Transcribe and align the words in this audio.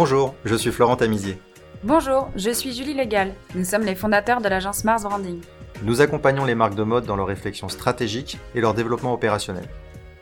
Bonjour, 0.00 0.36
je 0.44 0.54
suis 0.54 0.70
Florent 0.70 0.94
Tamizier. 0.94 1.38
Bonjour, 1.82 2.30
je 2.36 2.50
suis 2.50 2.72
Julie 2.72 2.94
Legal. 2.94 3.34
Nous 3.56 3.64
sommes 3.64 3.82
les 3.82 3.96
fondateurs 3.96 4.40
de 4.40 4.48
l'agence 4.48 4.84
Mars 4.84 5.02
Branding. 5.02 5.40
Nous 5.82 6.00
accompagnons 6.00 6.44
les 6.44 6.54
marques 6.54 6.76
de 6.76 6.84
mode 6.84 7.04
dans 7.04 7.16
leur 7.16 7.26
réflexion 7.26 7.68
stratégique 7.68 8.38
et 8.54 8.60
leur 8.60 8.74
développement 8.74 9.12
opérationnel. 9.12 9.68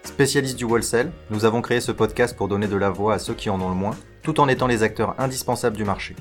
Spécialistes 0.02 0.56
du 0.56 0.64
wholesale, 0.64 1.12
nous 1.28 1.44
avons 1.44 1.60
créé 1.60 1.82
ce 1.82 1.92
podcast 1.92 2.34
pour 2.34 2.48
donner 2.48 2.68
de 2.68 2.76
la 2.78 2.88
voix 2.88 3.12
à 3.12 3.18
ceux 3.18 3.34
qui 3.34 3.50
en 3.50 3.60
ont 3.60 3.68
le 3.68 3.74
moins, 3.74 3.94
tout 4.22 4.40
en 4.40 4.48
étant 4.48 4.66
les 4.66 4.82
acteurs 4.82 5.14
indispensables 5.18 5.76
du 5.76 5.84
marché. 5.84 6.16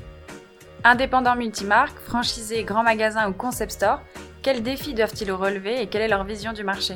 Indépendants 0.84 1.38
multimarques, 1.38 1.98
franchisés, 2.00 2.66
grands 2.66 2.84
magasins 2.84 3.30
ou 3.30 3.32
concept 3.32 3.72
stores, 3.72 4.02
quels 4.42 4.64
défis 4.64 4.94
doivent-ils 4.94 5.32
relever 5.32 5.82
et 5.82 5.88
quelle 5.88 6.02
est 6.02 6.10
leur 6.10 6.26
vision 6.26 6.52
du 6.52 6.66
marché? 6.66 6.96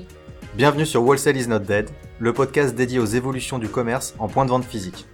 Bienvenue 0.56 0.86
sur 0.86 1.04
Wholesale 1.04 1.38
is 1.38 1.48
not 1.48 1.60
dead, 1.60 1.90
le 2.20 2.34
podcast 2.34 2.76
dédié 2.76 3.00
aux 3.00 3.06
évolutions 3.06 3.60
du 3.60 3.70
commerce 3.70 4.14
en 4.20 4.28
point 4.28 4.44
de 4.44 4.50
vente 4.50 4.66
physique. 4.66 5.06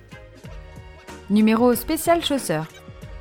Numéro 1.31 1.73
spécial 1.73 2.23
chausseurs. 2.23 2.67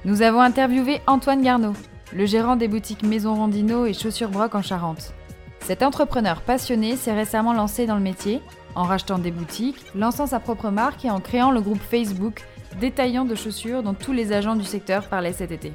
Nous 0.04 0.20
avons 0.20 0.42
interviewé 0.42 1.00
Antoine 1.06 1.40
Garneau, 1.40 1.72
le 2.12 2.26
gérant 2.26 2.54
des 2.54 2.68
boutiques 2.68 3.02
Maison 3.02 3.34
Rondino 3.34 3.86
et 3.86 3.94
Chaussures 3.94 4.28
Broc 4.28 4.54
en 4.54 4.60
Charente. 4.60 5.14
Cet 5.60 5.82
entrepreneur 5.82 6.42
passionné 6.42 6.96
s'est 6.96 7.14
récemment 7.14 7.54
lancé 7.54 7.86
dans 7.86 7.94
le 7.94 8.02
métier 8.02 8.42
en 8.74 8.82
rachetant 8.82 9.18
des 9.18 9.30
boutiques, 9.30 9.82
lançant 9.94 10.26
sa 10.26 10.38
propre 10.38 10.68
marque 10.68 11.06
et 11.06 11.10
en 11.10 11.20
créant 11.20 11.50
le 11.50 11.62
groupe 11.62 11.80
Facebook 11.80 12.42
détaillant 12.78 13.24
de 13.24 13.34
chaussures 13.34 13.82
dont 13.82 13.94
tous 13.94 14.12
les 14.12 14.32
agents 14.32 14.56
du 14.56 14.64
secteur 14.66 15.08
parlaient 15.08 15.32
cet 15.32 15.50
été. 15.50 15.72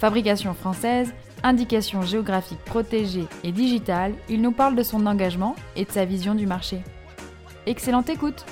Fabrication 0.00 0.54
française, 0.54 1.14
indication 1.44 2.02
géographique 2.02 2.64
protégée 2.64 3.28
et 3.44 3.52
digitale, 3.52 4.14
il 4.28 4.42
nous 4.42 4.50
parle 4.50 4.74
de 4.74 4.82
son 4.82 5.06
engagement 5.06 5.54
et 5.76 5.84
de 5.84 5.92
sa 5.92 6.04
vision 6.04 6.34
du 6.34 6.48
marché. 6.48 6.82
Excellente 7.66 8.10
écoute 8.10 8.44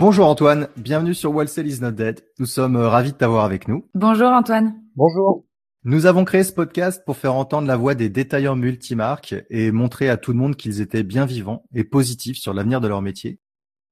Bonjour 0.00 0.26
Antoine, 0.26 0.68
bienvenue 0.76 1.14
sur 1.14 1.32
Wholesale 1.32 1.68
is 1.68 1.80
not 1.80 1.92
dead. 1.92 2.20
Nous 2.40 2.46
sommes 2.46 2.74
euh, 2.74 2.88
ravis 2.88 3.12
de 3.12 3.16
t'avoir 3.16 3.44
avec 3.44 3.68
nous. 3.68 3.88
Bonjour 3.94 4.26
Antoine. 4.26 4.74
Bonjour. 4.96 5.44
Nous 5.84 6.06
avons 6.06 6.24
créé 6.24 6.42
ce 6.42 6.52
podcast 6.52 7.04
pour 7.06 7.16
faire 7.16 7.34
entendre 7.34 7.68
la 7.68 7.76
voix 7.76 7.94
des 7.94 8.08
détaillants 8.08 8.56
multimarques 8.56 9.36
et 9.50 9.70
montrer 9.70 10.10
à 10.10 10.16
tout 10.16 10.32
le 10.32 10.38
monde 10.38 10.56
qu'ils 10.56 10.80
étaient 10.80 11.04
bien 11.04 11.26
vivants 11.26 11.64
et 11.72 11.84
positifs 11.84 12.38
sur 12.38 12.52
l'avenir 12.52 12.80
de 12.80 12.88
leur 12.88 13.02
métier. 13.02 13.38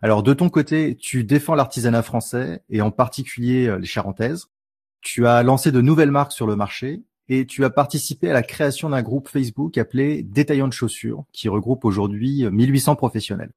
Alors 0.01 0.25
de 0.25 0.35
ton 0.35 0.49
côté, 0.49 0.97
tu 0.97 1.23
défends 1.23 1.55
l'artisanat 1.55 2.03
français 2.03 2.65
et 2.69 2.83
en 2.83 2.91
particulier 2.91 3.69
euh, 3.69 3.79
les 3.79 3.87
charentaises. 3.87 4.47
Tu 5.03 5.29
as 5.29 5.45
lancé 5.45 5.71
de 5.71 5.81
nouvelles 5.81 6.11
marques 6.11 6.33
sur 6.33 6.49
le 6.49 6.57
marché 6.57 7.05
et 7.29 7.47
tu 7.47 7.65
as 7.65 7.71
participé 7.71 8.29
à 8.29 8.33
la 8.33 8.43
création 8.43 8.91
d'un 8.91 9.03
groupe 9.03 9.29
Facebook 9.29 9.79
appelé 9.79 10.25
Détaillants 10.25 10.69
de 10.69 10.73
chaussures 10.73 11.25
qui 11.33 11.49
regroupe 11.49 11.85
aujourd'hui 11.85 12.45
1800 12.51 12.97
professionnels. 12.97 13.53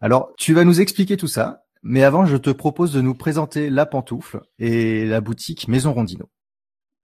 Alors, 0.00 0.32
tu 0.36 0.52
vas 0.52 0.64
nous 0.64 0.82
expliquer 0.82 1.16
tout 1.16 1.26
ça, 1.26 1.65
mais 1.88 2.02
avant, 2.02 2.26
je 2.26 2.36
te 2.36 2.50
propose 2.50 2.92
de 2.92 3.00
nous 3.00 3.14
présenter 3.14 3.70
La 3.70 3.86
Pantoufle 3.86 4.40
et 4.58 5.06
la 5.06 5.20
boutique 5.20 5.68
Maison 5.68 5.92
Rondino. 5.92 6.28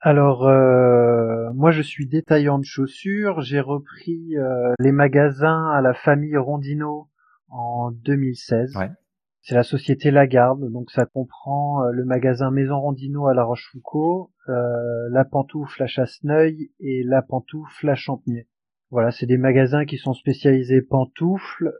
Alors, 0.01 0.49
euh, 0.49 1.53
moi 1.55 1.71
je 1.71 1.81
suis 1.81 2.09
détaillant 2.09 2.59
de 2.59 2.65
chaussures. 2.65 3.41
J'ai 3.41 3.61
repris 3.61 4.37
euh, 4.37 4.73
les 4.81 4.91
magasins 4.91 5.71
à 5.71 5.81
la 5.81 5.95
famille 5.95 6.37
Rondino 6.37 7.09
en 7.49 7.93
2016. 7.93 8.77
Ouais. 8.77 8.91
C'est 9.43 9.55
la 9.55 9.63
société 9.63 10.11
Lagarde, 10.11 10.71
donc 10.71 10.91
ça 10.91 11.07
comprend 11.07 11.85
euh, 11.85 11.91
le 11.93 12.05
magasin 12.05 12.51
Maison 12.51 12.81
Rondino 12.81 13.27
à 13.27 13.35
La 13.35 13.45
Rochefoucauld, 13.45 14.29
euh, 14.49 15.09
la 15.11 15.25
Pantoufle 15.25 15.83
à 15.83 15.87
Chasseneuil 15.87 16.71
et 16.81 17.03
la 17.05 17.23
Pantoufle 17.23 17.89
à 17.89 17.95
Champniers. 17.95 18.49
Voilà, 18.91 19.11
c'est 19.11 19.27
des 19.27 19.39
magasins 19.39 19.85
qui 19.85 19.97
sont 19.97 20.13
spécialisés 20.13 20.83
pantoufles 20.83 21.73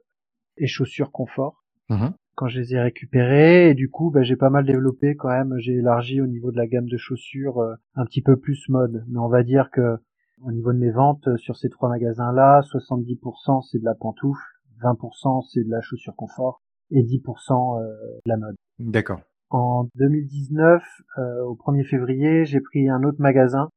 et 0.57 0.67
chaussures 0.67 1.13
confort. 1.13 1.65
Mhm. 1.89 2.15
Quand 2.35 2.49
je 2.49 2.61
les 2.61 2.75
ai 2.75 2.81
récupérés. 2.81 3.71
Et 3.71 3.75
du 3.75 3.91
coup 3.91 4.11
bah, 4.11 4.23
j'ai 4.23 4.37
pas 4.37 4.51
mal 4.51 4.65
développé 4.65 5.17
quand 5.17 5.29
même. 5.29 5.55
J'ai 5.59 5.75
élargi 5.75 6.21
au 6.21 6.27
niveau 6.27 6.51
de 6.51 6.57
la 6.57 6.67
gamme 6.67 6.89
de 6.89 6.97
chaussures 6.97 7.59
euh, 7.61 7.75
un 7.95 8.05
petit 8.05 8.23
peu 8.23 8.37
plus 8.37 8.69
mode. 8.69 9.05
Mais 9.09 9.19
on 9.19 9.29
va 9.29 9.43
dire 9.43 9.71
que 9.71 9.99
au 10.43 10.53
niveau 10.53 10.73
de 10.73 10.79
mes 10.79 10.91
ventes 10.91 11.29
euh, 11.29 11.37
sur 11.37 11.57
ces 11.57 11.69
trois 11.69 11.89
magasins 11.89 12.33
là 12.33 12.61
70% 12.63 13.69
c'est 13.71 13.79
de 13.79 13.85
la 13.85 13.95
pantoufle 13.95 14.43
20% 14.83 15.47
c'est 15.53 15.65
de 15.65 15.71
la 15.71 15.81
chaussure 15.81 16.17
confort 16.17 16.63
et 16.91 17.03
10% 17.03 17.81
euh, 17.81 17.93
de 18.25 18.29
la 18.29 18.37
mode. 18.37 18.57
D'accord. 18.81 19.21
en 19.51 19.89
2019 19.95 20.83
euh, 21.19 21.43
au 21.45 21.55
1er 21.55 21.85
février 21.85 22.45
j'ai 22.45 22.61
pris 22.61 22.89
un 22.89 23.05
autre 23.05 23.21
magasin 23.21 23.69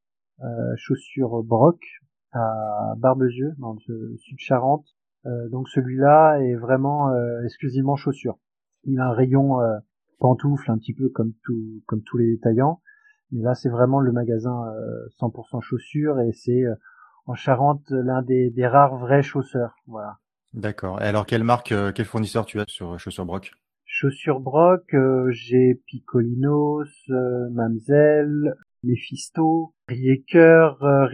euh, 0.44 0.76
chaussures 0.76 1.44
Broc 1.44 1.80
à 2.34 2.94
Barbezieux 2.98 3.54
dans 3.58 3.74
le 3.88 4.18
sud 4.18 4.38
Charente. 4.40 4.86
Euh, 5.26 5.50
donc 5.50 5.70
celui-là 5.70 6.40
est 6.40 6.56
vraiment 6.56 7.10
euh, 7.10 7.44
exclusivement 7.44 7.96
chaussures. 7.96 8.38
Il 8.86 9.00
a 9.00 9.08
un 9.10 9.14
rayon 9.14 9.62
euh, 9.62 9.78
pantoufles 10.20 10.70
un 10.72 10.78
petit 10.78 10.94
peu 10.94 11.10
comme 11.10 11.34
tout, 11.44 11.82
comme 11.86 12.02
tous 12.04 12.18
les 12.18 12.36
détaillants, 12.36 12.82
mais 13.32 13.42
là 13.42 13.56
c'est 13.56 13.70
vraiment 13.70 14.00
le 14.00 14.12
magasin 14.12 14.66
euh, 14.68 15.08
100% 15.20 15.62
chaussures 15.62 16.20
et 16.20 16.32
c'est 16.32 16.64
euh, 16.64 16.76
en 17.26 17.36
Charente 17.36 17.90
l'un 17.90 18.22
des, 18.22 18.50
des 18.50 18.68
rares 18.68 18.98
vrais 18.98 19.24
chausseurs. 19.24 19.76
Voilà. 19.88 20.20
D'accord. 20.54 21.02
Et 21.02 21.06
alors, 21.06 21.26
quelle 21.26 21.44
marque, 21.44 21.72
euh, 21.72 21.92
quel 21.94 22.06
fournisseur 22.06 22.46
tu 22.46 22.60
as 22.60 22.66
sur 22.68 22.98
Chaussures 22.98 23.26
Broc 23.26 23.52
Chaussures 23.84 24.40
Broc, 24.40 24.94
euh, 24.94 25.30
j'ai 25.32 25.82
Picolinos, 25.86 26.88
euh, 27.10 27.50
Mamselle, 27.52 28.56
Mephisto, 28.84 29.74
Rieker, 29.88 30.82
euh, 30.84 31.08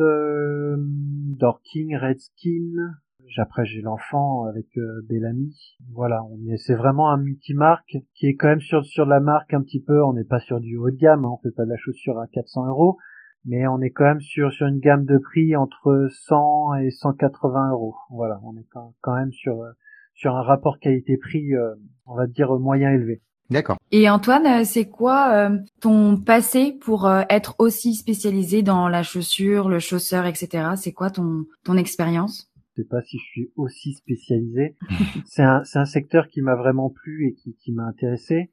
euh, 0.00 0.76
Dorking, 0.78 1.96
Redskin. 1.96 2.94
Après 3.38 3.64
j'ai 3.64 3.80
l'enfant 3.80 4.44
avec 4.44 4.66
euh, 4.76 5.02
Bellamy. 5.08 5.54
Voilà, 5.92 6.22
on 6.24 6.52
est, 6.52 6.56
c'est 6.56 6.74
vraiment 6.74 7.10
un 7.10 7.16
multimarque 7.16 7.96
qui 8.14 8.26
est 8.26 8.34
quand 8.34 8.48
même 8.48 8.60
sur 8.60 8.84
sur 8.84 9.06
la 9.06 9.20
marque 9.20 9.54
un 9.54 9.62
petit 9.62 9.82
peu. 9.82 10.02
On 10.04 10.12
n'est 10.12 10.24
pas 10.24 10.40
sur 10.40 10.60
du 10.60 10.76
haut 10.76 10.90
de 10.90 10.96
gamme, 10.96 11.24
hein, 11.24 11.30
on 11.32 11.38
fait 11.38 11.54
pas 11.54 11.64
de 11.64 11.70
la 11.70 11.76
chaussure 11.76 12.18
à 12.18 12.26
400 12.26 12.68
euros, 12.68 12.98
mais 13.44 13.66
on 13.66 13.80
est 13.80 13.90
quand 13.90 14.04
même 14.04 14.20
sur 14.20 14.52
sur 14.52 14.66
une 14.66 14.78
gamme 14.78 15.04
de 15.04 15.18
prix 15.18 15.56
entre 15.56 16.08
100 16.10 16.74
et 16.76 16.90
180 16.90 17.70
euros. 17.70 17.94
Voilà, 18.10 18.40
on 18.44 18.56
est 18.56 18.66
quand 18.70 18.94
quand 19.00 19.14
même 19.14 19.32
sur 19.32 19.62
euh, 19.62 19.72
sur 20.14 20.36
un 20.36 20.42
rapport 20.42 20.78
qualité-prix, 20.78 21.54
euh, 21.54 21.74
on 22.06 22.14
va 22.14 22.26
dire 22.26 22.52
moyen 22.58 22.90
élevé. 22.90 23.20
D'accord. 23.50 23.76
Et 23.90 24.08
Antoine, 24.08 24.46
euh, 24.46 24.64
c'est 24.64 24.88
quoi 24.88 25.32
euh, 25.32 25.58
ton 25.80 26.16
passé 26.16 26.72
pour 26.80 27.06
euh, 27.06 27.22
être 27.28 27.54
aussi 27.58 27.94
spécialisé 27.94 28.62
dans 28.62 28.88
la 28.88 29.02
chaussure, 29.02 29.68
le 29.68 29.78
chausseur, 29.78 30.26
etc. 30.26 30.70
C'est 30.76 30.92
quoi 30.92 31.10
ton 31.10 31.44
ton 31.62 31.76
expérience? 31.76 32.50
Sais 32.82 32.88
pas 32.88 33.02
si 33.02 33.18
je 33.18 33.24
suis 33.24 33.52
aussi 33.56 33.94
spécialisé. 33.94 34.76
c'est 35.26 35.42
un, 35.42 35.64
c'est 35.64 35.78
un 35.78 35.84
secteur 35.84 36.28
qui 36.28 36.42
m'a 36.42 36.54
vraiment 36.54 36.90
plu 36.90 37.28
et 37.28 37.34
qui, 37.34 37.54
qui 37.56 37.72
m'a 37.72 37.84
intéressé. 37.84 38.50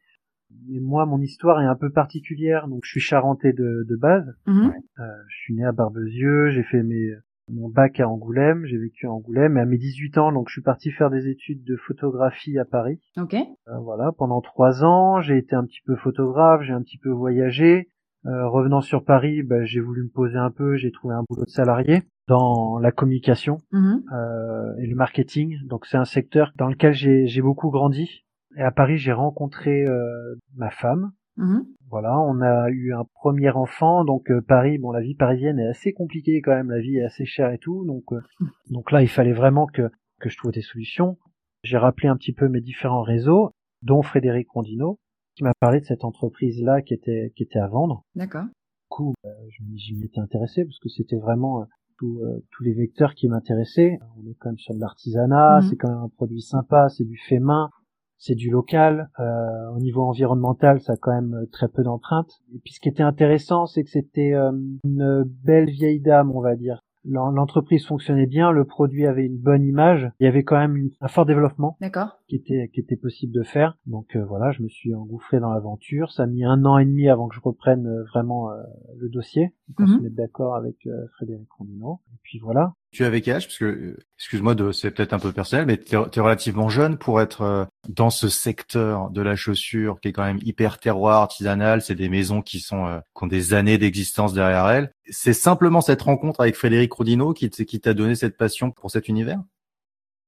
Mais 0.67 0.79
moi, 0.79 1.05
mon 1.05 1.21
histoire 1.21 1.61
est 1.61 1.65
un 1.65 1.75
peu 1.75 1.89
particulière. 1.91 2.67
Donc, 2.67 2.81
je 2.83 2.91
suis 2.91 2.99
charentais 2.99 3.53
de, 3.53 3.85
de 3.87 3.95
base. 3.95 4.35
Mhm. 4.47 4.73
Euh, 4.99 5.03
je 5.27 5.35
suis 5.37 5.55
né 5.55 5.65
à 5.65 5.71
Barbezieux. 5.71 6.49
J'ai 6.49 6.63
fait 6.63 6.83
mes, 6.83 7.11
mon 7.49 7.69
bac 7.69 7.99
à 7.99 8.07
Angoulême. 8.07 8.65
J'ai 8.65 8.77
vécu 8.77 9.07
à 9.07 9.11
Angoulême. 9.11 9.57
Et 9.57 9.61
à 9.61 9.65
mes 9.65 9.77
18 9.77 10.17
ans, 10.17 10.31
donc, 10.31 10.49
je 10.49 10.53
suis 10.53 10.61
parti 10.61 10.91
faire 10.91 11.09
des 11.09 11.27
études 11.29 11.63
de 11.63 11.75
photographie 11.77 12.59
à 12.59 12.65
Paris. 12.65 12.99
Ok. 13.17 13.33
Euh, 13.33 13.77
voilà, 13.79 14.11
pendant 14.17 14.41
trois 14.41 14.83
ans, 14.83 15.21
j'ai 15.21 15.37
été 15.37 15.55
un 15.55 15.65
petit 15.65 15.81
peu 15.85 15.95
photographe, 15.95 16.61
j'ai 16.63 16.73
un 16.73 16.81
petit 16.81 16.97
peu 16.97 17.09
voyagé. 17.09 17.89
Euh, 18.27 18.47
revenant 18.47 18.81
sur 18.81 19.03
Paris, 19.03 19.41
bah, 19.41 19.63
j'ai 19.63 19.79
voulu 19.79 20.03
me 20.03 20.09
poser 20.09 20.37
un 20.37 20.51
peu, 20.51 20.75
j'ai 20.75 20.91
trouvé 20.91 21.15
un 21.15 21.23
boulot 21.27 21.45
de 21.45 21.49
salarié 21.49 22.03
dans 22.35 22.79
la 22.79 22.91
communication 22.91 23.61
Mhm. 23.73 24.03
euh, 24.13 24.75
et 24.79 24.87
le 24.87 24.95
marketing. 24.95 25.57
Donc 25.67 25.85
c'est 25.85 25.97
un 25.97 26.05
secteur 26.05 26.51
dans 26.57 26.67
lequel 26.69 26.93
j'ai 26.93 27.41
beaucoup 27.41 27.69
grandi. 27.69 28.23
Et 28.57 28.61
à 28.61 28.71
Paris, 28.71 28.97
j'ai 28.97 29.11
rencontré 29.13 29.85
euh, 29.85 30.35
ma 30.55 30.69
femme. 30.69 31.11
Mhm. 31.37 31.65
Voilà, 31.89 32.17
on 32.21 32.39
a 32.41 32.69
eu 32.69 32.93
un 32.93 33.03
premier 33.15 33.49
enfant. 33.49 34.05
Donc 34.05 34.31
euh, 34.31 34.41
Paris, 34.41 34.77
bon, 34.77 34.91
la 34.91 35.01
vie 35.01 35.15
parisienne 35.15 35.59
est 35.59 35.67
assez 35.67 35.91
compliquée 35.93 36.41
quand 36.41 36.55
même. 36.55 36.71
La 36.71 36.79
vie 36.79 36.97
est 36.97 37.03
assez 37.03 37.25
chère 37.25 37.51
et 37.51 37.57
tout. 37.57 37.85
Donc 37.85 38.03
euh, 38.13 38.21
donc 38.69 38.91
là, 38.91 39.01
il 39.01 39.09
fallait 39.09 39.33
vraiment 39.33 39.67
que 39.67 39.89
que 40.21 40.29
je 40.29 40.37
trouve 40.37 40.51
des 40.51 40.61
solutions. 40.61 41.17
J'ai 41.63 41.77
rappelé 41.77 42.07
un 42.07 42.15
petit 42.17 42.33
peu 42.33 42.47
mes 42.47 42.61
différents 42.61 43.01
réseaux, 43.03 43.51
dont 43.81 44.01
Frédéric 44.01 44.49
Rondino, 44.51 44.99
qui 45.35 45.43
m'a 45.43 45.53
parlé 45.59 45.79
de 45.81 45.85
cette 45.85 46.03
entreprise 46.05 46.61
là 46.63 46.81
qui 46.81 46.93
était 46.93 47.33
qui 47.35 47.43
était 47.43 47.59
à 47.59 47.67
vendre 47.67 48.03
D'accord. 48.15 48.45
du 48.45 48.87
coup, 48.89 49.13
euh, 49.25 49.29
je 49.49 49.63
m'y- 49.63 49.77
j'y 49.79 49.95
m'étais 49.95 50.19
intéressé 50.19 50.63
parce 50.65 50.79
que 50.79 50.89
c'était 50.89 51.17
vraiment 51.19 51.65
euh, 52.07 52.43
tous 52.51 52.63
les 52.63 52.73
vecteurs 52.73 53.13
qui 53.15 53.27
m'intéressaient. 53.27 53.99
On 54.17 54.29
est 54.29 54.35
quand 54.39 54.49
même 54.49 54.57
sur 54.57 54.73
de 54.75 54.79
l'artisanat, 54.79 55.57
Mhm. 55.57 55.61
c'est 55.69 55.75
quand 55.75 55.89
même 55.89 56.03
un 56.03 56.09
produit 56.09 56.41
sympa, 56.41 56.89
c'est 56.89 57.03
du 57.05 57.17
fait 57.17 57.39
main, 57.39 57.69
c'est 58.17 58.35
du 58.35 58.49
local. 58.49 59.09
Euh, 59.19 59.69
au 59.75 59.79
niveau 59.79 60.01
environnemental, 60.03 60.79
ça 60.81 60.93
a 60.93 60.97
quand 60.97 61.13
même 61.13 61.33
euh, 61.33 61.45
très 61.51 61.67
peu 61.67 61.83
d'empreintes. 61.83 62.31
Et 62.55 62.59
puis 62.63 62.73
ce 62.73 62.79
qui 62.79 62.89
était 62.89 63.03
intéressant, 63.03 63.65
c'est 63.65 63.83
que 63.83 63.89
c'était 63.89 64.33
euh, 64.33 64.51
une 64.83 65.23
belle 65.43 65.69
vieille 65.69 65.99
dame, 66.01 66.31
on 66.31 66.41
va 66.41 66.55
dire. 66.55 66.81
L'en- 67.03 67.31
L'entreprise 67.31 67.85
fonctionnait 67.87 68.27
bien, 68.27 68.51
le 68.51 68.63
produit 68.63 69.07
avait 69.07 69.25
une 69.25 69.37
bonne 69.39 69.63
image, 69.63 70.11
il 70.19 70.25
y 70.25 70.27
avait 70.27 70.43
quand 70.43 70.57
même 70.59 70.77
une- 70.77 70.91
un 71.01 71.07
fort 71.07 71.25
développement 71.25 71.75
D'accord. 71.81 72.19
Qui 72.31 72.37
était 72.37 72.69
qui 72.73 72.79
était 72.79 72.95
possible 72.95 73.33
de 73.33 73.43
faire. 73.43 73.77
Donc 73.85 74.15
euh, 74.15 74.23
voilà, 74.23 74.53
je 74.53 74.63
me 74.63 74.69
suis 74.69 74.95
engouffré 74.95 75.41
dans 75.41 75.51
l'aventure. 75.51 76.11
Ça 76.13 76.23
a 76.23 76.27
mis 76.27 76.45
un 76.45 76.63
an 76.63 76.77
et 76.77 76.85
demi 76.85 77.09
avant 77.09 77.27
que 77.27 77.35
je 77.35 77.41
reprenne 77.41 77.85
euh, 77.85 78.03
vraiment 78.05 78.51
euh, 78.51 78.55
le 78.97 79.09
dossier, 79.09 79.49
pour 79.75 79.85
Mhm. 79.85 79.97
se 79.97 80.01
mettre 80.03 80.15
d'accord 80.15 80.55
avec 80.55 80.77
euh, 80.87 81.07
Frédéric 81.15 81.49
Rondino. 81.51 81.99
Et 82.13 82.17
puis 82.23 82.39
voilà. 82.39 82.73
Tu 82.91 83.03
avais 83.03 83.19
quel 83.21 83.35
âge? 83.35 83.47
Parce 83.47 83.57
que, 83.57 83.65
euh, 83.65 83.97
excuse-moi, 84.17 84.55
de, 84.55 84.71
c'est 84.71 84.91
peut-être 84.91 85.11
un 85.13 85.19
peu 85.19 85.31
personnel, 85.33 85.65
mais 85.65 85.77
tu 85.77 85.95
es 85.95 86.19
relativement 86.21 86.69
jeune 86.69 86.97
pour 86.97 87.19
être 87.19 87.41
euh, 87.41 87.65
dans 87.89 88.09
ce 88.09 88.29
secteur 88.29 89.09
de 89.09 89.21
la 89.21 89.35
chaussure 89.35 89.99
qui 89.99 90.07
est 90.09 90.13
quand 90.13 90.23
même 90.23 90.39
hyper 90.41 90.79
terroir 90.79 91.21
artisanal. 91.21 91.81
C'est 91.81 91.95
des 91.95 92.09
maisons 92.09 92.41
qui 92.41 92.59
sont 92.61 92.85
euh, 92.85 92.99
qui 93.17 93.23
ont 93.25 93.27
des 93.27 93.53
années 93.53 93.77
d'existence 93.77 94.33
derrière 94.33 94.67
elles. 94.69 94.91
C'est 95.09 95.33
simplement 95.33 95.81
cette 95.81 96.01
rencontre 96.01 96.39
avec 96.39 96.55
Frédéric 96.55 96.93
Rodino 96.93 97.33
qui 97.33 97.49
qui 97.49 97.79
t'a 97.81 97.93
donné 97.93 98.15
cette 98.15 98.37
passion 98.37 98.71
pour 98.71 98.89
cet 98.89 99.09
univers? 99.09 99.41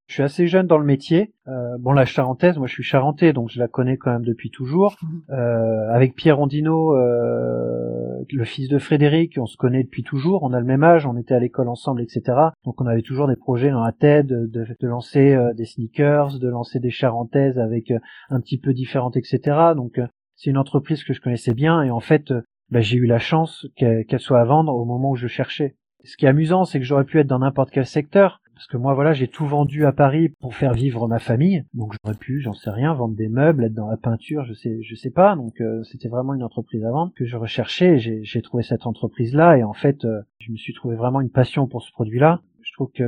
Je 0.08 0.16
suis 0.16 0.24
assez 0.24 0.48
jeune 0.48 0.68
dans 0.68 0.78
le 0.78 0.86
métier. 0.86 1.34
Euh, 1.48 1.78
bon, 1.80 1.94
la 1.94 2.06
charentaise, 2.06 2.58
moi 2.58 2.68
je 2.68 2.74
suis 2.74 2.84
charentais, 2.84 3.34
donc 3.34 3.50
je 3.50 3.60
la 3.60 3.68
connais 3.68 3.98
quand 3.98 4.12
même 4.12 4.26
depuis 4.26 4.52
toujours. 4.52 4.98
Mhm. 5.02 5.22
Euh, 5.32 5.94
avec 5.94 6.16
Pierre 6.16 6.38
Rondino, 6.38 6.96
euh, 6.96 8.24
le 8.32 8.46
fils 8.46 8.70
de 8.70 8.80
Frédéric, 8.80 9.38
on 9.38 9.46
se 9.46 9.58
connaît 9.58 9.84
depuis 9.84 10.04
toujours. 10.04 10.44
On 10.44 10.54
a 10.54 10.60
le 10.60 10.66
même 10.66 10.84
âge, 10.84 11.06
on 11.06 11.18
était 11.18 11.34
à 11.34 11.40
l'école 11.40 11.70
ensemble, 11.70 12.02
etc. 12.02 12.22
Donc 12.66 12.82
on 12.82 12.88
avait 12.88 13.02
toujours 13.02 13.28
des 13.28 13.36
projets 13.36 13.70
dans 13.70 13.84
la 13.84 13.92
tête 13.92 14.28
de, 14.28 14.46
de, 14.48 14.88
lancer 14.88 15.34
euh, 15.34 15.54
des 15.54 15.66
sneakers, 15.66 16.40
de 16.40 16.48
lancer 16.48 16.80
des 16.80 16.90
charentaises 16.90 17.60
avec 17.60 17.92
euh, 17.92 18.00
un 18.30 18.40
petit 18.40 18.58
peu 18.58 18.74
différentes, 18.74 19.18
etc. 19.18 19.40
Donc 19.76 20.00
euh, 20.00 20.08
c'est 20.36 20.50
une 20.50 20.58
entreprise 20.58 21.04
que 21.04 21.14
je 21.14 21.22
connaissais 21.22 21.54
bien 21.54 21.82
et 21.84 21.92
en 21.92 22.00
fait, 22.00 22.34
bah, 22.70 22.82
j'ai 22.82 22.98
eu 22.98 23.06
la 23.06 23.20
chance 23.20 23.68
qu'elle 23.76 24.20
soit 24.20 24.42
à 24.42 24.46
vendre 24.46 24.74
au 24.74 24.86
moment 24.86 25.12
où 25.12 25.16
je 25.16 25.28
cherchais. 25.28 25.76
Ce 26.04 26.18
qui 26.18 26.26
est 26.26 26.30
amusant, 26.30 26.66
c'est 26.66 26.80
que 26.80 26.86
j'aurais 26.86 27.06
pu 27.06 27.20
être 27.20 27.28
dans 27.28 27.40
n'importe 27.40 27.72
quel 27.72 27.86
secteur 27.86 28.42
parce 28.54 28.68
que 28.68 28.78
moi 28.78 28.94
voilà 28.94 29.14
j'ai 29.14 29.28
tout 29.28 29.46
vendu 29.46 29.86
à 29.86 29.92
Paris 29.92 30.30
pour 30.30 30.56
faire 30.56 30.74
vivre 30.74 31.08
ma 31.08 31.20
famille. 31.20 31.66
Donc 31.74 31.94
j'aurais 32.04 32.18
pu 32.18 32.42
j'en 32.42 32.54
sais 32.54 32.70
rien 32.70 32.94
vendre 32.94 33.16
des 33.16 33.30
meubles 33.30 33.66
être 33.66 33.74
dans 33.74 33.90
la 33.90 33.98
peinture 33.98 34.46
je 34.46 34.54
sais 34.54 34.82
je 34.82 34.96
sais 34.96 35.12
pas. 35.12 35.36
Donc 35.36 35.60
euh, 35.62 35.84
c'était 35.84 36.10
vraiment 36.10 36.34
une 36.34 36.44
entreprise 36.44 36.84
à 36.86 36.92
vendre 36.92 37.14
que 37.16 37.26
je 37.26 37.38
recherchais. 37.38 37.98
J'ai 37.98 38.42
trouvé 38.42 38.64
cette 38.64 38.86
entreprise 38.86 39.34
là 39.34 39.58
et 39.58 39.64
en 39.64 39.74
fait 39.74 40.06
euh, 40.06 40.22
je 40.40 40.52
me 40.52 40.58
suis 40.58 40.74
trouvé 40.74 40.96
vraiment 40.96 41.22
une 41.22 41.32
passion 41.32 41.68
pour 41.68 41.84
ce 41.84 41.92
produit 41.92 42.20
là 42.20 42.42
je 42.64 42.72
trouve 42.74 42.92
que 42.92 43.04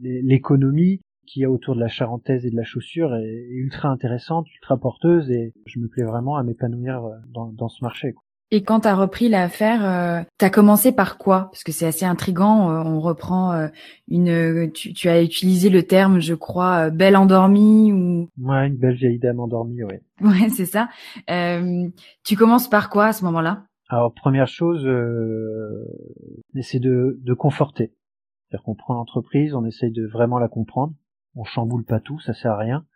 l'économie 0.00 0.92
le, 0.92 0.98
qu'il 1.26 1.42
y 1.42 1.44
a 1.44 1.50
autour 1.50 1.74
de 1.74 1.80
la 1.80 1.88
charentaise 1.88 2.46
et 2.46 2.50
de 2.50 2.56
la 2.56 2.64
chaussure 2.64 3.14
est, 3.14 3.46
ultra 3.50 3.88
intéressante 3.88 4.46
ultra 4.54 4.78
porteuse 4.78 5.30
et 5.30 5.52
je 5.66 5.78
me 5.78 5.88
plais 5.88 6.04
vraiment 6.04 6.36
à 6.36 6.42
m'épanouir 6.42 7.04
euh, 7.04 7.16
dans, 7.34 7.52
dans 7.52 7.68
ce 7.68 7.84
marché 7.84 8.12
quoi. 8.12 8.22
Et 8.50 8.62
quand 8.62 8.80
tu 8.80 8.88
as 8.88 8.94
repris 8.94 9.28
l'affaire, 9.28 9.84
euh, 9.84 10.22
tu 10.38 10.44
as 10.44 10.50
commencé 10.50 10.92
par 10.92 11.18
quoi? 11.18 11.48
Parce 11.52 11.62
que 11.64 11.72
c'est 11.72 11.86
assez 11.86 12.06
intrigant. 12.06 12.70
Euh, 12.70 12.82
on 12.82 13.00
reprend 13.00 13.52
euh, 13.52 13.68
une. 14.08 14.72
Tu, 14.72 14.94
tu, 14.94 15.08
as 15.10 15.22
utilisé 15.22 15.68
le 15.68 15.82
terme, 15.82 16.20
je 16.20 16.32
crois, 16.32 16.88
belle 16.88 17.16
endormie 17.16 17.92
ou. 17.92 18.30
Ouais, 18.38 18.68
une 18.68 18.76
belle 18.76 18.94
vieille 18.94 19.18
dame 19.18 19.40
endormie, 19.40 19.82
ouais. 19.82 20.02
Ouais, 20.22 20.48
c'est 20.48 20.66
ça. 20.66 20.88
tu 22.24 22.36
commences 22.36 22.70
par 22.70 22.88
quoi 22.88 23.06
à 23.06 23.12
ce 23.12 23.24
moment-là? 23.26 23.64
Alors 23.90 24.12
première 24.12 24.48
chose, 24.48 24.86
euh, 24.86 25.86
c'est 26.60 26.80
de, 26.80 27.18
de 27.22 27.34
conforter. 27.34 27.92
C'est-à-dire 28.48 28.64
qu'on 28.64 28.74
prend 28.74 28.94
l'entreprise, 28.94 29.54
on 29.54 29.64
essaye 29.66 29.92
de 29.92 30.06
vraiment 30.06 30.38
la 30.38 30.48
comprendre. 30.48 30.94
On 31.34 31.44
chamboule 31.44 31.84
pas 31.84 32.00
tout, 32.00 32.18
ça 32.20 32.32
sert 32.32 32.52
à 32.52 32.58
rien. 32.58 32.86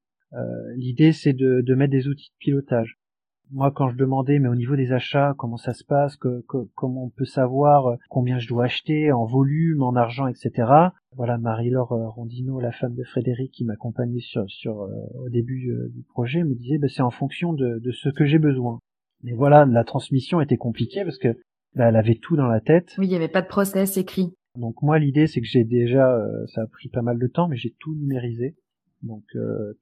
L'idée, 0.77 1.13
c'est 1.13 1.35
de, 1.35 1.61
de 1.61 1.75
mettre 1.75 1.91
des 1.91 2.09
outils 2.09 2.31
de 2.31 2.39
pilotage 2.39 2.99
moi 3.53 3.71
quand 3.71 3.91
je 3.91 3.97
demandais 3.97 4.39
mais 4.39 4.49
au 4.49 4.55
niveau 4.55 4.77
des 4.77 4.93
achats 4.93 5.35
comment 5.37 5.57
ça 5.57 5.75
se 5.75 5.85
passe 5.85 6.17
que, 6.17 6.43
comment 6.75 7.05
on 7.05 7.11
peut 7.11 7.25
savoir 7.25 7.87
euh, 7.87 7.97
combien 8.09 8.39
je 8.39 8.49
dois 8.49 8.65
acheter 8.65 9.13
en 9.13 9.25
volume 9.25 9.83
en 9.83 9.95
argent 9.95 10.27
etc 10.27 10.51
voilà 11.15 11.39
Marie-Laure 11.39 11.93
euh, 11.93 12.09
Rondino 12.09 12.61
la 12.61 12.73
femme 12.73 12.95
de 12.95 13.05
Frédéric 13.05 13.53
qui 13.53 13.65
m'accompagnait 13.65 14.21
sur 14.21 14.49
sur 14.49 14.83
euh, 14.83 14.89
au 15.25 15.29
début 15.29 15.71
du 15.91 16.03
projet 16.03 16.43
me 16.43 16.55
disait 16.55 16.79
bah, 16.79 16.89
c'est 16.89 17.03
en 17.03 17.11
fonction 17.11 17.53
de, 17.53 17.79
de 17.79 17.93
ce 17.93 18.09
que 18.09 18.25
j'ai 18.25 18.39
besoin. 18.39 18.79
Mais 19.23 19.33
voilà 19.33 19.67
la 19.67 19.85
transmission 19.85 20.41
était 20.41 20.57
compliquée 20.57 21.05
parce 21.05 21.19
que 21.19 21.37
bah, 21.77 21.89
elle 21.89 21.97
avait 21.97 22.17
tout 22.17 22.37
dans 22.37 22.49
la 22.49 22.61
tête. 22.61 22.95
Oui 22.99 23.07
il 23.07 23.13
y 23.13 23.17
avait 23.17 23.29
pas 23.29 23.43
de 23.43 23.47
process 23.47 23.97
écrit. 23.97 24.33
Donc 24.59 24.83
moi 24.83 24.99
l'idée 24.99 25.27
c'est 25.27 25.41
que 25.41 25.47
j'ai 25.47 25.65
déjà 25.65 26.19
ça 26.47 26.63
a 26.63 26.67
pris 26.67 26.89
pas 26.89 27.03
mal 27.03 27.19
de 27.19 27.27
temps 27.27 27.49
mais 27.49 27.57
j'ai 27.57 27.75
tout 27.79 27.95
numérisé. 27.95 28.57
Donc 29.03 29.25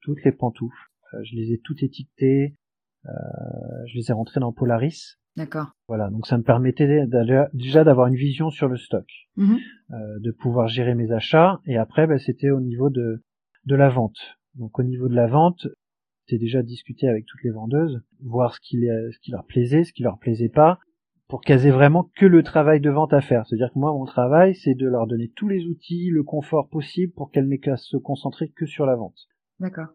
toutes 0.01 0.23
les 0.23 0.31
pantoufles 0.31 0.91
je 1.23 1.35
les 1.35 1.53
ai 1.53 1.57
toutes 1.59 1.83
étiquetées. 1.83 2.53
euh, 2.53 2.60
je 3.05 3.97
les 3.97 4.09
ai 4.09 4.13
rentrés 4.13 4.39
dans 4.39 4.53
Polaris. 4.53 5.17
D'accord. 5.37 5.67
Voilà, 5.87 6.09
donc 6.09 6.27
ça 6.27 6.37
me 6.37 6.43
permettait 6.43 7.05
déjà 7.53 7.83
d'avoir 7.83 8.07
une 8.07 8.15
vision 8.15 8.49
sur 8.49 8.67
le 8.67 8.77
stock, 8.77 9.07
mhm. 9.37 9.57
euh, 9.91 10.19
de 10.19 10.31
pouvoir 10.31 10.67
gérer 10.67 10.93
mes 10.93 11.11
achats, 11.11 11.61
et 11.65 11.77
après, 11.77 12.05
bah, 12.05 12.17
c'était 12.17 12.49
au 12.49 12.59
niveau 12.59 12.89
de, 12.89 13.23
de 13.65 13.75
la 13.75 13.89
vente. 13.89 14.37
Donc 14.55 14.77
au 14.77 14.83
niveau 14.83 15.07
de 15.07 15.15
la 15.15 15.27
vente, 15.27 15.67
c'était 16.25 16.39
déjà 16.39 16.63
discuté 16.63 17.07
avec 17.07 17.25
toutes 17.25 17.43
les 17.43 17.51
vendeuses, 17.51 18.01
voir 18.21 18.53
ce 18.55 18.59
qui, 18.59 18.77
ce 18.81 19.19
qui 19.19 19.31
leur 19.31 19.45
plaisait, 19.45 19.85
ce 19.85 19.93
qui 19.93 20.03
leur 20.03 20.19
plaisait 20.19 20.49
pas, 20.49 20.79
pour 21.29 21.39
qu'elles 21.39 21.65
aient 21.65 21.71
vraiment 21.71 22.09
que 22.17 22.25
le 22.25 22.43
travail 22.43 22.81
de 22.81 22.89
vente 22.89 23.13
à 23.13 23.21
faire. 23.21 23.45
C'est-à-dire 23.47 23.71
que 23.73 23.79
moi, 23.79 23.93
mon 23.93 24.03
travail, 24.03 24.53
c'est 24.53 24.75
de 24.75 24.85
leur 24.85 25.07
donner 25.07 25.31
tous 25.33 25.47
les 25.47 25.65
outils, 25.65 26.09
le 26.09 26.23
confort 26.23 26.67
possible 26.67 27.13
pour 27.13 27.31
qu'elles 27.31 27.47
n'aient 27.47 27.57
qu'à 27.57 27.77
se 27.77 27.95
concentrer 27.95 28.49
que 28.49 28.65
sur 28.65 28.85
la 28.85 28.97
vente. 28.97 29.29
D'accord. 29.61 29.87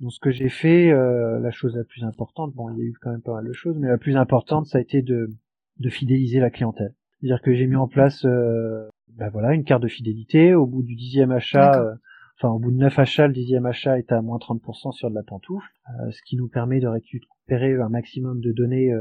Donc 0.00 0.12
ce 0.12 0.20
que 0.20 0.30
j'ai 0.30 0.48
fait, 0.48 0.90
euh, 0.90 1.40
la 1.40 1.50
chose 1.50 1.76
la 1.76 1.84
plus 1.84 2.04
importante, 2.04 2.54
bon 2.54 2.70
il 2.70 2.78
y 2.78 2.82
a 2.82 2.84
eu 2.84 2.94
quand 3.00 3.10
même 3.10 3.22
pas 3.22 3.34
mal 3.34 3.46
de 3.46 3.52
choses, 3.52 3.76
mais 3.78 3.88
la 3.88 3.98
plus 3.98 4.16
importante 4.16 4.66
ça 4.66 4.78
a 4.78 4.80
été 4.80 5.02
de, 5.02 5.34
de 5.78 5.88
fidéliser 5.88 6.38
la 6.38 6.50
clientèle. 6.50 6.94
C'est-à-dire 7.20 7.42
que 7.42 7.52
j'ai 7.52 7.66
mis 7.66 7.76
en 7.76 7.88
place 7.88 8.24
euh, 8.24 8.88
ben 9.16 9.28
voilà, 9.30 9.54
une 9.54 9.64
carte 9.64 9.82
de 9.82 9.88
fidélité. 9.88 10.54
Au 10.54 10.66
bout 10.66 10.84
du 10.84 10.94
dixième 10.94 11.32
achat, 11.32 11.72
euh, 11.80 11.94
enfin 12.36 12.54
au 12.54 12.60
bout 12.60 12.70
de 12.70 12.76
neuf 12.76 12.96
achats, 12.96 13.26
le 13.26 13.32
dixième 13.32 13.66
achat 13.66 13.98
est 13.98 14.12
à 14.12 14.22
moins 14.22 14.38
30% 14.38 14.92
sur 14.92 15.10
de 15.10 15.14
la 15.16 15.24
pantoufle, 15.24 15.66
euh, 15.88 16.12
ce 16.12 16.22
qui 16.22 16.36
nous 16.36 16.46
permet 16.46 16.78
de 16.78 16.86
récupérer 16.86 17.74
un 17.74 17.88
maximum 17.88 18.40
de 18.40 18.52
données 18.52 18.92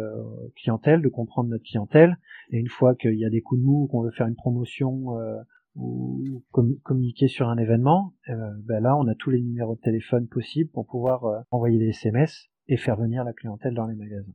clientèle, 0.55 1.03
de 1.03 1.09
comprendre 1.09 1.50
notre 1.50 1.63
clientèle. 1.63 2.17
Et 2.50 2.57
une 2.57 2.69
fois 2.69 2.95
qu'il 2.95 3.19
y 3.19 3.25
a 3.25 3.29
des 3.29 3.41
coups 3.41 3.61
de 3.61 3.65
mou, 3.65 3.88
qu'on 3.88 4.01
veut 4.01 4.11
faire 4.11 4.27
une 4.27 4.35
promotion 4.35 5.15
ou 5.77 6.44
communiquer 6.83 7.27
sur 7.27 7.50
un 7.50 7.57
événement, 7.57 8.13
euh, 8.29 8.33
ben 8.63 8.81
là 8.81 8.95
on 8.97 9.07
a 9.07 9.15
tous 9.15 9.29
les 9.29 9.41
numéros 9.41 9.75
de 9.75 9.81
téléphone 9.81 10.27
possibles 10.27 10.71
pour 10.71 10.88
pouvoir 10.88 11.25
euh, 11.25 11.39
envoyer 11.51 11.77
des 11.77 11.89
SMS 11.89 12.47
et 12.68 12.77
faire 12.77 12.95
venir 12.95 13.24
la 13.24 13.33
clientèle 13.33 13.74
dans 13.74 13.85
les 13.85 13.95
magasins. 13.95 14.33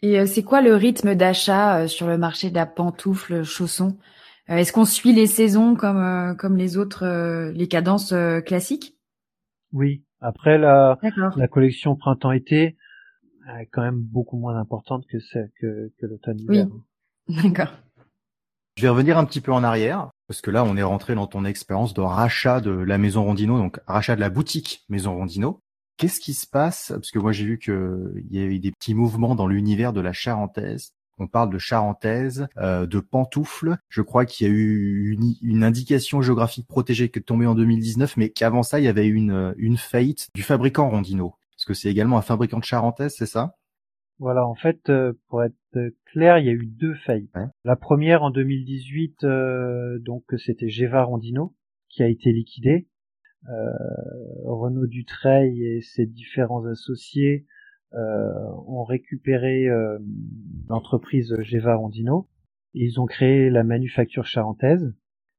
Et 0.00 0.18
euh, 0.18 0.26
c'est 0.26 0.42
quoi 0.42 0.62
le 0.62 0.74
rythme 0.74 1.14
d'achat 1.14 1.88
sur 1.88 2.06
le 2.06 2.16
marché 2.16 2.50
de 2.50 2.54
la 2.54 2.66
pantoufle 2.66 3.42
chausson? 3.42 3.98
Est-ce 4.46 4.72
qu'on 4.72 4.86
suit 4.86 5.12
les 5.12 5.26
saisons 5.26 5.74
comme 5.74 6.34
comme 6.38 6.56
les 6.56 6.78
autres 6.78 7.50
les 7.50 7.68
cadences 7.68 8.14
classiques? 8.46 8.96
Oui. 9.72 10.04
Après 10.20 10.56
la 10.56 10.98
la 11.36 11.48
collection 11.48 11.96
printemps-été 11.96 12.78
est 13.60 13.66
quand 13.66 13.82
même 13.82 14.00
beaucoup 14.00 14.38
moins 14.38 14.58
importante 14.58 15.04
que 15.06 15.18
celle 15.20 15.50
que, 15.60 15.92
que 16.00 16.06
l'automne-hiver. 16.06 16.66
Oui. 17.28 17.36
D'accord. 17.42 17.74
Je 18.76 18.82
vais 18.82 18.88
revenir 18.88 19.18
un 19.18 19.26
petit 19.26 19.42
peu 19.42 19.52
en 19.52 19.64
arrière, 19.64 20.10
parce 20.28 20.42
que 20.42 20.50
là, 20.50 20.62
on 20.62 20.76
est 20.76 20.82
rentré 20.82 21.14
dans 21.14 21.26
ton 21.26 21.46
expérience 21.46 21.94
de 21.94 22.02
rachat 22.02 22.60
de 22.60 22.70
la 22.70 22.98
Maison 22.98 23.24
Rondino, 23.24 23.56
donc 23.56 23.80
rachat 23.86 24.14
de 24.14 24.20
la 24.20 24.28
boutique 24.28 24.84
Maison 24.90 25.14
Rondino. 25.16 25.62
Qu'est-ce 25.96 26.20
qui 26.20 26.34
se 26.34 26.46
passe? 26.46 26.92
Parce 26.94 27.10
que 27.10 27.18
moi, 27.18 27.32
j'ai 27.32 27.46
vu 27.46 27.58
qu'il 27.58 28.26
y 28.30 28.38
a 28.38 28.44
eu 28.44 28.58
des 28.58 28.70
petits 28.70 28.94
mouvements 28.94 29.34
dans 29.34 29.46
l'univers 29.46 29.94
de 29.94 30.02
la 30.02 30.12
charentaise. 30.12 30.92
On 31.16 31.26
parle 31.26 31.50
de 31.50 31.58
charentaise, 31.58 32.46
euh, 32.58 32.86
de 32.86 33.00
pantoufles. 33.00 33.78
Je 33.88 34.02
crois 34.02 34.26
qu'il 34.26 34.46
y 34.46 34.50
a 34.50 34.52
eu 34.52 35.18
une, 35.42 35.64
indication 35.64 36.20
géographique 36.20 36.68
protégée 36.68 37.08
qui 37.08 37.18
est 37.18 37.22
tombée 37.22 37.46
en 37.46 37.54
2019, 37.54 38.18
mais 38.18 38.28
qu'avant 38.28 38.62
ça, 38.62 38.78
il 38.78 38.84
y 38.84 38.88
avait 38.88 39.08
une, 39.08 39.54
une 39.56 39.78
faillite 39.78 40.28
du 40.34 40.42
fabricant 40.42 40.90
Rondino. 40.90 41.34
Parce 41.56 41.64
que 41.64 41.74
c'est 41.74 41.88
également 41.88 42.18
un 42.18 42.22
fabricant 42.22 42.58
de 42.58 42.64
charentaise, 42.64 43.14
c'est 43.16 43.26
ça? 43.26 43.56
Voilà, 44.18 44.46
en 44.46 44.54
fait, 44.54 44.90
euh, 44.90 45.12
pour 45.28 45.44
être 45.44 45.54
clair, 46.06 46.38
il 46.38 46.46
y 46.46 46.48
a 46.48 46.52
eu 46.52 46.66
deux 46.66 46.94
faillites. 46.94 47.30
La 47.64 47.76
première 47.76 48.22
en 48.22 48.30
2018, 48.30 49.24
euh, 49.24 49.98
donc 50.00 50.24
c'était 50.38 50.68
Geva 50.68 51.04
Rondino 51.04 51.54
qui 51.88 52.02
a 52.02 52.08
été 52.08 52.32
liquidé. 52.32 52.88
Euh, 53.48 53.70
Renaud 54.44 54.86
Dutreil 54.86 55.64
et 55.64 55.80
ses 55.80 56.06
différents 56.06 56.66
associés 56.66 57.46
euh, 57.94 58.32
ont 58.66 58.84
récupéré 58.84 59.68
euh, 59.68 59.98
l'entreprise 60.68 61.34
Geva 61.40 61.76
Rondino 61.76 62.28
et 62.74 62.84
ils 62.84 63.00
ont 63.00 63.06
créé 63.06 63.48
la 63.50 63.62
manufacture 63.62 64.26
charentaise. 64.26 64.94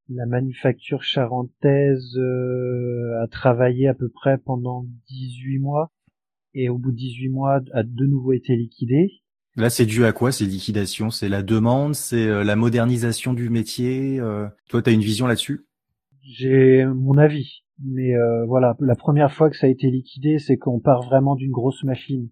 La 0.08 0.26
manufacture 0.26 1.04
charentaise 1.04 2.18
a 2.18 3.28
travaillé 3.28 3.88
à 3.88 3.94
peu 3.94 4.10
près 4.10 4.40
pendant 4.40 4.88
18 5.08 5.60
mois 5.60 5.92
et 6.54 6.70
au 6.70 6.78
bout 6.78 6.92
de 6.92 6.98
18 6.98 7.30
mois 7.30 7.62
a 7.74 7.84
de 7.84 8.06
nouveau 8.06 8.34
été 8.34 8.56
liquidé. 8.56 9.22
Là, 9.56 9.70
c'est 9.70 9.86
dû 9.86 10.06
à 10.06 10.12
quoi 10.12 10.32
ces 10.32 10.46
liquidations? 10.46 11.10
C'est 11.10 11.30
la 11.30 11.44
demande, 11.44 11.96
c'est 11.96 12.28
euh, 12.28 12.44
la 12.44 12.56
modernisation 12.56 13.34
du 13.34 13.50
métier. 13.50 14.20
Euh... 14.20 14.48
Toi, 14.70 14.82
tu 14.82 14.90
as 14.90 14.94
une 14.94 15.02
vision 15.02 15.28
là-dessus? 15.28 15.66
J'ai 16.22 16.86
mon 16.86 17.18
avis, 17.18 17.64
mais 17.84 18.16
euh, 18.16 18.46
voilà, 18.46 18.78
la 18.80 18.96
première 18.96 19.34
fois 19.34 19.50
que 19.50 19.58
ça 19.58 19.68
a 19.68 19.70
été 19.70 19.90
liquidé, 19.90 20.38
c'est 20.38 20.58
qu'on 20.58 20.80
part 20.80 21.02
vraiment 21.04 21.36
d'une 21.36 21.52
grosse 21.52 21.84
machine. 21.84 22.30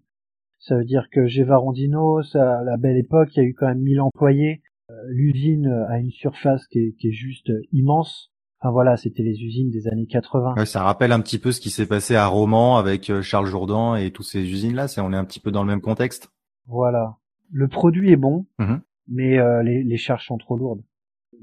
Ça 0.58 0.76
veut 0.76 0.84
dire 0.84 1.08
que 1.12 1.26
Gévarondino, 1.26 2.22
ça, 2.22 2.60
à 2.60 2.64
la 2.64 2.76
belle 2.76 2.96
époque, 2.96 3.28
il 3.36 3.40
y 3.40 3.42
a 3.42 3.48
eu 3.48 3.54
quand 3.54 3.66
même 3.66 3.82
1000 3.82 4.00
employés. 4.00 4.62
Euh, 4.90 4.94
l'usine 5.08 5.66
a 5.88 5.98
une 5.98 6.10
surface 6.10 6.66
qui 6.68 6.78
est, 6.78 6.92
qui 6.98 7.08
est 7.08 7.12
juste 7.12 7.52
immense. 7.72 8.32
Enfin 8.60 8.72
voilà, 8.72 8.96
c'était 8.96 9.22
les 9.22 9.40
usines 9.44 9.70
des 9.70 9.86
années 9.86 10.06
80. 10.06 10.54
Ouais, 10.56 10.66
ça 10.66 10.82
rappelle 10.82 11.12
un 11.12 11.20
petit 11.20 11.38
peu 11.38 11.52
ce 11.52 11.60
qui 11.60 11.70
s'est 11.70 11.86
passé 11.86 12.16
à 12.16 12.26
Romans 12.26 12.76
avec 12.76 13.08
euh, 13.08 13.22
Charles 13.22 13.46
Jourdan 13.46 13.94
et 13.94 14.10
toutes 14.10 14.26
ces 14.26 14.40
usines-là. 14.40 14.88
C'est 14.88 15.00
on 15.00 15.12
est 15.12 15.16
un 15.16 15.24
petit 15.24 15.38
peu 15.38 15.52
dans 15.52 15.62
le 15.62 15.68
même 15.68 15.80
contexte. 15.80 16.30
Voilà. 16.66 17.16
Le 17.52 17.68
produit 17.68 18.10
est 18.10 18.16
bon, 18.16 18.46
mhm. 18.58 18.80
mais 19.06 19.38
euh, 19.38 19.62
les, 19.62 19.84
les, 19.84 19.96
charges 19.96 20.26
sont 20.26 20.38
trop 20.38 20.56
lourdes. 20.56 20.82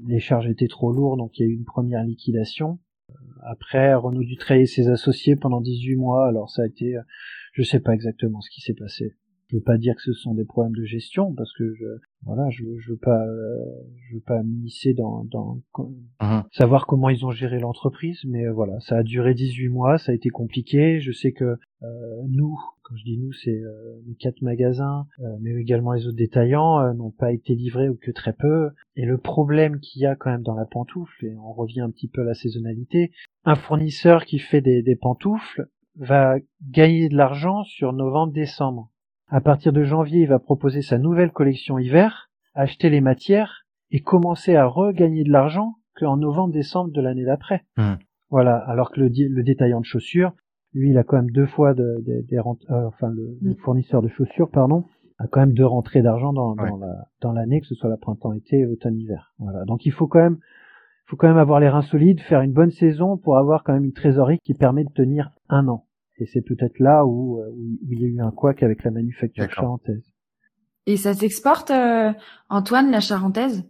Les 0.06 0.20
charges 0.20 0.46
étaient 0.46 0.68
trop 0.68 0.92
lourdes, 0.92 1.18
donc 1.18 1.38
il 1.38 1.42
y 1.42 1.48
a 1.48 1.48
eu 1.48 1.54
une 1.54 1.64
première 1.64 2.04
liquidation. 2.04 2.78
Euh, 3.10 3.14
après, 3.46 3.94
Renaud 3.94 4.22
Dutrey 4.22 4.60
et 4.60 4.66
ses 4.66 4.88
associés 4.88 5.36
pendant 5.36 5.62
18 5.62 5.96
mois. 5.96 6.28
Alors 6.28 6.50
ça 6.50 6.62
a 6.62 6.66
été, 6.66 6.96
je 7.54 7.62
sais 7.62 7.80
pas 7.80 7.94
exactement 7.94 8.42
ce 8.42 8.50
qui 8.50 8.60
s'est 8.60 8.74
passé. 8.74 9.14
Je 9.48 9.56
veux 9.56 9.62
pas 9.62 9.78
dire 9.78 9.94
que 9.94 10.02
ce 10.02 10.12
sont 10.12 10.34
des 10.34 10.44
problèmes 10.44 10.74
de 10.74 10.84
gestion 10.84 11.32
parce 11.34 11.52
que 11.56 11.72
je, 11.74 11.84
voilà, 12.24 12.50
je, 12.50 12.64
je 12.78 12.90
veux 12.90 12.96
pas, 12.98 13.24
je 14.08 14.14
veux 14.16 14.20
pas 14.20 14.42
m'immiscer 14.42 14.92
dans, 14.94 15.24
dans 15.24 15.60
Mhm. 16.20 16.42
savoir 16.52 16.86
comment 16.86 17.08
ils 17.10 17.24
ont 17.24 17.30
géré 17.30 17.58
l'entreprise, 17.60 18.20
mais 18.26 18.44
euh, 18.46 18.52
voilà, 18.52 18.80
ça 18.80 18.96
a 18.98 19.02
duré 19.02 19.34
18 19.34 19.68
mois, 19.68 19.98
ça 19.98 20.12
a 20.12 20.14
été 20.14 20.30
compliqué. 20.30 20.98
Je 21.00 21.12
sais 21.12 21.32
que 21.32 21.44
euh, 21.44 21.86
nous, 22.28 22.56
quand 22.82 22.96
je 22.96 23.04
dis 23.04 23.18
nous, 23.18 23.32
c'est 23.32 23.50
euh, 23.56 24.00
les 24.06 24.14
quatre 24.14 24.42
magasins, 24.42 25.06
euh, 25.20 25.36
mais 25.40 25.50
également 25.60 25.92
les 25.92 26.06
autres 26.06 26.16
détaillants, 26.16 26.80
euh, 26.80 26.92
n'ont 26.94 27.10
pas 27.10 27.32
été 27.32 27.54
livrés 27.54 27.88
ou 27.88 27.96
que 27.96 28.10
très 28.10 28.32
peu. 28.32 28.70
Et 28.96 29.04
le 29.04 29.18
problème 29.18 29.78
qu'il 29.78 30.02
y 30.02 30.06
a 30.06 30.16
quand 30.16 30.30
même 30.30 30.42
dans 30.42 30.54
la 30.54 30.64
pantoufle, 30.66 31.24
et 31.26 31.36
on 31.36 31.52
revient 31.52 31.80
un 31.82 31.90
petit 31.90 32.08
peu 32.08 32.22
à 32.22 32.24
la 32.24 32.34
saisonnalité, 32.34 33.12
un 33.44 33.54
fournisseur 33.56 34.24
qui 34.24 34.38
fait 34.38 34.60
des, 34.60 34.82
des 34.82 34.96
pantoufles 34.96 35.68
va 35.98 36.36
gagner 36.70 37.08
de 37.08 37.16
l'argent 37.16 37.62
sur 37.64 37.92
novembre-décembre. 37.92 38.90
À 39.28 39.40
partir 39.40 39.72
de 39.72 39.82
janvier, 39.82 40.22
il 40.22 40.28
va 40.28 40.38
proposer 40.38 40.82
sa 40.82 40.98
nouvelle 40.98 41.32
collection 41.32 41.78
hiver, 41.78 42.28
acheter 42.54 42.90
les 42.90 43.00
matières 43.00 43.62
et 43.90 44.00
commencer 44.00 44.54
à 44.56 44.66
regagner 44.66 45.24
de 45.24 45.30
l'argent 45.32 45.74
qu'en 45.98 46.16
novembre-décembre 46.16 46.92
de 46.92 47.00
l'année 47.00 47.24
d'après. 47.24 47.64
Mhm. 47.76 47.98
Voilà, 48.30 48.56
alors 48.56 48.90
que 48.90 49.00
le, 49.00 49.42
détaillant 49.42 49.80
de 49.80 49.84
chaussures, 49.84 50.32
lui, 50.74 50.90
il 50.90 50.98
a 50.98 51.04
quand 51.04 51.16
même 51.16 51.30
deux 51.30 51.46
fois 51.46 51.74
de, 51.74 52.02
de- 52.06 52.24
des 52.28 52.38
rent- 52.38 52.58
euh, 52.70 52.86
enfin 52.86 53.08
le, 53.08 53.36
le 53.40 53.52
Mm. 53.52 53.56
fournisseur 53.56 54.02
de 54.02 54.08
chaussures, 54.08 54.50
pardon, 54.50 54.84
a 55.18 55.26
quand 55.26 55.40
même 55.40 55.54
deux 55.54 55.64
rentrées 55.64 56.02
d'argent 56.02 56.32
dans, 56.32 56.54
Ouais. 56.54 56.68
dans 56.68 56.76
la- 56.76 57.06
dans 57.22 57.32
l'année, 57.32 57.60
que 57.60 57.66
ce 57.66 57.74
soit 57.74 57.88
la 57.88 57.96
printemps-été, 57.96 58.66
automne-hiver. 58.66 59.32
Voilà, 59.38 59.64
donc 59.64 59.86
il 59.86 59.92
faut 59.92 60.06
quand 60.06 60.18
même, 60.20 60.38
faut 61.06 61.16
quand 61.16 61.28
même 61.28 61.38
avoir 61.38 61.60
les 61.60 61.68
reins 61.68 61.82
solides, 61.82 62.20
faire 62.20 62.42
une 62.42 62.52
bonne 62.52 62.72
saison 62.72 63.16
pour 63.16 63.38
avoir 63.38 63.62
quand 63.64 63.72
même 63.72 63.84
une 63.84 63.92
trésorerie 63.94 64.38
qui 64.44 64.54
permet 64.54 64.84
de 64.84 64.90
tenir 64.92 65.30
un 65.48 65.66
an. 65.68 65.85
Et 66.18 66.26
c'est 66.26 66.40
peut-être 66.42 66.78
là 66.78 67.04
où, 67.04 67.38
euh, 67.40 67.50
où 67.50 67.92
il 67.92 68.00
y 68.00 68.04
a 68.04 68.08
eu 68.08 68.20
un 68.20 68.30
couac 68.30 68.62
avec 68.62 68.84
la 68.84 68.90
manufacture 68.90 69.50
charentaise. 69.50 70.04
Et 70.86 70.96
ça 70.96 71.14
s'exporte, 71.14 71.70
euh, 71.70 72.12
Antoine, 72.48 72.90
la 72.90 73.00
charentaise? 73.00 73.64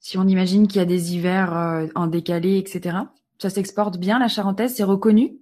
Si 0.00 0.16
on 0.18 0.26
imagine 0.28 0.68
qu'il 0.68 0.78
y 0.78 0.82
a 0.82 0.86
des 0.86 1.14
hivers 1.16 1.56
euh, 1.56 1.86
en 1.94 2.06
décalé, 2.06 2.56
etc. 2.58 2.98
Ça 3.38 3.50
s'exporte 3.50 3.98
bien, 3.98 4.18
la 4.18 4.28
charentaise? 4.28 4.74
C'est 4.76 4.84
reconnu? 4.84 5.38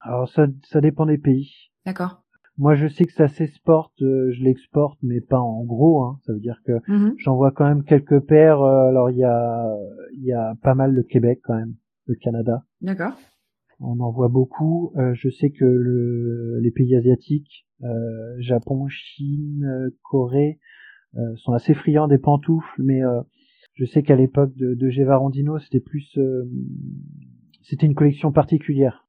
Alors 0.00 0.28
ça, 0.30 0.46
ça 0.64 0.80
dépend 0.80 1.04
des 1.06 1.18
pays. 1.18 1.50
D'accord. 1.84 2.22
Moi, 2.58 2.74
je 2.74 2.86
sais 2.86 3.04
que 3.04 3.12
ça 3.12 3.28
s'exporte, 3.28 4.00
euh, 4.02 4.30
je 4.32 4.42
l'exporte, 4.44 4.98
mais 5.02 5.20
pas 5.20 5.40
en 5.40 5.62
gros. 5.64 6.02
Hein. 6.04 6.18
Ça 6.26 6.32
veut 6.32 6.40
dire 6.40 6.60
que 6.66 6.72
Mhm. 6.88 7.14
j'en 7.18 7.34
vois 7.36 7.50
quand 7.50 7.64
même 7.66 7.82
quelques 7.84 8.20
paires. 8.20 8.62
euh, 8.62 8.88
alors 8.88 9.10
il 9.10 9.16
y 9.18 9.24
a, 9.24 9.74
il 10.14 10.24
y 10.24 10.32
a 10.32 10.54
pas 10.62 10.74
mal 10.74 10.92
le 10.92 11.02
Québec 11.02 11.40
quand 11.44 11.54
même, 11.56 11.74
le 12.06 12.14
Canada. 12.14 12.62
D'accord. 12.80 13.12
On 13.84 13.98
en 14.00 14.10
voit 14.12 14.28
beaucoup. 14.28 14.92
Euh, 14.96 15.12
je 15.14 15.28
sais 15.28 15.50
que 15.50 15.64
le, 15.64 16.58
les 16.60 16.70
pays 16.70 16.94
asiatiques, 16.94 17.66
euh, 17.82 18.36
Japon, 18.38 18.86
Chine, 18.88 19.64
euh, 19.64 19.90
Corée, 20.02 20.58
euh, 21.16 21.34
sont 21.36 21.52
assez 21.52 21.74
friands 21.74 22.08
des 22.08 22.18
pantoufles, 22.18 22.82
mais 22.82 23.02
euh, 23.04 23.20
je 23.74 23.84
sais 23.84 24.02
qu'à 24.02 24.16
l'époque 24.16 24.54
de, 24.56 24.74
de 24.74 24.88
Gevarandino, 24.88 25.58
c'était 25.58 25.80
plus, 25.80 26.16
euh, 26.16 26.44
c'était 27.62 27.86
une 27.86 27.94
collection 27.94 28.32
particulière. 28.32 29.06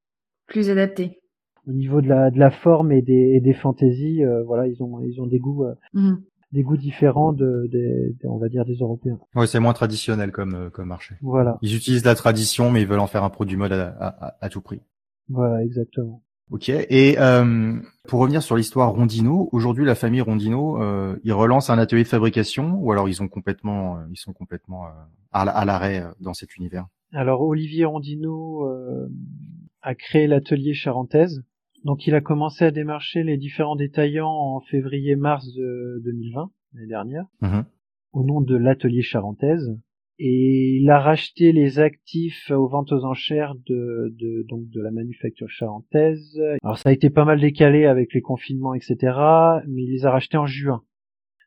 Plus 0.48 0.70
adapté. 0.70 1.20
Au 1.68 1.72
niveau 1.72 2.02
de 2.02 2.08
la, 2.08 2.30
de 2.30 2.40
la 2.40 2.52
forme 2.52 2.92
et 2.92 3.02
des, 3.02 3.34
et 3.36 3.40
des 3.42 3.54
fantaisies, 3.54 4.24
euh, 4.24 4.44
voilà, 4.44 4.68
ils 4.68 4.82
ont, 4.84 5.00
ils 5.02 5.22
ont 5.22 5.28
des 5.28 5.40
goûts, 5.40 5.64
euh, 5.66 5.76
Mhm. 5.94 6.24
Des 6.54 6.64
goûts 6.64 6.78
différents 6.78 7.34
de, 7.34 7.68
des, 7.72 8.14
des- 8.20 8.28
on 8.28 8.38
va 8.38 8.48
dire, 8.48 8.64
des 8.64 8.76
Européens. 8.76 9.20
Ouais, 9.36 9.48
c'est 9.48 9.60
moins 9.60 9.74
traditionnel 9.74 10.32
comme 10.32 10.56
euh, 10.56 10.70
comme 10.70 10.88
marché. 10.88 11.16
Voilà, 11.22 11.58
Ils 11.62 11.76
utilisent 11.76 12.06
la 12.06 12.16
tradition, 12.16 12.72
mais 12.72 12.82
ils 12.84 12.88
veulent 12.88 13.00
en 13.00 13.08
faire 13.08 13.24
un 13.26 13.30
produit 13.30 13.58
mode 13.58 13.74
à, 13.74 13.88
à- 14.00 14.38
à 14.40 14.50
tout 14.50 14.62
prix. 14.62 14.80
voilà, 15.30 15.62
exactement. 15.64 16.22
Ok. 16.52 16.70
Et 16.70 17.16
euh, 17.20 17.76
pour 18.08 18.20
revenir 18.20 18.44
sur 18.44 18.56
l'histoire 18.56 18.92
Rondino, 18.92 19.50
aujourd'hui 19.54 19.86
la 19.86 19.96
famille 19.96 20.22
Rondino, 20.22 20.82
euh, 20.82 21.16
ils 21.24 21.34
relancent 21.34 21.70
un 21.72 21.80
atelier 21.80 22.04
de 22.04 22.08
fabrication 22.08 22.76
ou 22.80 22.92
alors 22.92 23.10
ils 23.10 23.22
ont 23.24 23.28
complètement, 23.28 23.98
euh, 23.98 24.02
ils 24.12 24.18
sont 24.18 24.34
complètement 24.34 24.86
euh, 24.86 24.90
à, 25.32 25.46
la- 25.46 25.52
à 25.54 25.66
l'arrêt 25.66 26.04
dans 26.20 26.34
cet 26.36 26.56
univers? 26.58 26.86
Alors 27.14 27.42
Olivier 27.42 27.86
Rondino 27.86 28.68
euh, 28.68 29.08
a 29.82 29.96
créé 29.96 30.28
l'atelier 30.28 30.74
Charentaise. 30.74 31.44
Donc 31.84 32.08
il 32.08 32.16
a 32.16 32.22
commencé 32.22 32.64
à 32.66 32.72
démarcher 32.72 33.24
les 33.24 33.38
différents 33.38 33.76
détaillants 33.76 34.30
en 34.32 34.60
février-mars 34.62 35.54
de 35.54 36.02
2020, 36.06 36.52
l'année 36.74 36.88
dernière, 36.88 37.26
Mhm. 37.42 37.66
au 38.14 38.24
nom 38.24 38.42
de 38.42 38.56
l'atelier 38.56 39.02
Charentaise. 39.02 39.78
Et 40.20 40.78
il 40.80 40.90
a 40.92 41.00
racheté 41.00 41.52
les 41.52 41.80
actifs 41.80 42.52
aux 42.52 42.68
ventes 42.68 42.92
aux 42.92 43.04
enchères 43.04 43.56
de, 43.66 44.14
de 44.18 44.46
donc 44.48 44.70
de 44.70 44.80
la 44.80 44.92
manufacture 44.92 45.50
charentaise. 45.50 46.40
Alors 46.62 46.78
ça 46.78 46.90
a 46.90 46.92
été 46.94 47.10
pas 47.10 47.26
mal 47.26 47.42
décalé 47.42 47.86
avec 47.86 48.14
les 48.14 48.22
confinements, 48.22 48.76
etc. 48.76 48.96
Mais 49.68 49.84
il 49.84 49.92
les 49.92 50.06
a 50.06 50.12
rachetés 50.12 50.38
en 50.38 50.46
juin. 50.46 50.84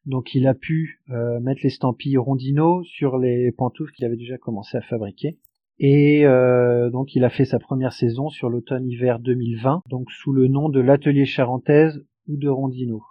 Donc 0.04 0.34
il 0.34 0.46
a 0.48 0.54
pu 0.54 1.00
euh, 1.10 1.38
mettre 1.40 1.60
l'estampille 1.62 2.16
Rondino 2.18 2.82
sur 2.82 3.18
les 3.18 3.52
pantoufles 3.52 3.92
qu'il 3.92 4.04
avait 4.04 4.16
déjà 4.16 4.36
commencé 4.36 4.76
à 4.76 4.80
fabriquer. 4.82 5.38
Et 5.78 6.26
euh, 6.26 6.90
donc 6.90 7.14
il 7.14 7.24
a 7.24 7.30
fait 7.30 7.44
sa 7.44 7.58
première 7.58 7.92
saison 7.92 8.28
sur 8.30 8.48
l'automne-hiver 8.48 9.18
2020, 9.18 9.82
donc 9.90 10.10
sous 10.10 10.32
le 10.32 10.48
nom 10.48 10.68
de 10.68 10.80
l'atelier 10.80 11.26
charentaise 11.26 12.04
ou 12.28 12.36
de 12.36 12.48
Rondino. 12.48 13.02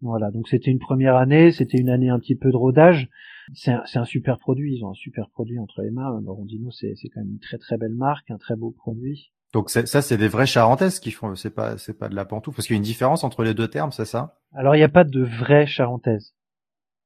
Voilà, 0.00 0.30
donc 0.30 0.48
c'était 0.48 0.70
une 0.70 0.78
première 0.78 1.16
année, 1.16 1.52
c'était 1.52 1.78
une 1.78 1.88
année 1.90 2.08
un 2.10 2.18
petit 2.18 2.34
peu 2.34 2.50
de 2.50 2.56
rodage. 2.56 3.08
C'est 3.52 3.72
un, 3.72 3.82
un 3.94 4.04
super 4.04 4.38
produit, 4.38 4.76
ils 4.76 4.84
ont 4.84 4.90
un 4.90 4.94
super 4.94 5.28
produit 5.30 5.58
entre 5.58 5.82
les 5.82 5.90
mains. 5.90 6.18
Le 6.24 6.30
Rondino, 6.30 6.70
c'est 6.70 6.94
c'est 6.96 7.08
quand 7.08 7.20
même 7.20 7.32
une 7.32 7.38
très 7.38 7.58
très 7.58 7.76
belle 7.76 7.94
marque, 7.94 8.30
un 8.30 8.38
très 8.38 8.56
beau 8.56 8.70
produit. 8.70 9.32
Donc 9.52 9.70
ça, 9.70 10.02
c'est 10.02 10.16
des 10.16 10.26
vrais 10.26 10.46
charentaises 10.46 10.98
qui 10.98 11.12
font. 11.12 11.36
C'est 11.36 11.54
pas, 11.54 11.78
c'est 11.78 11.96
pas 11.96 12.08
de 12.08 12.16
la 12.16 12.24
pantoufle, 12.24 12.56
parce 12.56 12.66
qu'il 12.66 12.74
y 12.74 12.76
a 12.76 12.78
une 12.78 12.82
différence 12.82 13.22
entre 13.22 13.44
les 13.44 13.54
deux 13.54 13.68
termes, 13.68 13.92
c'est 13.92 14.04
ça? 14.04 14.34
Alors 14.52 14.74
il 14.74 14.78
n'y 14.78 14.84
a 14.84 14.88
pas 14.88 15.04
de 15.04 15.22
vraie 15.22 15.66
charentaise. 15.66 16.34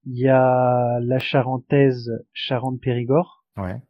Il 0.06 0.18
y 0.18 0.28
a 0.28 0.98
la 1.00 1.18
charentaise 1.18 2.10
Charente-Périgord, 2.32 3.44
Ouais. 3.58 3.82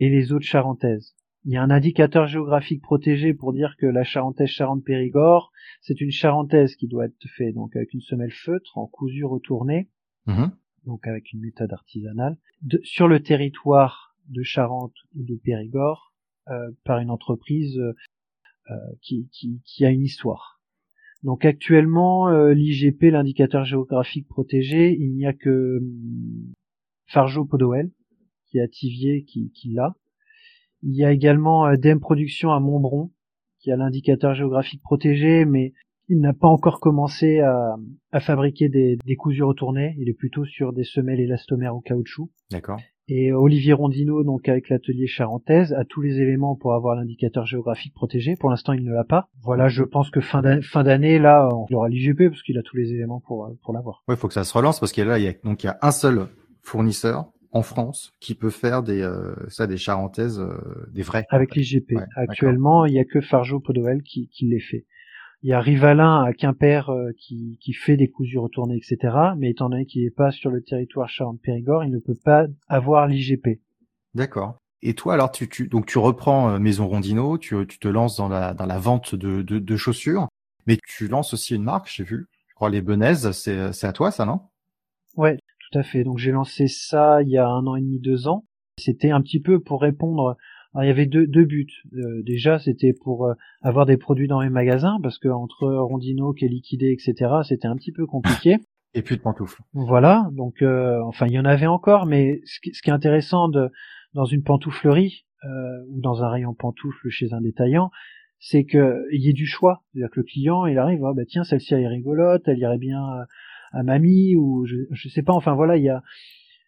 Et 0.00 0.08
les 0.08 0.32
autres 0.32 0.46
charentaises. 0.46 1.14
Il 1.44 1.52
y 1.52 1.56
a 1.56 1.62
un 1.62 1.70
indicateur 1.70 2.26
géographique 2.26 2.82
protégé 2.82 3.32
pour 3.32 3.52
dire 3.52 3.76
que 3.78 3.86
la 3.86 4.04
charentaise 4.04 4.48
Charente-Périgord, 4.48 5.52
c'est 5.80 6.00
une 6.00 6.10
charentaise 6.10 6.74
qui 6.76 6.86
doit 6.88 7.06
être 7.06 7.16
faite 7.36 7.54
donc 7.54 7.74
avec 7.76 7.94
une 7.94 8.00
semelle 8.02 8.32
feutre 8.32 8.76
en 8.76 8.86
cousu 8.86 9.24
retourné, 9.24 9.88
Mhm. 10.26 10.50
donc 10.86 11.06
avec 11.06 11.32
une 11.32 11.40
méthode 11.40 11.72
artisanale, 11.72 12.36
de- 12.62 12.80
sur 12.84 13.08
le 13.08 13.20
territoire 13.22 14.14
de 14.28 14.42
Charente 14.42 14.94
ou 15.16 15.22
de 15.24 15.34
Périgord 15.36 16.12
euh, 16.48 16.70
par 16.84 16.98
une 16.98 17.10
entreprise 17.10 17.78
euh, 17.78 17.94
euh, 18.70 18.74
qui, 19.00 19.28
qui, 19.32 19.60
qui 19.64 19.84
a 19.86 19.90
une 19.90 20.02
histoire. 20.02 20.60
Donc 21.22 21.44
actuellement, 21.44 22.28
euh, 22.28 22.52
l'IGP, 22.54 23.10
l'indicateur 23.10 23.64
géographique 23.64 24.26
protégé, 24.28 24.94
il 24.98 25.14
n'y 25.14 25.26
a 25.26 25.32
que 25.32 25.78
hum, 25.78 26.52
Fargeau 27.06 27.44
Podowell, 27.44 27.90
qui 28.50 28.58
est 28.58 28.62
à 28.62 28.68
Tivier, 28.68 29.24
qui, 29.24 29.50
qui 29.52 29.72
l'a. 29.72 29.94
Il 30.82 30.94
y 30.94 31.04
a 31.04 31.12
également 31.12 31.66
euh, 31.66 31.76
DM 31.76 31.98
Production 31.98 32.52
à 32.52 32.60
Montbron, 32.60 33.10
qui 33.60 33.70
a 33.70 33.76
l'indicateur 33.76 34.34
géographique 34.34 34.82
protégé, 34.82 35.44
mais 35.44 35.72
il 36.08 36.20
n'a 36.20 36.32
pas 36.32 36.48
encore 36.48 36.80
commencé 36.80 37.40
à, 37.40 37.76
à 38.10 38.20
fabriquer 38.20 38.68
des, 38.68 38.98
des 39.04 39.16
cousus 39.16 39.44
retournés. 39.44 39.94
Il 39.98 40.08
est 40.08 40.14
plutôt 40.14 40.44
sur 40.44 40.72
des 40.72 40.84
semelles 40.84 41.20
élastomères 41.20 41.76
au 41.76 41.80
caoutchouc. 41.80 42.30
D'accord. 42.50 42.80
Et 43.12 43.32
Olivier 43.32 43.72
Rondino, 43.72 44.22
donc 44.22 44.48
avec 44.48 44.68
l'atelier 44.68 45.08
charentaise, 45.08 45.72
a 45.72 45.84
tous 45.84 46.00
les 46.00 46.20
éléments 46.20 46.54
pour 46.54 46.74
avoir 46.74 46.94
l'indicateur 46.94 47.44
géographique 47.44 47.92
protégé. 47.92 48.36
Pour 48.38 48.50
l'instant, 48.50 48.72
il 48.72 48.84
ne 48.84 48.92
l'a 48.92 49.02
pas. 49.02 49.28
Voilà, 49.42 49.66
je 49.66 49.82
pense 49.82 50.10
que 50.10 50.20
fin 50.20 50.42
d'année, 50.42 51.18
là, 51.18 51.48
on 51.52 51.74
aura 51.74 51.88
l'IGP 51.88 52.28
parce 52.28 52.42
qu'il 52.42 52.56
a 52.56 52.62
tous 52.62 52.76
les 52.76 52.92
éléments 52.92 53.20
pour, 53.20 53.46
euh, 53.46 53.58
pour 53.64 53.74
l'avoir. 53.74 54.04
Ouais, 54.06 54.14
il 54.14 54.18
faut 54.18 54.28
que 54.28 54.34
ça 54.34 54.44
se 54.44 54.56
relance 54.56 54.78
parce 54.78 54.92
que 54.92 55.02
là, 55.02 55.18
il 55.18 55.24
y 55.24 55.28
a 55.28 55.32
donc 55.42 55.64
il 55.64 55.66
y 55.66 55.70
a 55.70 55.78
un 55.82 55.90
seul 55.90 56.28
fournisseur 56.62 57.32
en 57.52 57.62
France 57.62 58.12
qui 58.20 58.34
peut 58.34 58.50
faire 58.50 58.82
des 58.82 59.02
euh, 59.02 59.34
ça 59.48 59.66
des 59.66 59.76
charentaises 59.76 60.40
euh, 60.40 60.86
des 60.92 61.02
vrais. 61.02 61.26
Avec 61.30 61.54
l'IGP. 61.54 61.92
Ouais, 61.92 62.04
Actuellement, 62.16 62.86
il 62.86 62.94
y 62.94 62.98
a 62.98 63.04
que 63.04 63.20
Fargeau 63.20 63.60
Podowell 63.60 64.02
qui, 64.02 64.28
qui 64.28 64.46
les 64.46 64.60
fait. 64.60 64.86
Il 65.42 65.48
y 65.48 65.52
a 65.52 65.60
Rivalin 65.60 66.22
à 66.22 66.32
Quimper 66.32 66.90
euh, 66.90 67.12
qui, 67.18 67.58
qui 67.62 67.72
fait 67.72 67.96
des 67.96 68.08
cousus 68.08 68.38
retournés, 68.38 68.76
etc. 68.76 69.14
Mais 69.38 69.50
étant 69.50 69.70
donné 69.70 69.86
qu'il 69.86 70.04
n'est 70.04 70.10
pas 70.10 70.30
sur 70.30 70.50
le 70.50 70.62
territoire 70.62 71.08
Charente-Périgord, 71.08 71.84
il 71.84 71.90
ne 71.90 71.98
peut 71.98 72.18
pas 72.24 72.46
avoir 72.68 73.06
l'IGP. 73.06 73.60
D'accord. 74.14 74.58
Et 74.82 74.94
toi, 74.94 75.14
alors, 75.14 75.30
tu, 75.30 75.48
tu 75.48 75.66
donc 75.66 75.86
tu 75.86 75.98
reprends 75.98 76.50
euh, 76.50 76.58
Maison 76.58 76.88
Rondino, 76.88 77.38
tu, 77.38 77.66
tu 77.66 77.78
te 77.78 77.88
lances 77.88 78.16
dans 78.16 78.28
la 78.28 78.54
dans 78.54 78.66
la 78.66 78.78
vente 78.78 79.14
de, 79.14 79.42
de, 79.42 79.58
de 79.58 79.76
chaussures, 79.76 80.28
mais 80.66 80.78
tu 80.86 81.08
lances 81.08 81.34
aussi 81.34 81.54
une 81.54 81.64
marque, 81.64 81.88
j'ai 81.90 82.04
vu. 82.04 82.26
Je 82.48 82.54
crois 82.54 82.70
les 82.70 82.82
Benaises, 82.82 83.30
c'est 83.32 83.72
c'est 83.72 83.86
à 83.86 83.92
toi 83.92 84.10
ça, 84.10 84.24
non? 84.24 84.40
Ouais, 85.16 85.38
tout 85.70 85.78
à 85.78 85.82
fait. 85.82 86.04
Donc 86.04 86.18
j'ai 86.18 86.32
lancé 86.32 86.66
ça 86.66 87.22
il 87.22 87.28
y 87.28 87.38
a 87.38 87.46
un 87.46 87.66
an 87.66 87.76
et 87.76 87.80
demi, 87.80 88.00
deux 88.00 88.28
ans. 88.28 88.44
C'était 88.78 89.10
un 89.10 89.20
petit 89.20 89.40
peu 89.40 89.60
pour 89.60 89.80
répondre. 89.80 90.36
Alors, 90.72 90.84
il 90.84 90.86
y 90.86 90.90
avait 90.90 91.06
deux, 91.06 91.26
deux 91.26 91.44
buts. 91.44 91.66
Euh, 91.94 92.22
déjà, 92.22 92.58
c'était 92.58 92.92
pour 92.92 93.26
euh, 93.26 93.34
avoir 93.60 93.86
des 93.86 93.96
produits 93.96 94.28
dans 94.28 94.40
les 94.40 94.50
magasins 94.50 94.98
parce 95.02 95.18
que 95.18 95.28
entre 95.28 95.66
Rondino 95.66 96.32
qui 96.32 96.44
est 96.44 96.48
liquidé, 96.48 96.92
etc., 96.92 97.40
c'était 97.42 97.66
un 97.66 97.76
petit 97.76 97.92
peu 97.92 98.06
compliqué. 98.06 98.58
Et 98.94 99.02
plus 99.02 99.16
de 99.16 99.22
pantoufles. 99.22 99.62
Voilà, 99.72 100.28
donc 100.32 100.62
euh, 100.62 101.00
enfin 101.04 101.26
il 101.26 101.32
y 101.32 101.38
en 101.38 101.44
avait 101.44 101.68
encore, 101.68 102.06
mais 102.06 102.40
ce 102.44 102.58
qui, 102.58 102.74
ce 102.74 102.82
qui 102.82 102.90
est 102.90 102.92
intéressant 102.92 103.48
de, 103.48 103.70
dans 104.14 104.24
une 104.24 104.42
pantouflerie, 104.42 105.26
euh, 105.44 105.84
ou 105.90 106.00
dans 106.00 106.24
un 106.24 106.28
rayon 106.28 106.54
pantoufles 106.54 107.08
chez 107.08 107.32
un 107.32 107.40
détaillant, 107.40 107.92
c'est 108.40 108.64
que 108.64 109.04
il 109.12 109.22
y 109.22 109.28
ait 109.28 109.32
du 109.32 109.46
choix. 109.46 109.84
C'est-à-dire 109.92 110.10
que 110.10 110.18
le 110.18 110.24
client, 110.24 110.66
il 110.66 110.76
arrive, 110.76 111.04
ah, 111.04 111.12
bah 111.14 111.22
tiens, 111.24 111.44
celle-ci 111.44 111.72
elle 111.72 111.82
est 111.82 111.88
rigolote, 111.88 112.42
elle 112.48 112.58
irait 112.58 112.78
bien 112.78 113.00
à, 113.72 113.82
mamie 113.82 114.36
ou 114.36 114.64
je, 114.66 114.76
je 114.90 115.08
sais 115.08 115.22
pas. 115.22 115.32
Enfin 115.32 115.54
voilà, 115.54 115.76
il 115.76 115.84
y 115.84 115.88
a 115.88 116.02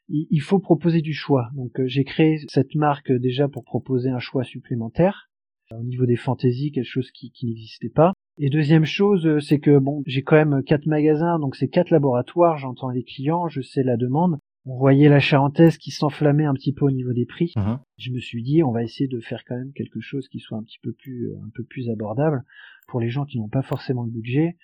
il 0.08 0.40
faut 0.40 0.58
proposer 0.58 1.00
du 1.00 1.14
choix. 1.14 1.50
Donc 1.54 1.80
euh, 1.80 1.86
j'ai 1.86 2.04
créé 2.04 2.38
cette 2.48 2.74
marque 2.74 3.12
déjà 3.12 3.48
pour 3.48 3.64
proposer 3.64 4.10
un 4.10 4.18
choix 4.18 4.44
supplémentaire 4.44 5.30
au 5.78 5.82
niveau 5.82 6.06
des 6.06 6.16
fantaisies, 6.16 6.72
quelque 6.72 6.84
chose 6.84 7.10
qui, 7.10 7.30
qui 7.30 7.46
n'existait 7.46 7.88
pas. 7.88 8.12
Et 8.38 8.50
deuxième 8.50 8.84
chose, 8.84 9.26
euh, 9.26 9.40
c'est 9.40 9.58
que 9.58 9.78
bon, 9.78 10.02
j'ai 10.06 10.22
quand 10.22 10.36
même 10.36 10.62
quatre 10.62 10.86
magasins, 10.86 11.38
donc 11.38 11.56
c'est 11.56 11.68
quatre 11.68 11.90
laboratoires, 11.90 12.56
j'entends 12.58 12.90
les 12.90 13.04
clients, 13.04 13.48
je 13.48 13.60
sais 13.60 13.82
la 13.82 13.96
demande. 13.96 14.38
On 14.64 14.76
voyait 14.76 15.08
la 15.08 15.18
charentaise 15.18 15.76
qui 15.76 15.90
s'enflammait 15.90 16.44
un 16.44 16.54
petit 16.54 16.72
peu 16.72 16.84
au 16.84 16.90
niveau 16.90 17.12
des 17.12 17.26
prix. 17.26 17.52
Mhm. 17.56 17.78
Je 17.98 18.12
me 18.12 18.20
suis 18.20 18.42
dit, 18.42 18.62
on 18.62 18.70
va 18.70 18.84
essayer 18.84 19.08
de 19.08 19.18
faire 19.20 19.42
quand 19.44 19.56
même 19.56 19.72
quelque 19.72 20.00
chose 20.00 20.28
qui 20.28 20.38
soit 20.38 20.56
un 20.56 20.62
petit 20.62 20.78
peu 20.82 20.92
plus, 20.92 21.30
euh, 21.30 21.36
un 21.44 21.50
peu 21.54 21.64
plus 21.64 21.90
abordable 21.90 22.44
pour 22.86 23.00
les 23.00 23.10
gens 23.10 23.24
qui 23.24 23.38
n'ont 23.38 23.48
pas 23.48 23.62
forcément 23.62 24.04
le 24.04 24.10
budget. 24.10 24.56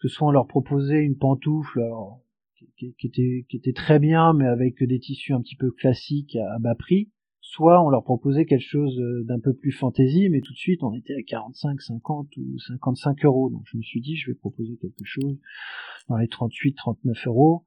Parce 0.00 0.12
que 0.12 0.16
soit 0.16 0.28
on 0.28 0.30
leur 0.30 0.46
proposait 0.46 1.04
une 1.04 1.16
pantoufle, 1.16 1.80
qui, 2.76 2.94
était, 3.06 3.46
qui 3.48 3.56
était 3.56 3.72
très 3.72 3.98
bien, 3.98 4.32
mais 4.32 4.46
avec 4.46 4.82
des 4.82 4.98
tissus 4.98 5.34
un 5.34 5.40
petit 5.40 5.56
peu 5.56 5.70
classiques 5.70 6.36
à 6.36 6.58
bas 6.58 6.74
prix, 6.74 7.10
soit 7.40 7.84
on 7.84 7.90
leur 7.90 8.04
proposait 8.04 8.46
quelque 8.46 8.66
chose 8.66 8.98
euh, 8.98 9.24
d'un 9.24 9.40
peu 9.40 9.52
plus 9.54 9.72
fantaisie, 9.72 10.28
mais 10.30 10.40
tout 10.40 10.52
de 10.52 10.58
suite 10.58 10.82
on 10.82 10.94
était 10.94 11.14
à 11.14 11.22
45, 11.26 11.80
50 11.80 12.28
ou 12.36 12.58
55 12.58 13.24
euros. 13.24 13.50
Donc 13.50 13.62
je 13.66 13.76
me 13.76 13.82
suis 13.82 14.00
dit 14.00 14.16
je 14.16 14.30
vais 14.30 14.34
proposer 14.34 14.76
quelque 14.80 15.04
chose 15.04 15.38
dans 16.08 16.16
les 16.16 16.28
38, 16.28 16.74
39 16.74 17.26
euros. 17.26 17.64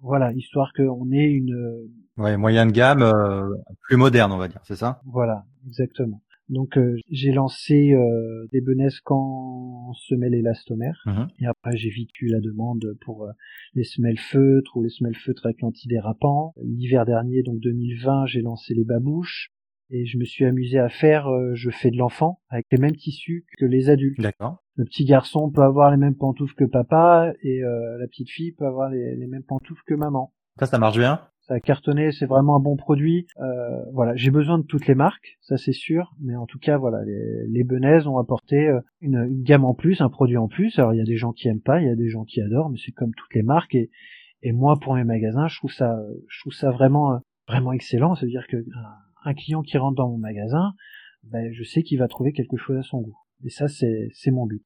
Voilà, 0.00 0.32
histoire 0.32 0.72
qu'on 0.72 1.10
ait 1.10 1.30
une 1.30 1.54
euh, 1.54 1.90
ouais 2.18 2.36
moyen 2.36 2.66
de 2.66 2.72
gamme 2.72 3.02
euh, 3.02 3.48
plus 3.82 3.96
moderne, 3.96 4.32
on 4.32 4.38
va 4.38 4.48
dire, 4.48 4.60
c'est 4.64 4.76
ça? 4.76 5.00
Voilà, 5.04 5.44
exactement. 5.66 6.22
Donc 6.48 6.78
euh, 6.78 6.96
j'ai 7.10 7.32
lancé 7.32 7.92
euh, 7.92 8.46
des 8.52 8.60
benescans 8.60 9.92
semelles 9.94 10.34
élastomères 10.34 11.02
mhm. 11.06 11.28
et 11.40 11.46
après 11.46 11.76
j'ai 11.76 11.90
eu 12.20 12.28
la 12.28 12.40
demande 12.40 12.96
pour 13.02 13.24
euh, 13.24 13.32
les 13.74 13.84
semelles 13.84 14.18
feutres 14.18 14.76
ou 14.76 14.82
les 14.82 14.88
semelles 14.88 15.16
feutres 15.16 15.44
avec 15.46 15.60
l'antidérapant. 15.60 16.54
L'hiver 16.62 17.04
dernier, 17.04 17.42
donc 17.42 17.60
2020, 17.60 18.26
j'ai 18.26 18.40
lancé 18.40 18.74
les 18.74 18.84
babouches 18.84 19.50
et 19.90 20.06
je 20.06 20.18
me 20.18 20.24
suis 20.24 20.44
amusé 20.44 20.78
à 20.78 20.88
faire, 20.88 21.28
je 21.54 21.70
fais 21.70 21.90
de 21.90 21.96
l'enfant 21.96 22.40
avec 22.50 22.66
les 22.70 22.76
mêmes 22.76 22.94
tissus 22.96 23.46
que 23.56 23.64
les 23.64 23.88
adultes. 23.88 24.20
D'accord. 24.20 24.62
Le 24.74 24.84
petit 24.84 25.06
garçon 25.06 25.50
peut 25.50 25.62
avoir 25.62 25.90
les 25.90 25.96
mêmes 25.96 26.14
pantoufles 26.14 26.54
que 26.54 26.64
papa 26.64 27.32
et 27.42 27.60
la 27.60 28.06
petite 28.06 28.28
fille 28.28 28.52
peut 28.52 28.66
avoir 28.66 28.90
les, 28.90 29.16
les 29.16 29.26
mêmes 29.26 29.44
pantoufles 29.44 29.82
que 29.86 29.94
maman. 29.94 30.34
Ça, 30.58 30.66
ça 30.66 30.78
marche 30.78 30.98
bien? 30.98 31.20
Ça 31.48 31.54
a 31.54 31.60
cartonné, 31.60 32.12
c'est 32.12 32.26
vraiment 32.26 32.56
un 32.56 32.60
bon 32.60 32.76
produit. 32.76 33.26
Euh, 33.40 33.82
voilà, 33.94 34.14
j'ai 34.16 34.30
besoin 34.30 34.58
de 34.58 34.64
toutes 34.64 34.86
les 34.86 34.94
marques, 34.94 35.38
ça 35.40 35.56
c'est 35.56 35.72
sûr, 35.72 36.14
mais 36.20 36.36
en 36.36 36.44
tout 36.44 36.58
cas 36.58 36.76
voilà, 36.76 37.02
les, 37.04 37.46
les 37.48 38.06
ont 38.06 38.18
apporté 38.18 38.68
euh, 38.68 38.80
une, 39.00 39.42
gamme 39.42 39.64
en 39.64 39.72
plus, 39.72 40.02
un 40.02 40.10
produit 40.10 40.36
en 40.36 40.48
plus. 40.48 40.78
Alors 40.78 40.92
il 40.92 40.98
y 40.98 41.00
a 41.00 41.04
des 41.06 41.16
gens 41.16 41.32
qui 41.32 41.48
aiment 41.48 41.62
pas, 41.62 41.80
il 41.80 41.86
y 41.86 41.90
a 41.90 41.96
des 41.96 42.10
gens 42.10 42.24
qui 42.24 42.42
adorent, 42.42 42.68
mais 42.68 42.78
c'est 42.84 42.92
comme 42.92 43.14
toutes 43.14 43.34
les 43.34 43.42
marques 43.42 43.74
et, 43.74 43.90
et 44.42 44.52
moi 44.52 44.78
pour 44.78 44.94
mes 44.94 45.04
magasins, 45.04 45.48
je 45.48 45.56
trouve 45.56 45.72
ça, 45.72 45.98
je 46.28 46.40
trouve 46.40 46.52
ça 46.52 46.70
vraiment 46.70 47.20
vraiment 47.48 47.72
excellent. 47.72 48.14
C'est-à-dire 48.14 48.46
que 48.46 48.58
un, 49.24 49.34
client 49.34 49.62
qui 49.62 49.78
rentre 49.78 49.96
dans 49.96 50.08
mon 50.10 50.18
magasin, 50.18 50.74
ben, 51.24 51.50
je 51.52 51.64
sais 51.64 51.82
qu'il 51.82 51.98
va 51.98 52.08
trouver 52.08 52.32
quelque 52.32 52.58
chose 52.58 52.76
à 52.76 52.82
son 52.82 53.00
goût. 53.00 53.16
Et 53.44 53.50
ça 53.50 53.68
c'est 53.68 54.08
c'est 54.12 54.30
mon 54.30 54.44
but. 54.44 54.62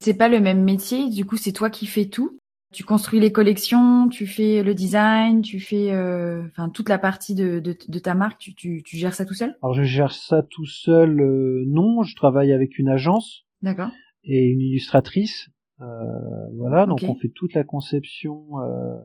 C'est 0.00 0.18
pas 0.18 0.28
le 0.28 0.40
même 0.40 0.64
métier, 0.64 1.10
du 1.10 1.24
coup 1.24 1.36
c'est 1.36 1.52
toi 1.52 1.70
qui 1.70 1.86
fais 1.86 2.06
tout? 2.06 2.40
Tu 2.74 2.84
construis 2.84 3.20
les 3.20 3.32
collections, 3.32 4.08
tu 4.08 4.26
fais 4.26 4.62
le 4.62 4.74
design, 4.74 5.40
tu 5.40 5.60
fais 5.60 5.92
euh, 5.92 6.44
enfin 6.48 6.68
toute 6.68 6.88
la 6.88 6.98
partie 6.98 7.34
de, 7.34 7.60
de, 7.60 7.76
de 7.88 7.98
ta 7.98 8.14
marque, 8.14 8.38
tu, 8.38 8.54
tu, 8.54 8.82
tu, 8.84 8.96
gères 8.96 9.14
ça 9.14 9.24
tout 9.24 9.34
seul? 9.34 9.56
Alors 9.62 9.74
je 9.74 9.84
gère 9.84 10.12
ça 10.12 10.42
tout 10.42 10.66
seul, 10.66 11.20
euh, 11.20 11.64
non, 11.66 12.02
je 12.02 12.14
travaille 12.16 12.52
avec 12.52 12.78
une 12.78 12.88
agence. 12.88 13.44
D'accord. 13.62 13.90
Et 14.24 14.44
une 14.44 14.60
illustratrice. 14.60 15.48
Euh, 15.80 15.84
voilà, 16.56 16.86
donc 16.86 17.00
on 17.02 17.14
fait 17.14 17.32
toute 17.34 17.54
la 17.54 17.64
conception 17.64 18.44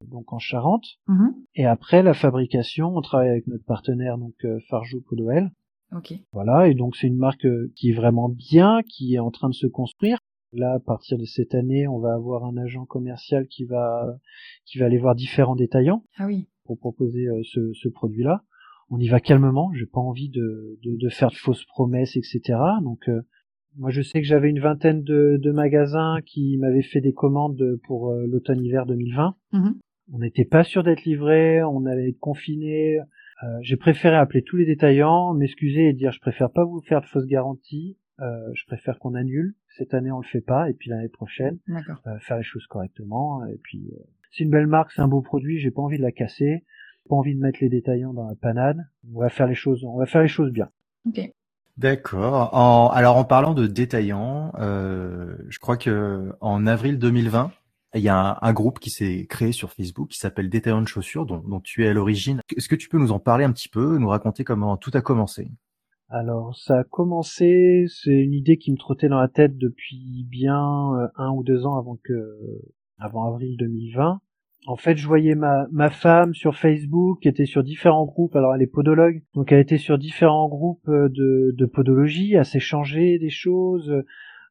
donc 0.08 0.34
en 0.34 0.40
Charente. 0.40 0.86
Mm-hmm. 1.08 1.34
Et 1.56 1.66
après 1.66 2.04
la 2.04 2.14
fabrication, 2.14 2.96
on 2.96 3.02
travaille 3.02 3.30
avec 3.30 3.48
notre 3.48 3.66
partenaire 3.66 4.18
donc 4.18 4.36
Farjou 4.70 5.02
Podoel. 5.02 5.52
Ok. 5.96 6.14
Voilà, 6.32 6.68
et 6.68 6.76
donc 6.76 6.96
c'est 6.96 7.08
une 7.08 7.18
marque 7.18 7.48
qui 7.76 7.90
est 7.90 7.96
vraiment 7.96 8.30
bien, 8.30 8.82
qui 8.88 9.16
est 9.16 9.20
en 9.20 9.32
train 9.32 9.50
de 9.50 9.56
se 9.56 9.68
construire. 9.68 10.20
Là, 10.52 10.74
à 10.74 10.80
partir 10.80 11.18
de 11.18 11.26
cette 11.26 11.54
année, 11.54 11.88
on 11.88 12.00
va 12.00 12.14
avoir 12.14 12.44
un 12.44 12.58
agent 12.58 12.86
commercial 12.86 13.48
qui 13.48 13.66
va 13.66 14.18
qui 14.66 14.80
va 14.80 14.86
aller 14.86 14.98
voir 14.98 15.16
différents 15.16 15.56
détaillants 15.56 16.04
ah 16.18 16.26
oui. 16.26 16.48
pour 16.66 16.80
proposer 16.80 17.28
euh, 17.28 17.42
ce, 17.44 17.72
ce 17.74 17.88
produit-là. 17.88 18.44
On 18.90 18.98
y 18.98 19.08
va 19.08 19.20
calmement. 19.20 19.72
J'ai 19.74 19.86
pas 19.86 20.00
envie 20.00 20.30
de, 20.30 20.80
de, 20.82 20.96
de, 20.96 21.10
faire 21.10 21.30
de 21.30 21.36
fausses 21.36 21.66
promesses, 21.66 22.16
etc. 22.16 22.58
Donc, 22.82 23.08
euh, 23.08 23.22
moi, 23.78 23.92
je 23.92 24.02
sais 24.02 24.20
que 24.20 24.28
j'avais 24.28 24.50
une 24.50 24.60
vingtaine 24.60 25.04
de, 25.04 25.38
de 25.40 25.52
magasins 25.52 26.18
qui 26.26 26.58
m'avaient 26.58 26.82
fait 26.82 27.02
des 27.02 27.14
commandes 27.14 27.78
pour 27.86 28.10
euh, 28.10 28.26
l'automne-hiver 28.26 28.88
2020. 28.88 29.36
Mm-hmm. 29.54 29.74
On 30.14 30.18
n'était 30.18 30.46
pas 30.46 30.64
sûr 30.64 30.82
d'être 30.82 31.04
livré, 31.04 31.62
on 31.62 31.86
allait 31.86 32.10
être 32.10 32.20
confiné. 32.20 32.98
J'ai 33.62 33.78
préféré 33.78 34.16
appeler 34.16 34.42
tous 34.42 34.58
les 34.58 34.66
détaillants, 34.66 35.34
m'excuser 35.34 35.88
et 35.88 35.94
dire 35.94 36.12
je 36.12 36.20
préfère 36.20 36.52
pas 36.52 36.66
vous 36.66 36.82
faire 36.82 37.00
de 37.00 37.06
fausses 37.06 37.28
garanties. 37.28 37.96
Euh, 38.22 38.52
je 38.54 38.66
préfère 38.66 39.00
qu'on 39.00 39.16
annule. 39.16 39.56
Cette 39.80 39.94
année, 39.94 40.12
on 40.12 40.20
le 40.20 40.26
fait 40.26 40.42
pas, 40.42 40.70
et 40.70 40.74
puis 40.74 40.90
l'année 40.90 41.08
prochaine, 41.08 41.58
euh, 41.70 42.20
faire 42.20 42.36
les 42.36 42.44
choses 42.44 42.68
correctement. 42.68 43.46
Et 43.46 43.58
puis, 43.64 43.90
euh, 43.94 44.04
c'est 44.30 44.44
une 44.44 44.50
belle 44.50 44.68
marque, 44.68 44.92
c'est 44.92 45.02
un 45.02 45.08
beau 45.08 45.22
produit. 45.22 45.58
J'ai 45.58 45.72
pas 45.72 45.82
envie 45.82 45.98
de 45.98 46.04
la 46.04 46.12
casser, 46.12 46.66
pas 47.08 47.16
envie 47.16 47.34
de 47.34 47.40
mettre 47.40 47.60
les 47.62 47.70
détaillants 47.70 48.14
dans 48.14 48.28
la 48.28 48.36
panade. 48.36 48.86
On 49.16 49.22
va 49.22 49.30
faire 49.30 49.48
les 49.48 49.56
choses, 49.56 49.86
on 49.86 49.98
va 49.98 50.06
faire 50.06 50.22
les 50.22 50.28
choses 50.28 50.52
bien. 50.52 50.70
Ok. 51.08 51.22
D'accord. 51.78 52.54
En, 52.54 52.90
alors 52.90 53.16
en 53.16 53.24
parlant 53.24 53.54
de 53.54 53.68
détaillants, 53.68 54.52
euh, 54.60 55.38
je 55.48 55.60
crois 55.60 55.78
que 55.78 56.34
en 56.42 56.68
avril 56.68 57.00
2020, 57.00 57.54
il 57.96 58.02
y 58.02 58.10
a 58.10 58.38
un, 58.42 58.54
groupe 58.54 58.80
qui 58.80 58.90
s'est 58.90 59.28
créé 59.30 59.54
sur 59.54 59.72
Facebook 59.72 60.10
qui 60.10 60.20
s'appelle 60.20 60.50
Détaillants 60.50 60.82
de 60.82 60.90
chaussures, 60.90 61.26
dont, 61.26 61.40
dont 61.40 61.62
tu 61.62 61.86
es 61.86 61.88
à 61.88 61.94
l'origine. 61.94 62.42
Est-ce 62.56 62.68
que 62.68 62.76
tu 62.76 62.90
peux 62.90 63.00
nous 63.00 63.14
en 63.14 63.20
parler 63.20 63.46
un 63.46 63.54
petit 63.54 63.70
peu, 63.70 63.98
nous 63.98 64.10
raconter 64.10 64.44
comment 64.44 64.76
tout 64.76 64.92
a 64.94 65.00
commencé? 65.00 65.50
Alors 66.10 66.58
ça 66.58 66.80
a 66.80 66.84
commencé, 66.84 67.86
c'est 67.88 68.12
une 68.12 68.34
idée 68.34 68.58
qui 68.58 68.72
me 68.72 68.78
trottait 68.78 69.10
dans 69.10 69.20
la 69.20 69.28
tête 69.28 69.58
depuis 69.58 70.26
bien 70.28 70.96
euh, 70.96 71.08
un 71.16 71.30
ou 71.32 71.44
deux 71.44 71.66
ans 71.66 71.78
avant 71.78 71.98
que 72.04 72.38
avant 72.98 73.26
avril 73.26 73.56
2020. 73.58 74.20
En 74.68 74.76
fait, 74.76 74.98
je 74.98 75.08
voyais 75.08 75.36
ma, 75.36 75.68
ma 75.72 75.90
femme 75.90 76.34
sur 76.34 76.56
Facebook 76.56 77.22
qui 77.22 77.30
était 77.30 77.46
sur 77.46 77.64
différents 77.64 78.06
groupes. 78.06 78.36
Alors 78.36 78.54
elle 78.56 78.62
est 78.62 78.68
podologue, 78.68 79.22
donc 79.34 79.52
elle 79.52 79.60
était 79.60 79.78
sur 79.78 79.98
différents 79.98 80.50
groupes 80.50 80.88
euh, 80.90 81.10
de, 81.10 81.56
de 81.56 81.66
podologie, 81.66 82.36
à 82.36 82.44
s'échanger 82.44 83.20
des 83.20 83.30
choses, 83.30 84.04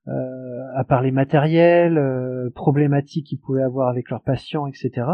euh, 0.09 0.73
à 0.75 0.85
parler 0.85 1.11
matériel, 1.11 1.99
euh, 1.99 2.51
problématiques 2.51 3.27
qu'ils 3.27 3.41
pouvaient 3.41 3.63
avoir 3.63 3.89
avec 3.89 4.11
leurs 4.11 4.23
patients, 4.23 4.67
etc. 4.67 5.07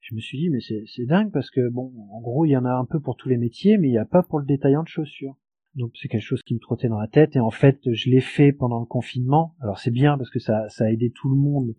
Je 0.00 0.14
me 0.14 0.20
suis 0.20 0.38
dit 0.38 0.50
mais 0.50 0.58
c'est 0.60 1.06
dingue 1.06 1.30
parce 1.32 1.50
que 1.50 1.68
bon, 1.70 1.92
en 2.10 2.20
gros 2.20 2.44
il 2.44 2.50
y 2.50 2.56
en 2.56 2.64
a 2.64 2.72
un 2.72 2.84
peu 2.84 3.00
pour 3.00 3.16
tous 3.16 3.28
les 3.28 3.38
métiers, 3.38 3.78
mais 3.78 3.88
il 3.88 3.92
n'y 3.92 3.98
a 3.98 4.04
pas 4.04 4.22
pour 4.22 4.40
le 4.40 4.44
détaillant 4.44 4.82
de 4.82 4.88
chaussures. 4.88 5.36
Donc 5.74 5.92
c'est 6.00 6.08
quelque 6.08 6.22
chose 6.22 6.42
qui 6.42 6.54
me 6.54 6.60
trottait 6.60 6.88
dans 6.88 7.00
la 7.00 7.08
tête 7.08 7.34
et 7.36 7.40
en 7.40 7.50
fait 7.50 7.80
je 7.92 8.08
l'ai 8.08 8.20
fait 8.20 8.52
pendant 8.52 8.78
le 8.78 8.86
confinement. 8.86 9.56
Alors 9.60 9.78
c'est 9.78 9.90
bien 9.90 10.16
parce 10.16 10.30
que 10.30 10.38
ça, 10.38 10.68
ça 10.68 10.84
a 10.84 10.90
aidé 10.90 11.10
tout 11.10 11.28
le 11.28 11.36
monde 11.36 11.74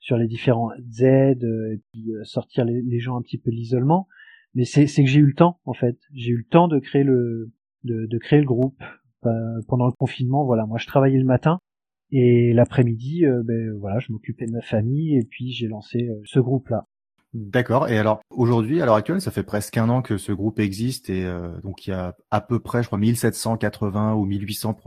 sur 0.00 0.16
les 0.16 0.26
différents 0.26 0.70
aides 1.00 1.44
euh, 1.44 1.74
et 1.74 1.80
puis 1.92 2.12
euh, 2.12 2.24
sortir 2.24 2.64
les, 2.64 3.00
gens 3.00 3.16
un 3.16 3.22
petit 3.22 3.38
peu 3.38 3.50
de 3.50 3.56
l'isolement. 3.56 4.08
Mais 4.54 4.64
c'est, 4.64 4.86
que 4.86 5.06
j'ai 5.06 5.20
eu 5.20 5.26
le 5.26 5.34
temps 5.34 5.60
en 5.64 5.74
fait. 5.74 5.98
J'ai 6.12 6.30
eu 6.30 6.38
le 6.38 6.44
temps 6.44 6.66
de 6.68 6.78
créer 6.78 7.04
le 7.04 7.52
de, 7.84 8.06
de 8.06 8.18
créer 8.18 8.40
le 8.40 8.46
groupe 8.46 8.82
euh, 9.24 9.30
pendant 9.68 9.86
le 9.86 9.92
confinement. 9.92 10.44
Voilà, 10.44 10.66
moi 10.66 10.78
je 10.78 10.86
travaillais 10.86 11.18
le 11.18 11.24
matin 11.24 11.58
et 12.10 12.52
l'après-midi, 12.52 13.24
ben 13.44 13.72
voilà, 13.78 13.98
je 13.98 14.12
m'occupais 14.12 14.46
de 14.46 14.52
ma 14.52 14.60
famille 14.60 15.16
et 15.16 15.24
puis 15.28 15.50
j'ai 15.50 15.66
lancé 15.66 16.08
ce 16.24 16.38
groupe 16.38 16.68
là. 16.68 16.86
D'accord. 17.36 17.90
Et 17.90 17.98
alors 17.98 18.22
aujourd'hui, 18.30 18.80
à 18.80 18.86
l'heure 18.86 18.94
actuelle, 18.94 19.20
ça 19.20 19.30
fait 19.30 19.42
presque 19.42 19.76
un 19.76 19.90
an 19.90 20.00
que 20.00 20.16
ce 20.16 20.32
groupe 20.32 20.58
existe 20.58 21.10
et 21.10 21.26
euh, 21.26 21.60
donc 21.62 21.86
il 21.86 21.90
y 21.90 21.92
a 21.92 22.16
à 22.30 22.40
peu 22.40 22.60
près, 22.60 22.82
je 22.82 22.86
crois, 22.86 22.98
1780 22.98 24.14
ou 24.14 24.24
1800 24.24 24.80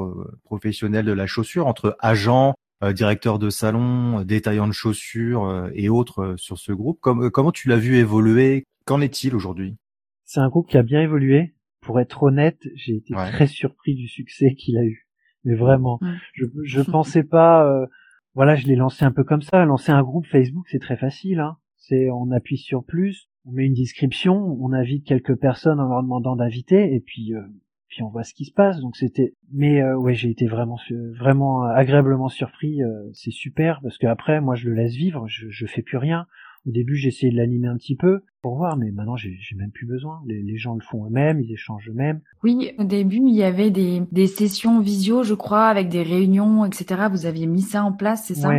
professionnels 0.45 1.05
de 1.05 1.11
la 1.11 1.27
chaussure 1.27 1.67
entre 1.67 1.95
agents, 1.99 2.55
euh, 2.83 2.91
directeurs 2.91 3.37
de 3.37 3.51
salon, 3.51 4.23
détaillants 4.23 4.67
de 4.67 4.73
chaussures 4.73 5.45
euh, 5.45 5.69
et 5.75 5.89
autres 5.89 6.33
sur 6.37 6.57
ce 6.57 6.71
groupe. 6.71 6.99
comment 6.99 7.51
tu 7.51 7.69
l'as 7.69 7.77
vu 7.77 7.97
évoluer? 7.97 8.65
Qu'en 8.85 8.99
est-il 8.99 9.35
aujourd'hui? 9.35 9.77
C'est 10.25 10.39
un 10.39 10.49
groupe 10.49 10.67
qui 10.67 10.77
a 10.77 10.83
bien 10.83 11.01
évolué. 11.01 11.53
Pour 11.81 11.99
être 11.99 12.23
honnête, 12.23 12.67
j'ai 12.73 12.95
été 12.95 13.13
très 13.13 13.45
surpris 13.45 13.93
du 13.93 14.07
succès 14.07 14.55
qu'il 14.55 14.77
a 14.79 14.83
eu. 14.83 15.07
Mais 15.43 15.55
vraiment, 15.55 15.99
je 16.33 16.45
je 16.63 16.81
pensais 16.81 17.23
pas. 17.23 17.85
voilà, 18.33 18.55
je 18.55 18.65
l'ai 18.65 18.75
lancé 18.75 19.05
un 19.05 19.11
peu 19.11 19.23
comme 19.23 19.43
ça. 19.43 19.63
Lancer 19.65 19.91
un 19.91 20.01
groupe 20.01 20.25
Facebook, 20.25 20.65
c'est 20.71 20.79
très 20.79 20.97
facile. 20.97 21.41
Hein 21.41 21.57
c'est 21.89 22.09
on 22.09 22.31
appuie 22.31 22.57
sur 22.57 22.83
plus, 22.83 23.29
on 23.45 23.51
met 23.51 23.65
une 23.65 23.73
description, 23.73 24.57
on 24.61 24.71
invite 24.73 25.05
quelques 25.05 25.35
personnes 25.35 25.79
en 25.79 25.89
leur 25.89 26.03
demandant 26.03 26.35
d'inviter 26.35 26.93
et 26.93 26.99
puis 26.99 27.33
euh, 27.33 27.41
puis 27.89 28.03
on 28.03 28.09
voit 28.09 28.23
ce 28.23 28.33
qui 28.33 28.45
se 28.45 28.53
passe. 28.53 28.79
Donc 28.79 28.95
c'était, 28.95 29.33
mais 29.51 29.81
euh, 29.81 29.97
ouais, 29.97 30.13
j'ai 30.13 30.29
été 30.29 30.45
vraiment 30.45 30.77
vraiment 31.17 31.63
agréablement 31.63 32.29
surpris. 32.29 32.83
Euh, 32.83 33.09
c'est 33.13 33.31
super 33.31 33.81
parce 33.81 33.97
que 33.97 34.07
après, 34.07 34.39
moi, 34.41 34.55
je 34.55 34.69
le 34.69 34.75
laisse 34.75 34.93
vivre, 34.93 35.27
je, 35.27 35.49
je 35.49 35.65
fais 35.65 35.81
plus 35.81 35.97
rien. 35.97 36.27
Au 36.67 36.71
début, 36.71 36.99
essayé 37.07 37.31
de 37.31 37.37
l'animer 37.37 37.67
un 37.67 37.77
petit 37.77 37.95
peu 37.95 38.21
pour 38.41 38.57
voir, 38.57 38.77
mais 38.77 38.91
maintenant, 38.91 39.15
j'ai 39.15 39.37
même 39.55 39.71
plus 39.71 39.87
besoin. 39.87 40.21
Les, 40.25 40.57
gens 40.57 40.75
le 40.75 40.81
font 40.81 41.05
eux-mêmes, 41.05 41.39
ils 41.39 41.51
échangent 41.53 41.89
eux-mêmes. 41.89 42.21
Oui, 42.43 42.71
au 42.77 42.83
début, 42.83 43.21
il 43.25 43.33
y 43.33 43.43
avait 43.43 43.71
des, 43.71 44.03
des 44.11 44.27
sessions 44.27 44.81
visio, 44.81 45.23
je 45.23 45.33
crois, 45.33 45.67
avec 45.67 45.87
des 45.87 46.03
réunions, 46.03 46.65
etc. 46.65 47.07
Vous 47.09 47.25
aviez 47.25 47.47
mis 47.47 47.61
ça 47.61 47.83
en 47.83 47.93
place, 47.93 48.25
c'est 48.27 48.35
ça? 48.35 48.51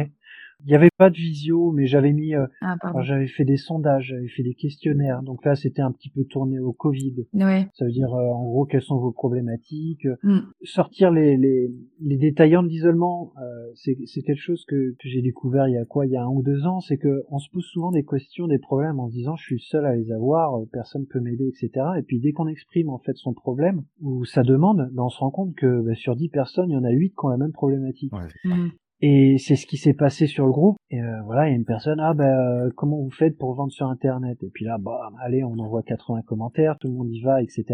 Il 0.64 0.68
n'y 0.68 0.74
avait 0.74 0.90
pas 0.96 1.10
de 1.10 1.16
visio, 1.16 1.72
mais 1.72 1.86
j'avais 1.86 2.12
mis, 2.12 2.34
euh, 2.34 2.46
ah, 2.60 2.76
j'avais 3.02 3.26
fait 3.26 3.44
des 3.44 3.56
sondages, 3.56 4.06
j'avais 4.08 4.28
fait 4.28 4.42
des 4.42 4.54
questionnaires. 4.54 5.22
Donc 5.22 5.44
là, 5.44 5.54
c'était 5.54 5.82
un 5.82 5.92
petit 5.92 6.10
peu 6.10 6.24
tourné 6.24 6.58
au 6.58 6.72
Covid. 6.72 7.26
Ouais. 7.34 7.68
Ça 7.74 7.84
veut 7.84 7.90
dire, 7.90 8.12
euh, 8.12 8.30
en 8.32 8.44
gros, 8.44 8.66
quelles 8.66 8.82
sont 8.82 8.98
vos 8.98 9.12
problématiques. 9.12 10.06
Mm. 10.22 10.40
Sortir 10.62 11.10
les, 11.10 11.36
les, 11.36 11.70
les 12.00 12.16
détaillants 12.16 12.62
d'isolement, 12.62 13.32
euh, 13.38 13.70
c'est, 13.74 13.96
c'est 14.06 14.22
quelque 14.22 14.40
chose 14.40 14.64
que, 14.66 14.92
que 14.92 15.08
j'ai 15.08 15.22
découvert 15.22 15.68
il 15.68 15.74
y 15.74 15.78
a 15.78 15.84
quoi, 15.84 16.06
il 16.06 16.12
y 16.12 16.16
a 16.16 16.22
un 16.22 16.28
ou 16.28 16.42
deux 16.42 16.66
ans. 16.66 16.80
C'est 16.80 16.98
que 16.98 17.24
on 17.30 17.38
se 17.38 17.48
pose 17.50 17.64
souvent 17.64 17.90
des 17.90 18.04
questions, 18.04 18.46
des 18.46 18.58
problèmes 18.58 19.00
en 19.00 19.08
se 19.08 19.14
disant, 19.14 19.36
je 19.36 19.44
suis 19.44 19.60
seul 19.60 19.86
à 19.86 19.94
les 19.94 20.12
avoir, 20.12 20.60
personne 20.72 21.06
peut 21.06 21.20
m'aider, 21.20 21.48
etc. 21.48 21.86
Et 21.98 22.02
puis 22.02 22.20
dès 22.20 22.32
qu'on 22.32 22.46
exprime 22.46 22.90
en 22.90 22.98
fait 22.98 23.16
son 23.16 23.32
problème 23.32 23.82
ou 24.00 24.24
sa 24.24 24.42
demande, 24.42 24.90
ben, 24.92 25.04
on 25.04 25.08
se 25.08 25.18
rend 25.18 25.30
compte 25.30 25.54
que 25.54 25.82
ben, 25.82 25.94
sur 25.94 26.16
dix 26.16 26.28
personnes, 26.28 26.70
il 26.70 26.74
y 26.74 26.76
en 26.76 26.84
a 26.84 26.90
huit 26.90 27.10
qui 27.10 27.24
ont 27.24 27.28
la 27.28 27.36
même 27.36 27.52
problématique. 27.52 28.12
Ouais, 28.12 28.28
mm. 28.44 28.70
Et 29.02 29.38
c'est 29.38 29.56
ce 29.56 29.66
qui 29.66 29.78
s'est 29.78 29.94
passé 29.94 30.26
sur 30.26 30.44
le 30.44 30.52
groupe. 30.52 30.76
Et 30.90 31.00
euh, 31.00 31.22
voilà, 31.24 31.48
il 31.48 31.50
y 31.50 31.54
a 31.54 31.56
une 31.56 31.64
personne, 31.64 32.00
ah 32.00 32.12
ben 32.12 32.70
comment 32.76 32.98
vous 32.98 33.10
faites 33.10 33.38
pour 33.38 33.54
vendre 33.54 33.72
sur 33.72 33.86
Internet? 33.86 34.42
Et 34.42 34.50
puis 34.50 34.64
là, 34.64 34.76
bah 34.78 35.10
allez, 35.22 35.42
on 35.42 35.58
envoie 35.58 35.82
80 35.82 36.22
commentaires, 36.22 36.76
tout 36.78 36.88
le 36.88 36.94
monde 36.94 37.10
y 37.10 37.20
va, 37.20 37.42
etc. 37.42 37.64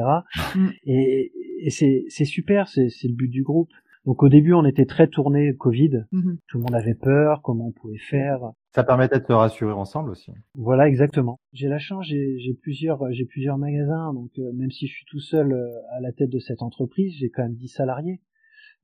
Mm. 0.54 0.68
Et, 0.84 1.32
et 1.60 1.70
c'est 1.70 2.04
c'est 2.08 2.24
super, 2.24 2.68
c'est 2.68 2.88
c'est 2.88 3.08
le 3.08 3.14
but 3.14 3.28
du 3.28 3.42
groupe. 3.42 3.70
Donc 4.06 4.22
au 4.22 4.28
début, 4.28 4.52
on 4.52 4.64
était 4.64 4.86
très 4.86 5.08
tourné 5.08 5.54
Covid. 5.56 6.04
Mm-hmm. 6.12 6.36
Tout 6.46 6.58
le 6.58 6.62
monde 6.62 6.74
avait 6.74 6.94
peur, 6.94 7.42
comment 7.42 7.66
on 7.66 7.72
pouvait 7.72 7.98
faire. 7.98 8.52
Ça 8.70 8.84
permettait 8.84 9.18
de 9.18 9.24
se 9.24 9.32
rassurer 9.32 9.72
ensemble 9.72 10.10
aussi. 10.10 10.30
Voilà, 10.54 10.86
exactement. 10.86 11.40
J'ai 11.52 11.66
la 11.66 11.78
chance, 11.78 12.06
j'ai 12.06 12.54
plusieurs, 12.62 13.10
j'ai 13.10 13.24
plusieurs 13.24 13.58
magasins, 13.58 14.14
donc 14.14 14.30
euh, 14.38 14.52
même 14.52 14.70
si 14.70 14.86
je 14.86 14.92
suis 14.92 15.06
tout 15.06 15.18
seul 15.18 15.52
euh, 15.52 15.72
à 15.96 16.00
la 16.00 16.12
tête 16.12 16.30
de 16.30 16.38
cette 16.38 16.62
entreprise, 16.62 17.16
j'ai 17.18 17.30
quand 17.30 17.42
même 17.42 17.56
10 17.56 17.68
salariés, 17.68 18.20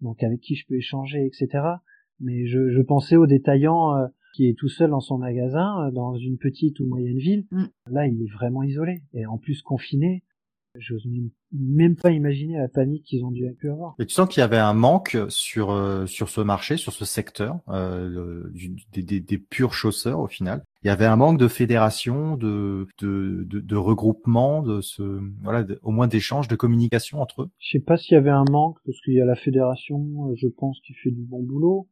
donc 0.01 0.25
avec 0.25 0.41
qui 0.41 0.57
je 0.57 0.67
peux 0.67 0.75
échanger, 0.75 1.25
etc. 1.25 1.63
Mais 2.23 2.47
je, 2.47 2.71
je 2.71 2.81
pensais 2.81 3.17
au 3.17 3.27
détaillant 3.27 3.97
euh, 3.97 4.07
qui 4.35 4.49
est 4.49 4.55
tout 4.59 4.69
seul 4.69 4.91
dans 4.91 5.01
son 5.01 5.19
magasin, 5.19 5.87
euh, 5.87 5.91
dans 5.91 6.17
une 6.17 6.39
petite 6.39 6.81
ou 6.81 6.87
moyenne 6.87 7.19
ville. 7.19 7.47
Mm. 7.51 7.65
Là, 7.91 8.07
il 8.07 8.23
est 8.23 8.33
vraiment 8.33 8.63
isolé. 8.63 9.03
Et 9.13 9.27
en 9.27 9.39
plus 9.39 9.63
confiné, 9.63 10.23
j'ose 10.79 11.07
même 11.53 11.97
pas 11.97 12.11
imaginer 12.11 12.57
la 12.57 12.69
panique 12.69 13.05
qu'ils 13.05 13.25
ont 13.25 13.31
dû 13.31 13.47
avoir. 13.65 13.95
Et 13.99 14.07
tu 14.07 14.15
sens 14.15 14.29
qu'il 14.29 14.41
y 14.41 14.45
avait 14.45 14.59
un 14.59 14.73
manque 14.73 15.19
sur 15.29 15.71
euh, 15.71 16.07
sur 16.07 16.31
ce 16.31 16.41
marché, 16.41 16.79
sur 16.79 16.93
ce 16.93 17.05
secteur, 17.05 17.59
euh, 17.69 18.45
des, 18.93 19.03
des, 19.03 19.21
des, 19.21 19.39
purs 19.39 19.75
chausseurs 19.75 20.21
au 20.21 20.29
final. 20.29 20.63
Il 20.83 20.89
y 20.89 20.91
avait 20.91 21.05
un 21.05 21.17
manque 21.17 21.39
de 21.39 21.49
fédération, 21.49 22.37
de 22.37 22.87
de, 23.01 23.45
de, 23.47 23.61
de 23.61 23.77
regroupement, 23.77 24.63
de 24.63 24.81
ce 24.81 25.21
voilà, 25.43 25.67
au 25.83 25.91
moins 25.91 26.07
d'échanges, 26.07 26.49
de 26.49 26.57
communication 26.57 27.21
entre 27.21 27.43
eux. 27.43 27.51
Je 27.59 27.73
sais 27.73 27.85
pas 27.85 27.99
s'il 27.99 28.15
y 28.15 28.19
avait 28.19 28.31
un 28.31 28.45
manque 28.51 28.79
parce 28.87 29.01
qu'il 29.03 29.15
y 29.15 29.21
a 29.21 29.27
la 29.27 29.37
fédération, 29.37 30.35
je 30.37 30.49
pense, 30.49 30.81
qui 30.87 30.95
fait 30.95 31.11
du 31.11 31.23
bon 31.23 31.43
boulot. 31.43 31.89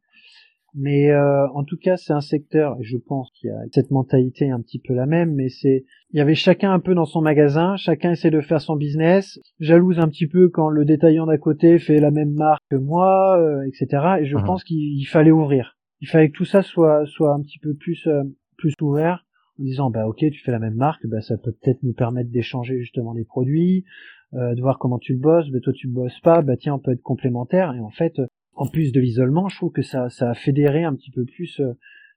Mais 0.73 1.11
euh, 1.11 1.47
en 1.49 1.63
tout 1.63 1.77
cas, 1.77 1.97
c'est 1.97 2.13
un 2.13 2.21
secteur, 2.21 2.77
et 2.79 2.83
je 2.83 2.95
pense 2.95 3.29
qu'il 3.31 3.49
y 3.49 3.53
a 3.53 3.59
cette 3.73 3.91
mentalité 3.91 4.49
un 4.49 4.61
petit 4.61 4.79
peu 4.79 4.93
la 4.93 5.05
même, 5.05 5.33
mais 5.35 5.49
c'est, 5.49 5.83
il 6.11 6.17
y 6.17 6.21
avait 6.21 6.35
chacun 6.35 6.71
un 6.71 6.79
peu 6.79 6.95
dans 6.95 7.05
son 7.05 7.21
magasin, 7.21 7.75
chacun 7.75 8.11
essaie 8.11 8.31
de 8.31 8.39
faire 8.39 8.61
son 8.61 8.77
business, 8.77 9.37
jalouse 9.59 9.99
un 9.99 10.07
petit 10.07 10.27
peu 10.27 10.47
quand 10.47 10.69
le 10.69 10.85
détaillant 10.85 11.25
d'à 11.25 11.37
côté 11.37 11.77
fait 11.77 11.99
la 11.99 12.11
même 12.11 12.33
marque 12.33 12.63
que 12.69 12.77
moi, 12.77 13.37
euh, 13.37 13.67
etc. 13.67 14.19
Et 14.21 14.25
je 14.25 14.37
mhm. 14.37 14.45
pense 14.45 14.63
qu'il 14.63 15.05
fallait 15.07 15.31
ouvrir. 15.31 15.77
Il 15.99 16.07
fallait 16.07 16.29
que 16.29 16.37
tout 16.37 16.45
ça 16.45 16.61
soit 16.61 17.05
soit 17.05 17.33
un 17.33 17.41
petit 17.41 17.59
peu 17.59 17.73
plus 17.75 18.07
euh, 18.07 18.23
plus 18.57 18.73
ouvert 18.81 19.25
en 19.59 19.63
disant 19.63 19.89
bah 19.91 20.07
ok 20.07 20.19
tu 20.19 20.41
fais 20.43 20.51
la 20.51 20.59
même 20.59 20.75
marque, 20.75 21.05
bah 21.05 21.21
ça 21.21 21.37
peut 21.37 21.51
peut-être 21.51 21.83
nous 21.83 21.93
permettre 21.93 22.31
d'échanger 22.31 22.79
justement 22.79 23.13
des 23.13 23.25
produits, 23.25 23.83
de 24.31 24.61
voir 24.61 24.79
comment 24.79 24.97
tu 24.97 25.15
bosses, 25.15 25.49
bah 25.51 25.59
toi 25.61 25.73
tu 25.73 25.87
bosses 25.87 26.19
pas, 26.21 26.41
bah 26.41 26.55
tiens 26.57 26.75
on 26.75 26.79
peut 26.79 26.91
être 26.91 27.01
complémentaire 27.01 27.73
et 27.73 27.79
en 27.81 27.89
fait 27.89 28.13
en 28.53 28.67
plus 28.67 28.91
de 28.91 28.99
l'isolement, 28.99 29.49
je 29.49 29.57
trouve 29.57 29.71
que 29.71 29.81
ça, 29.81 30.09
ça 30.09 30.29
a 30.29 30.33
fédéré 30.33 30.83
un 30.83 30.95
petit 30.95 31.11
peu 31.11 31.25
plus 31.25 31.59
euh, 31.59 31.73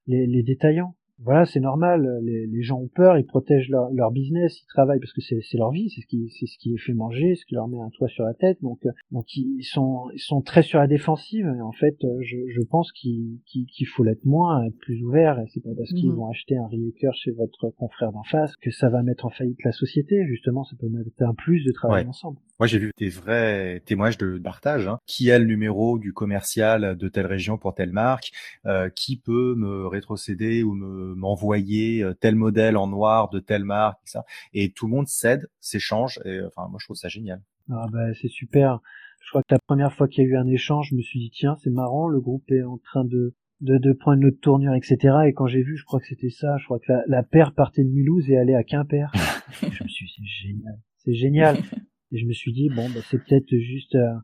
les, 0.07 0.27
les 0.27 0.43
détaillants 0.43 0.97
voilà, 1.23 1.47
c'est 1.47 1.61
normal. 1.61 2.21
Les, 2.23 2.47
les, 2.47 2.63
gens 2.63 2.81
ont 2.81 2.89
peur, 2.89 3.17
ils 3.19 3.25
protègent 3.25 3.69
leur, 3.69 3.91
leur 3.93 4.11
business, 4.11 4.61
ils 4.61 4.67
travaillent 4.67 4.99
parce 4.99 5.13
que 5.13 5.21
c'est 5.21 5.57
leur 5.57 5.71
vie, 5.71 5.91
c'est 5.91 6.01
ce 6.01 6.07
qui 6.07 6.29
c'est 6.39 6.47
ce 6.47 6.59
qui 6.59 6.71
les 6.71 6.79
fait 6.79 6.93
manger, 6.93 7.37
ce 7.37 7.45
qui 7.47 7.55
leur 7.55 7.69
met 7.69 7.81
un 7.81 7.91
toit 7.91 8.09
sur 8.09 8.25
la 8.25 8.35
tête. 8.35 8.61
Donc 8.63 8.85
euh, 8.85 8.91
donc 9.13 9.27
ils 9.37 9.63
sont 9.63 10.11
ils 10.13 10.21
sont 10.21 10.43
très 10.43 10.63
sur 10.63 10.81
la 10.81 10.87
défensive. 10.87 11.47
Et 11.47 11.61
en 11.61 11.73
fait, 11.73 11.97
euh, 12.05 12.19
je, 12.23 12.37
je 12.49 12.61
pense 12.63 12.91
qu'il 12.93 13.39
qu'il 13.47 13.87
faut 13.87 14.03
l'être 14.03 14.25
moins, 14.25 14.65
être 14.65 14.79
plus 14.79 15.03
ouvert. 15.05 15.39
Et 15.39 15.47
c'est 15.53 15.63
pas 15.63 15.75
parce 15.77 15.91
qu'ils 15.91 16.11
mhm. 16.11 16.17
vont 16.17 16.29
acheter 16.29 16.57
un 16.57 16.67
Rieker 16.67 17.15
chez 17.15 17.31
votre 17.31 17.71
confrère 17.71 18.13
d'en 18.13 18.25
face 18.25 18.57
que 18.57 18.71
ça 18.71 18.89
va 18.89 19.03
mettre 19.03 19.25
en 19.25 19.31
faillite 19.31 19.63
la 19.65 19.73
société. 19.73 20.27
Justement, 20.27 20.65
ça 20.65 20.77
peut 20.79 20.89
mettre 20.89 21.11
un 21.21 21.35
plus 21.35 21.65
de 21.65 21.73
travail 21.73 22.07
ensemble. 22.07 22.39
Moi, 22.61 22.69
j'ai 22.69 22.79
vu 22.79 22.93
des 22.99 23.09
vrais 23.09 23.81
témoignages 23.85 24.19
de 24.19 24.39
partage. 24.39 24.87
Hein. 24.87 24.99
Qui 25.07 25.31
a 25.31 25.39
le 25.39 25.45
numéro 25.45 25.99
du 25.99 26.13
commercial 26.13 26.97
de 26.97 27.09
telle 27.09 27.27
région 27.27 27.59
pour 27.59 27.75
telle 27.75 27.91
marque 27.91 28.31
euh, 28.67 28.89
Qui 28.91 29.17
peut 29.17 29.55
me 29.57 29.87
rétrocéder 29.87 30.63
ou 30.63 30.75
me 30.75 31.04
m'envoyer 31.17 32.03
euh, 32.03 32.15
tel 32.15 32.35
modèle 32.35 32.77
en 32.77 32.87
noir 32.87 33.29
de 33.31 33.41
telle 33.41 33.65
marque, 33.65 33.99
et 34.07 34.11
ça. 34.11 34.25
Et 34.53 34.73
tout 34.73 34.87
le 34.87 34.93
monde 34.93 35.09
cède, 35.09 35.49
s'échange. 35.61 36.21
Et 36.25 36.41
enfin, 36.43 36.69
moi, 36.69 36.79
je 36.81 36.87
trouve 36.87 36.97
ça 36.97 37.09
génial. 37.09 37.43
Ah 37.71 37.87
bah, 37.93 38.13
c'est 38.21 38.29
super. 38.29 38.81
Je 39.21 39.31
crois 39.31 39.43
que 39.43 39.55
la 39.55 39.59
première 39.67 39.93
fois 39.95 40.07
qu'il 40.07 40.25
y 40.25 40.27
a 40.27 40.31
eu 40.31 40.37
un 40.37 40.47
échange, 40.47 40.89
je 40.91 40.97
me 40.97 41.03
suis 41.03 41.19
dit 41.19 41.31
tiens, 41.31 41.57
c'est 41.63 41.71
marrant, 41.71 42.09
le 42.09 42.21
groupe 42.21 42.51
est 42.51 42.63
en 42.63 42.79
train 42.79 43.05
de 43.05 43.35
de, 43.61 43.79
de 43.79 43.93
prendre 43.93 44.19
une 44.19 44.27
autre 44.27 44.41
tournure, 44.41 44.75
etc. 44.75 45.17
Et 45.27 45.33
quand 45.33 45.47
j'ai 45.47 45.63
vu, 45.63 45.77
je 45.77 45.85
crois 45.85 46.01
que 46.01 46.07
c'était 46.07 46.31
ça. 46.31 46.57
Je 46.59 46.65
crois 46.65 46.79
que 46.79 46.93
la, 47.07 47.23
paire 47.23 47.55
partait 47.55 47.83
de 47.83 47.89
Mulhouse 47.89 48.29
et 48.31 48.37
allait 48.37 48.55
à 48.55 48.63
Quimper. 48.63 49.11
je 49.63 49.85
me 49.85 49.89
suis 49.89 50.07
dit 50.07 50.13
c'est 50.17 50.47
génial, 50.49 50.79
c'est 50.99 51.15
génial. 51.15 51.57
Et 52.13 52.19
je 52.19 52.27
me 52.27 52.33
suis 52.33 52.53
dit 52.53 52.69
bon, 52.69 52.89
bah, 52.91 53.01
c'est 53.11 53.19
peut-être 53.19 53.49
juste 53.59 53.97
euh, 53.97 54.15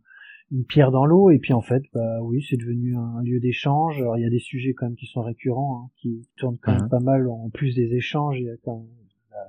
une 0.50 0.64
pierre 0.64 0.90
dans 0.90 1.06
l'eau 1.06 1.30
et 1.30 1.38
puis 1.38 1.52
en 1.52 1.60
fait 1.60 1.82
bah 1.92 2.20
oui 2.22 2.44
c'est 2.48 2.56
devenu 2.56 2.96
un, 2.96 3.22
lieu 3.22 3.40
d'échange 3.40 4.00
alors 4.00 4.16
il 4.16 4.22
y 4.22 4.26
a 4.26 4.30
des 4.30 4.40
sujets 4.40 4.74
quand 4.74 4.86
même 4.86 4.96
qui 4.96 5.06
sont 5.06 5.22
récurrents 5.22 5.84
hein, 5.84 5.90
qui 5.96 6.26
tournent 6.36 6.58
quand 6.60 6.72
même 6.72 6.84
mhm. 6.84 6.88
pas 6.88 7.00
mal 7.00 7.28
en 7.28 7.50
plus 7.50 7.74
des 7.74 7.94
échanges 7.94 8.38
il 8.38 8.46
y 8.46 8.50
a 8.50 8.56
quand 8.64 8.78
même 8.78 8.88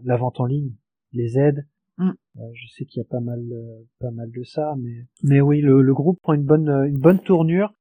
la, 0.04 0.16
vente 0.16 0.40
en 0.40 0.46
ligne 0.46 0.74
les 1.12 1.38
aides 1.38 1.66
mm. 1.98 2.10
euh, 2.10 2.42
je 2.54 2.68
sais 2.68 2.86
qu'il 2.86 3.02
y 3.02 3.06
a 3.06 3.10
pas 3.10 3.20
mal 3.20 3.42
euh, 3.52 3.84
pas 4.00 4.12
mal 4.12 4.32
de 4.32 4.44
ça 4.44 4.76
mais 4.78 5.06
mais 5.24 5.42
oui 5.42 5.62
le, 5.62 5.82
le 5.82 5.94
groupe 5.94 6.20
prend 6.22 6.34
une 6.34 6.46
bonne 6.46 6.70
une 6.70 7.00
bonne 7.00 7.20
tournure 7.20 7.74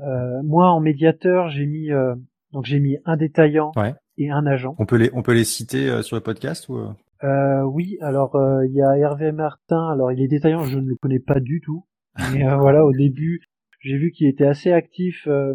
euh, 0.00 0.42
moi 0.42 0.70
en 0.70 0.80
médiateur 0.80 1.48
j'ai 1.48 1.66
mis 1.66 1.90
euh, 1.90 2.14
donc 2.52 2.66
j'ai 2.66 2.80
mis 2.80 2.98
un 3.06 3.16
détaillant 3.16 3.72
et 4.18 4.30
un 4.30 4.46
agent 4.46 4.74
on 4.78 4.84
peut 4.84 4.96
les 4.96 5.10
on 5.14 5.22
peut 5.22 5.34
les 5.34 5.44
citer 5.44 6.02
sur 6.02 6.16
le 6.16 6.22
podcast 6.22 6.68
ou 6.68 6.78
euh, 7.24 7.62
oui, 7.62 7.96
alors 8.02 8.38
il 8.64 8.72
y 8.72 8.82
a 8.82 8.96
Hervé 8.96 9.32
Martin. 9.32 9.88
Alors 9.88 10.12
il 10.12 10.20
est 10.20 10.28
détaillant, 10.28 10.64
je 10.64 10.78
ne 10.78 10.86
le 10.86 10.96
connais 10.96 11.18
pas 11.18 11.40
du 11.40 11.60
tout. 11.60 11.86
Mais 12.32 12.44
euh, 12.44 12.56
voilà, 12.56 12.84
au 12.84 12.92
début, 12.92 13.42
j'ai 13.80 13.96
vu 13.96 14.10
qu'il 14.10 14.26
était 14.26 14.46
assez 14.46 14.72
actif, 14.72 15.26
euh, 15.26 15.54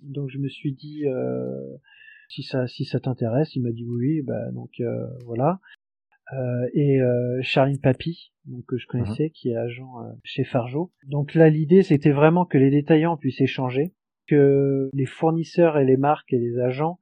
donc 0.00 0.30
je 0.30 0.38
me 0.38 0.48
suis 0.48 0.72
dit 0.72 1.06
euh, 1.06 1.76
si 2.28 2.42
ça 2.42 2.66
si 2.66 2.84
ça 2.84 3.00
t'intéresse, 3.00 3.54
il 3.56 3.62
m'a 3.62 3.70
dit 3.70 3.86
oui, 3.86 4.22
bah 4.22 4.50
donc 4.52 4.70
voilà. 5.24 5.60
et 6.74 6.98
Charline 7.42 7.80
Papy, 7.80 8.32
donc 8.46 8.64
que 8.66 8.76
je 8.76 8.86
connaissais, 8.86 9.24
mhm. 9.24 9.30
qui 9.30 9.50
est 9.50 9.56
agent 9.56 9.92
chez 10.24 10.44
Farjo. 10.44 10.92
Donc 11.08 11.34
là, 11.34 11.48
l'idée, 11.48 11.82
c'était 11.82 12.12
vraiment 12.12 12.44
que 12.44 12.58
les 12.58 12.70
détaillants 12.70 13.16
puissent 13.16 13.40
échanger, 13.40 13.92
que 14.26 14.90
les 14.92 15.06
fournisseurs 15.06 15.78
et 15.78 15.84
les 15.84 15.96
marques 15.96 16.32
et 16.32 16.38
les 16.38 16.58
agents 16.58 16.98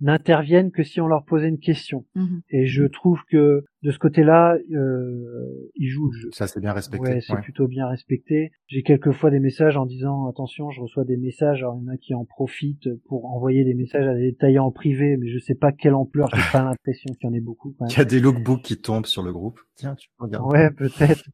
n'interviennent 0.00 0.70
que 0.70 0.82
si 0.82 1.00
on 1.00 1.06
leur 1.06 1.24
posait 1.24 1.48
une 1.48 1.58
question. 1.58 2.04
Mhm. 2.14 2.42
Et 2.50 2.66
je 2.66 2.84
trouve 2.84 3.20
que 3.30 3.64
de 3.82 3.90
ce 3.90 3.98
côté-là, 3.98 4.56
euh, 4.74 5.70
ils 5.74 5.88
jouent 5.88 6.10
le 6.10 6.18
jeu. 6.18 6.28
Ça 6.32 6.46
c'est 6.46 6.60
bien 6.60 6.72
respecté. 6.72 7.14
Ouais, 7.14 7.20
c'est 7.20 7.36
plutôt 7.40 7.66
bien 7.66 7.88
respecté. 7.88 8.52
J'ai 8.66 8.82
quelquefois 8.82 9.30
des 9.30 9.40
messages 9.40 9.76
en 9.76 9.86
disant 9.86 10.28
attention, 10.28 10.70
je 10.70 10.80
reçois 10.80 11.04
des 11.04 11.16
messages. 11.16 11.62
Alors 11.62 11.78
il 11.80 11.86
y 11.86 11.88
en 11.88 11.92
a 11.92 11.96
qui 11.96 12.14
en 12.14 12.24
profitent 12.24 12.90
pour 13.08 13.26
envoyer 13.26 13.64
des 13.64 13.74
messages 13.74 14.06
à 14.06 14.14
des 14.14 14.32
détaillants 14.32 14.66
en 14.66 14.72
privé, 14.72 15.16
mais 15.16 15.28
je 15.28 15.38
sais 15.38 15.54
pas 15.54 15.72
quelle 15.72 15.94
ampleur. 15.94 16.28
J'ai 16.34 16.42
pas 16.52 16.62
l'impression 16.64 17.14
qu'il 17.14 17.28
y 17.28 17.32
en 17.32 17.34
ait 17.34 17.40
beaucoup. 17.40 17.74
Il 17.88 17.96
y 17.96 18.00
a 18.00 18.04
des 18.04 18.20
lookbooks 18.20 18.62
qui 18.62 18.76
tombent 18.76 19.06
sur 19.06 19.22
le 19.22 19.32
groupe. 19.32 19.60
Tiens, 19.76 19.94
tu 19.94 20.08
peux 20.18 20.24
regarder. 20.24 20.48
Ouais, 20.48 20.70
peut-être. 20.70 21.24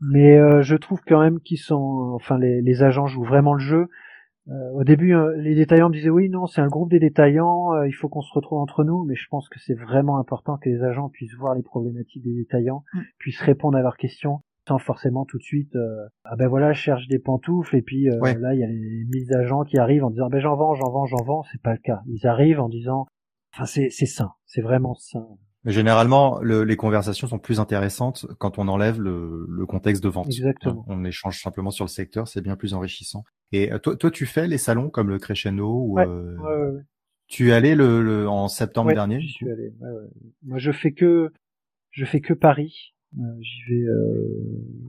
mais, 0.00 0.36
euh, 0.38 0.62
je 0.62 0.76
trouve 0.76 1.00
quand 1.06 1.20
même 1.20 1.40
qu'ils 1.40 1.58
sont, 1.58 2.12
enfin 2.14 2.38
les, 2.38 2.62
les 2.62 2.82
agents 2.82 3.06
jouent 3.06 3.24
vraiment 3.24 3.54
le 3.54 3.60
jeu. 3.60 3.88
Euh, 4.48 4.70
au 4.74 4.84
début, 4.84 5.14
euh, 5.14 5.36
les 5.36 5.54
détaillants 5.54 5.90
disaient 5.90 6.10
oui, 6.10 6.28
non, 6.28 6.46
c'est 6.46 6.60
un 6.60 6.68
groupe 6.68 6.90
des 6.90 7.00
détaillants, 7.00 7.74
euh, 7.74 7.88
il 7.88 7.92
faut 7.92 8.08
qu'on 8.08 8.20
se 8.20 8.32
retrouve 8.32 8.58
entre 8.58 8.84
nous, 8.84 9.04
mais 9.04 9.16
je 9.16 9.26
pense 9.28 9.48
que 9.48 9.58
c'est 9.58 9.74
vraiment 9.74 10.18
important 10.18 10.56
que 10.56 10.68
les 10.68 10.82
agents 10.82 11.08
puissent 11.08 11.34
voir 11.34 11.54
les 11.54 11.62
problématiques 11.62 12.22
des 12.22 12.34
détaillants, 12.34 12.84
mm. 12.94 13.00
puissent 13.18 13.40
répondre 13.40 13.76
à 13.76 13.82
leurs 13.82 13.96
questions 13.96 14.40
sans 14.68 14.78
forcément 14.78 15.24
tout 15.24 15.38
de 15.38 15.44
suite 15.44 15.78
ah 16.24 16.34
ben 16.34 16.48
voilà 16.48 16.72
je 16.72 16.80
cherche 16.80 17.06
des 17.06 17.20
pantoufles 17.20 17.76
et 17.76 17.82
puis 17.82 18.06
là 18.06 18.52
il 18.52 18.58
y 18.58 18.64
a 18.64 18.66
les 18.66 19.04
mille 19.04 19.32
agents 19.36 19.62
qui 19.62 19.78
arrivent 19.78 20.02
en 20.02 20.10
disant 20.10 20.28
ben 20.28 20.40
j'en 20.40 20.56
vends 20.56 20.74
j'en 20.74 20.90
vends 20.90 21.06
j'en 21.06 21.22
vends 21.22 21.44
c'est 21.52 21.62
pas 21.62 21.70
le 21.70 21.78
cas 21.78 22.00
ils 22.08 22.26
arrivent 22.26 22.58
en 22.58 22.68
disant 22.68 23.06
enfin 23.54 23.64
c'est 23.64 23.90
c'est 23.90 24.06
sain 24.06 24.32
c'est 24.44 24.62
vraiment 24.62 24.96
sain 24.96 25.24
mais 25.66 25.72
généralement, 25.72 26.40
les 26.42 26.76
conversations 26.76 27.26
sont 27.26 27.40
plus 27.40 27.58
intéressantes 27.58 28.24
quand 28.38 28.56
on 28.58 28.68
enlève 28.68 29.00
le, 29.00 29.46
le 29.48 29.66
contexte 29.66 30.00
de 30.00 30.08
vente. 30.08 30.28
Exactement. 30.28 30.84
On 30.86 31.04
échange 31.04 31.42
simplement 31.42 31.72
sur 31.72 31.84
le 31.84 31.90
secteur, 31.90 32.28
c'est 32.28 32.40
bien 32.40 32.54
plus 32.54 32.72
enrichissant. 32.72 33.24
Et 33.52 33.72
euh, 33.72 33.78
toi, 33.78 33.96
toi, 33.96 34.10
tu 34.10 34.26
fais 34.26 34.48
les 34.48 34.58
salons 34.58 34.90
comme 34.90 35.08
le 35.08 35.18
Crescendo 35.18 35.66
ou 35.66 35.94
ouais, 35.94 36.06
euh... 36.06 36.36
ouais, 36.36 36.76
ouais, 36.76 36.82
Tu 37.28 37.50
es 37.50 37.52
allé 37.52 37.74
le, 37.74 38.28
en 38.28 38.48
septembre 38.48 38.92
dernier 38.92 39.20
J'y 39.20 39.32
suis 39.32 39.50
allé. 39.50 39.72
Moi, 40.42 40.58
je 40.58 40.72
fais 40.72 40.92
que 40.92 41.32
je 41.90 42.04
fais 42.04 42.20
que 42.20 42.34
Paris. 42.34 42.94
Euh, 43.18 43.22
j'y 43.40 43.62
vais 43.70 43.88
euh, 43.88 44.28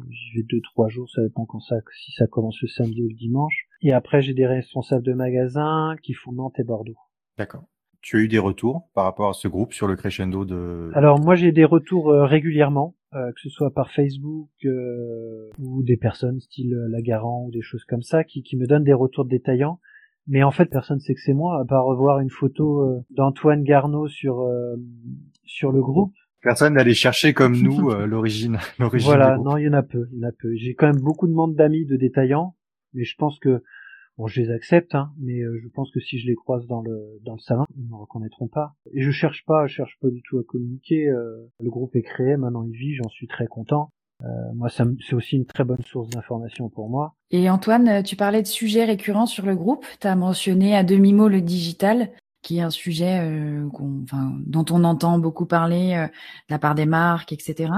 j'y 0.09 0.37
vais 0.37 0.43
deux 0.43 0.59
trois 0.61 0.89
jours, 0.89 1.09
ça 1.09 1.21
dépend 1.21 1.45
quand 1.45 1.61
ça 1.61 1.77
si 2.03 2.11
ça 2.11 2.27
commence 2.27 2.59
le 2.61 2.67
samedi 2.67 3.01
ou 3.01 3.07
le 3.07 3.15
dimanche. 3.15 3.67
Et 3.81 3.93
après, 3.93 4.21
j'ai 4.21 4.33
des 4.33 4.47
responsables 4.47 5.03
de 5.03 5.13
magasins 5.13 5.95
qui 6.01 6.13
font 6.13 6.33
Nantes 6.33 6.59
et 6.59 6.63
Bordeaux. 6.63 6.97
D'accord. 7.37 7.63
Tu 8.01 8.17
as 8.17 8.19
eu 8.19 8.27
des 8.27 8.39
retours 8.39 8.89
par 8.93 9.03
rapport 9.03 9.29
à 9.29 9.33
ce 9.33 9.47
groupe 9.47 9.73
sur 9.73 9.87
le 9.87 9.95
crescendo 9.95 10.45
de 10.45 10.91
Alors 10.93 11.19
moi 11.19 11.35
j'ai 11.35 11.51
des 11.51 11.65
retours 11.65 12.09
euh, 12.09 12.25
régulièrement, 12.25 12.95
euh, 13.13 13.31
que 13.31 13.41
ce 13.41 13.49
soit 13.49 13.73
par 13.73 13.91
Facebook 13.91 14.49
euh, 14.65 15.49
ou 15.59 15.83
des 15.83 15.97
personnes 15.97 16.39
style 16.39 16.75
Lagaran 16.89 17.45
ou 17.47 17.51
des 17.51 17.61
choses 17.61 17.83
comme 17.85 18.03
ça 18.03 18.23
qui, 18.23 18.43
qui 18.43 18.55
me 18.55 18.67
donnent 18.67 18.83
des 18.83 18.93
retours 18.93 19.25
détaillants. 19.25 19.79
Mais 20.27 20.43
en 20.43 20.51
fait 20.51 20.65
personne 20.65 20.99
sait 20.99 21.15
que 21.15 21.21
c'est 21.21 21.33
moi, 21.33 21.59
à 21.59 21.65
part 21.65 21.85
revoir 21.85 22.19
une 22.19 22.29
photo 22.29 23.03
d'Antoine 23.09 23.63
Garneau 23.63 24.07
sur 24.07 24.45
sur 25.45 25.71
le 25.71 25.81
groupe. 25.81 26.13
Personne 26.41 26.75
n'allait 26.75 26.93
chercher 26.93 27.33
comme 27.33 27.57
nous 27.61 27.89
l'origine. 28.05 28.57
l'origine 28.77 29.07
voilà, 29.07 29.37
non, 29.37 29.57
il 29.57 29.65
y 29.65 29.69
en 29.69 29.73
a 29.73 29.83
peu, 29.83 30.07
il 30.11 30.19
y 30.19 30.25
en 30.25 30.29
a 30.29 30.31
peu. 30.31 30.53
J'ai 30.55 30.75
quand 30.75 30.87
même 30.87 31.01
beaucoup 31.01 31.27
de 31.27 31.33
monde 31.33 31.55
d'amis 31.55 31.85
de 31.85 31.95
détaillants, 31.95 32.55
mais 32.93 33.05
je 33.05 33.15
pense 33.17 33.39
que 33.39 33.63
Bon, 34.17 34.25
je 34.25 34.41
les 34.41 34.49
accepte, 34.49 34.95
hein, 34.95 35.11
mais 35.19 35.41
euh, 35.41 35.59
je 35.61 35.67
pense 35.67 35.91
que 35.91 35.99
si 35.99 36.17
je 36.17 36.25
les 36.25 36.33
croise 36.33 36.65
dans 36.65 36.81
le 36.81 37.19
dans 37.23 37.33
le 37.33 37.39
salon, 37.39 37.65
ils 37.75 37.83
ne 37.83 37.89
me 37.89 37.95
reconnaîtront 37.95 38.47
pas. 38.47 38.73
Et 38.91 39.03
je 39.03 39.11
cherche 39.11 39.45
pas, 39.45 39.67
je 39.67 39.75
cherche 39.75 39.95
pas 40.01 40.09
du 40.09 40.23
tout 40.23 40.39
à 40.39 40.43
communiquer. 40.43 41.07
Euh, 41.07 41.47
le 41.59 41.69
groupe 41.69 41.95
est 41.95 42.01
créé, 42.01 42.35
maintenant 42.35 42.63
il 42.63 42.75
vit, 42.75 42.95
j'en 42.95 43.09
suis 43.09 43.27
très 43.27 43.45
content. 43.45 43.91
Euh, 44.23 44.27
moi, 44.55 44.69
c'est 44.69 45.13
aussi 45.13 45.35
une 45.35 45.45
très 45.45 45.63
bonne 45.63 45.83
source 45.83 46.09
d'information 46.09 46.69
pour 46.69 46.89
moi. 46.89 47.13
Et 47.29 47.47
Antoine, 47.51 48.01
tu 48.01 48.15
parlais 48.15 48.41
de 48.41 48.47
sujets 48.47 48.85
récurrents 48.85 49.27
sur 49.27 49.45
le 49.45 49.55
groupe. 49.55 49.85
Tu 50.01 50.07
as 50.07 50.15
mentionné 50.15 50.75
à 50.75 50.83
demi-mot 50.83 51.27
le 51.27 51.41
digital, 51.41 52.09
qui 52.41 52.57
est 52.57 52.61
un 52.61 52.71
sujet 52.71 53.19
enfin, 53.71 54.33
dont 54.47 54.65
on 54.71 54.83
entend 54.83 55.19
beaucoup 55.19 55.45
parler 55.45 56.07
de 56.47 56.51
la 56.51 56.57
part 56.57 56.73
des 56.73 56.87
marques, 56.87 57.31
etc. 57.31 57.71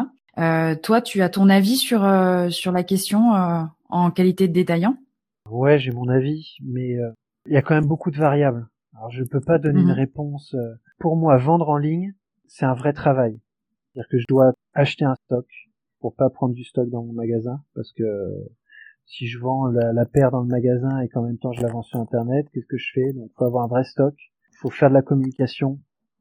toi, 0.82 1.02
tu 1.02 1.22
as 1.22 1.28
ton 1.28 1.50
avis 1.50 1.76
sur 1.76 2.08
sur 2.50 2.72
la 2.72 2.84
question 2.84 3.34
en 3.90 4.12
qualité 4.12 4.48
de 4.48 4.54
détaillant? 4.54 4.96
Ouais, 5.50 5.80
j'ai 5.80 5.92
mon 5.92 6.08
avis, 6.08 6.56
mais 6.64 6.96
euh, 6.98 7.12
il 7.46 7.54
y 7.54 7.58
a 7.58 7.62
quand 7.62 7.76
même 7.76 7.88
beaucoup 7.88 8.12
de 8.12 8.18
variables. 8.18 8.68
Alors 8.96 9.10
je 9.12 9.24
peux 9.24 9.42
pas 9.42 9.58
donner 9.58 9.82
une 9.82 9.88
mhm. 9.88 9.94
réponse. 9.94 10.54
Euh, 10.54 10.76
pour 11.00 11.16
moi, 11.16 11.38
vendre 11.38 11.70
en 11.70 11.78
ligne, 11.78 12.14
c'est 12.48 12.66
un 12.66 12.74
vrai 12.74 12.94
travail. 12.94 13.40
C'est-à-dire 13.94 14.10
que 14.10 14.18
je 14.20 14.26
dois 14.28 14.54
acheter 14.74 15.06
un 15.06 15.16
stock 15.26 15.48
pour 16.00 16.16
pas 16.16 16.30
prendre 16.30 16.54
du 16.54 16.64
stock 16.64 16.90
dans 16.90 17.04
mon 17.04 17.14
magasin, 17.14 17.64
parce 17.76 17.92
que 17.94 18.04
si 19.06 19.28
je 19.28 19.40
vends 19.40 19.68
la, 19.68 20.06
paire 20.06 20.32
dans 20.32 20.42
le 20.42 20.48
magasin 20.48 21.00
et 21.02 21.10
qu'en 21.10 21.24
même 21.24 21.38
temps 21.38 21.52
je 21.52 21.62
la 21.62 21.72
vends 21.72 21.82
sur 21.82 22.00
internet, 22.00 22.48
qu'est-ce 22.54 22.68
que 22.68 22.78
je 22.78 22.92
fais? 22.94 23.14
Donc 23.14 23.32
faut 23.36 23.46
avoir 23.46 23.66
un 23.66 23.68
vrai 23.68 23.84
stock, 23.84 24.16
faut 24.60 24.70
faire 24.70 24.90
de 24.90 24.94
la 24.94 25.02
communication, 25.02 25.80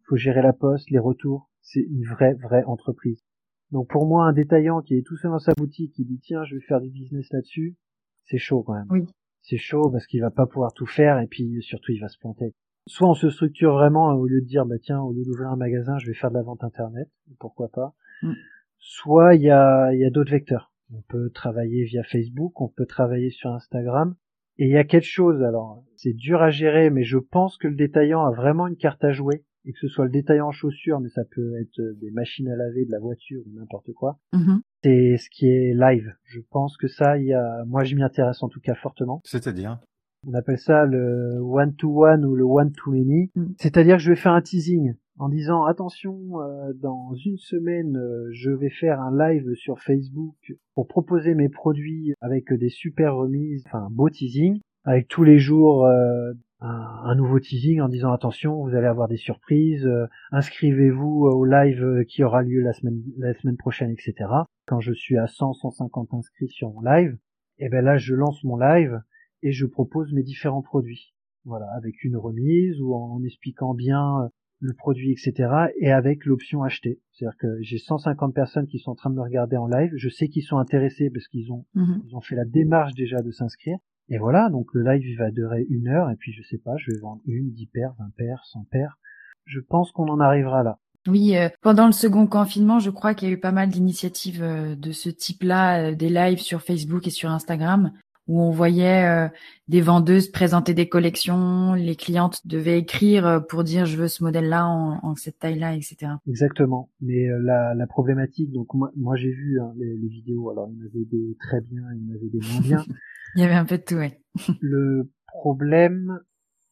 faut 0.08 0.16
gérer 0.16 0.42
la 0.42 0.52
poste, 0.52 0.90
les 0.90 0.98
retours. 0.98 1.50
C'est 1.60 1.80
une 1.80 2.04
vraie 2.04 2.34
vraie 2.34 2.64
entreprise. 2.64 3.22
Donc 3.70 3.88
pour 3.88 4.06
moi, 4.06 4.24
un 4.24 4.32
détaillant 4.32 4.80
qui 4.80 4.96
est 4.96 5.06
tout 5.06 5.16
seul 5.16 5.30
dans 5.30 5.38
sa 5.38 5.52
boutique, 5.52 5.92
qui 5.92 6.04
dit 6.04 6.18
tiens 6.18 6.44
je 6.44 6.54
vais 6.54 6.62
faire 6.62 6.80
du 6.80 6.88
business 6.90 7.30
là-dessus, 7.30 7.76
c'est 8.24 8.38
chaud 8.38 8.62
quand 8.62 8.74
même. 8.74 8.86
Oui 8.90 9.06
c'est 9.48 9.56
chaud 9.56 9.90
parce 9.90 10.06
qu'il 10.06 10.20
va 10.20 10.30
pas 10.30 10.46
pouvoir 10.46 10.74
tout 10.74 10.87
faire 10.87 11.18
et 11.20 11.26
puis 11.26 11.62
surtout 11.62 11.92
il 11.92 12.00
va 12.00 12.08
se 12.08 12.18
planter. 12.18 12.54
Soit 12.87 13.08
on 13.08 13.14
se 13.14 13.30
structure 13.30 13.72
vraiment 13.72 14.08
au 14.14 14.26
lieu 14.26 14.40
de 14.40 14.46
dire 14.46 14.66
bah 14.66 14.78
tiens 14.80 15.00
au 15.00 15.12
lieu 15.12 15.24
d'ouvrir 15.24 15.48
un 15.48 15.56
magasin 15.56 15.98
je 15.98 16.06
vais 16.06 16.14
faire 16.14 16.30
de 16.30 16.37
la 16.37 16.42
vente 16.42 16.64
internet 16.64 17.08
pourquoi 17.38 17.68
pas. 17.68 17.94
Mm. 18.22 18.32
Soit 18.78 19.34
il 19.37 19.42
y 19.42 19.50
a 19.50 19.92
il 19.92 20.00
y 20.00 20.04
a 20.04 20.11
d'autres 20.11 20.30
vecteurs. 20.30 20.72
On 20.92 21.02
peut 21.02 21.30
travailler 21.30 21.84
via 21.84 22.02
Facebook, 22.02 22.61
on 22.61 22.68
peut 22.68 22.87
travailler 22.87 23.30
sur 23.30 23.50
Instagram 23.50 24.14
et 24.58 24.66
il 24.66 24.70
y 24.70 24.76
a 24.76 24.84
quelque 24.84 25.06
chose 25.06 25.42
alors 25.42 25.82
c'est 25.96 26.14
dur 26.14 26.42
à 26.42 26.50
gérer 26.50 26.90
mais 26.90 27.04
je 27.04 27.18
pense 27.18 27.56
que 27.56 27.68
le 27.68 27.76
détaillant 27.76 28.24
a 28.24 28.30
vraiment 28.30 28.66
une 28.66 28.76
carte 28.76 29.02
à 29.04 29.12
jouer 29.12 29.44
et 29.68 29.72
que 29.72 29.78
ce 29.78 29.88
soit 29.88 30.07
le 30.07 30.11
détaillant 30.11 30.48
en 30.48 30.52
chaussures, 30.52 30.98
mais 30.98 31.11
ça 31.11 31.22
peut 31.24 31.61
être 31.61 31.81
des 32.00 32.11
machines 32.11 32.48
à 32.48 32.57
laver, 32.57 32.87
de 32.87 32.90
la 32.90 32.98
voiture 32.98 33.42
ou 33.46 33.50
n'importe 33.54 33.92
quoi. 33.92 34.18
Mm-hmm. 34.33 34.61
C'est 34.83 35.16
ce 35.18 35.28
qui 35.31 35.46
est 35.46 35.74
live. 35.74 36.14
Je 36.24 36.40
pense 36.50 36.78
que 36.78 36.88
ça, 36.88 37.18
il 37.18 37.26
y 37.26 37.35
a, 37.35 37.64
moi, 37.66 37.85
je 37.85 37.94
m'y 37.94 38.02
intéresse 38.02 38.42
en 38.42 38.48
tout 38.48 38.61
cas 38.61 38.74
fortement. 38.74 39.20
C'est-à-dire? 39.24 39.78
On 40.26 40.33
appelle 40.35 40.59
ça 40.59 40.87
le 40.87 41.38
one 41.40 41.74
to 41.76 42.07
one 42.07 42.24
ou 42.24 42.35
le 42.35 42.44
one 42.44 42.72
to 42.72 42.90
many. 42.90 43.31
Mm. 43.37 43.46
C'est-à-dire 43.59 43.96
que 43.96 44.02
je 44.02 44.11
vais 44.11 44.16
faire 44.16 44.33
un 44.33 44.40
teasing 44.40 44.94
en 45.18 45.28
disant 45.28 45.64
attention, 45.64 46.40
euh, 46.40 46.72
dans 46.74 47.12
une 47.14 47.38
semaine, 47.38 47.96
euh, 47.96 48.28
je 48.33 48.50
vais 48.50 48.70
faire 48.70 49.00
un 49.00 49.16
live 49.16 49.52
sur 49.54 49.81
Facebook 49.81 50.54
pour 50.74 50.87
proposer 50.87 51.35
mes 51.35 51.48
produits 51.48 52.14
avec 52.20 52.52
des 52.52 52.68
super 52.68 53.16
remises, 53.16 53.64
enfin 53.66 53.87
un 53.87 53.90
beau 53.90 54.09
teasing 54.09 54.61
avec 54.85 55.09
tous 55.09 55.24
les 55.24 55.38
jours 55.38 55.85
euh, 55.85 56.33
un, 56.61 57.14
nouveau 57.14 57.38
teasing 57.38 57.81
en 57.81 57.88
disant 57.88 58.12
attention, 58.12 58.62
vous 58.62 58.75
allez 58.75 58.87
avoir 58.87 59.09
des 59.09 59.16
surprises, 59.16 59.87
euh, 59.87 60.07
inscrivez-vous 60.33 61.27
au 61.27 61.44
live 61.44 61.83
euh, 61.85 62.05
qui 62.05 62.25
aura 62.25 62.42
lieu 62.42 62.61
la 62.61 62.73
semaine 62.73 63.01
la 63.16 63.35
semaine 63.35 63.57
prochaine, 63.57 63.92
etc. 63.92 64.29
Quand 64.66 64.81
je 64.81 64.92
suis 64.92 65.16
à 65.16 65.27
100, 65.27 65.53
150 65.53 66.14
inscrits 66.14 66.49
sur 66.49 66.73
mon 66.73 66.81
live, 66.81 67.16
et 67.59 67.66
eh 67.66 67.68
ben 67.68 67.85
là 67.85 67.97
je 67.97 68.14
lance 68.14 68.42
mon 68.44 68.57
live 68.57 69.01
et 69.42 69.53
je 69.53 69.66
propose 69.66 70.12
mes 70.12 70.23
différents 70.23 70.62
produits. 70.62 71.14
Voilà, 71.44 71.66
avec 71.77 72.03
une 72.03 72.16
remise 72.16 72.81
ou 72.81 72.94
en, 72.94 73.23
expliquant 73.25 73.75
bien 73.75 74.23
euh, 74.23 74.29
le 74.61 74.75
produit, 74.75 75.12
etc. 75.12 75.68
et 75.79 75.92
avec 75.92 76.25
l'option 76.25 76.64
acheter. 76.64 77.01
C'est-à-dire 77.12 77.38
que 77.38 77.62
j'ai 77.62 77.79
150 77.79 78.35
personnes 78.35 78.66
qui 78.66 78.81
sont 78.81 78.90
en 78.90 78.97
train 78.97 79.11
de 79.11 79.14
me 79.14 79.23
regarder 79.23 79.57
en 79.57 79.68
live. 79.68 79.92
Je 79.94 80.09
sais 80.09 80.29
qu'ils 80.29 80.42
sont 80.42 80.59
intéressés 80.59 81.11
parce 81.11 81.29
qu'ils 81.29 81.53
ont, 81.53 81.64
mhm. 81.75 82.03
ils 82.07 82.16
ont 82.16 82.21
fait 82.21 82.35
la 82.35 82.44
démarche 82.44 82.94
déjà 82.94 83.23
de 83.23 83.31
s'inscrire. 83.31 83.79
Et 84.09 84.18
voilà, 84.18 84.49
donc 84.49 84.68
le 84.73 84.83
live 84.83 85.07
il 85.07 85.16
va 85.16 85.31
durer 85.31 85.66
une 85.68 85.88
heure 85.88 86.11
et 86.11 86.16
puis 86.16 86.33
je 86.33 86.42
sais 86.42 86.59
pas, 86.59 86.77
je 86.79 86.90
vais 86.90 86.99
vendre 86.99 87.21
une, 87.27 87.53
dix 87.53 87.66
paires, 87.66 87.92
vingt 87.99 88.12
paires, 88.16 88.42
cent 88.47 88.64
paires. 88.71 88.99
Je 89.44 89.61
pense 89.61 89.92
qu'on 89.92 90.09
en 90.09 90.21
arrivera 90.21 90.62
là. 90.62 90.79
Oui, 91.07 91.37
euh, 91.37 91.49
pendant 91.62 91.87
le 91.87 91.92
second 91.92 92.27
confinement, 92.27 92.81
je 92.81 92.90
crois 92.90 93.14
qu'il 93.14 93.29
y 93.29 93.31
a 93.31 93.35
eu 93.35 93.40
pas 93.40 93.53
mal 93.53 93.68
d'initiatives 93.71 94.42
euh, 94.42 94.75
de 94.75 94.92
ce 94.92 95.09
type-là, 95.09 95.90
euh, 95.90 95.94
des 95.94 96.11
lives 96.11 96.40
sur 96.40 96.61
Facebook 96.61 97.07
et 97.07 97.11
sur 97.11 97.31
Instagram, 97.31 97.92
où 98.28 98.40
on 98.40 98.50
voyait 98.50 99.30
des 99.66 99.80
vendeuses 99.80 100.28
présenter 100.28 100.74
des 100.74 100.88
collections, 100.88 101.74
les 101.74 101.96
clientes 101.96 102.46
devaient 102.46 102.78
écrire 102.78 103.44
pour 103.48 103.64
dire 103.64 103.86
je 103.86 103.96
veux 103.96 104.08
ce 104.08 104.22
modèle-là 104.22 104.66
en, 104.66 105.14
cette 105.16 105.38
taille-là, 105.38 105.74
etc. 105.74 106.12
Exactement. 106.28 106.90
Mais 107.00 107.26
la, 107.42 107.74
la, 107.74 107.86
problématique, 107.86 108.52
donc 108.52 108.72
moi, 108.74 108.92
moi 108.96 109.16
j'ai 109.16 109.32
vu 109.32 109.60
hein, 109.60 109.72
les, 109.76 109.96
les, 109.96 110.08
vidéos, 110.08 110.50
alors 110.50 110.68
il 110.70 110.78
y 110.78 110.82
en 110.82 110.86
avait 110.86 111.04
des 111.04 111.36
très 111.40 111.60
bien, 111.60 111.82
il 111.94 112.06
y 112.06 112.12
en 112.12 112.14
avait 112.14 112.28
des 112.28 112.40
moins 112.52 112.60
bien. 112.60 112.84
Il 113.34 113.42
y 113.42 113.44
avait 113.44 113.54
un 113.54 113.66
peu 113.66 113.76
de 113.76 113.82
tout, 113.82 113.96
oui. 113.96 114.14
le 114.60 115.10
problème, 115.26 116.20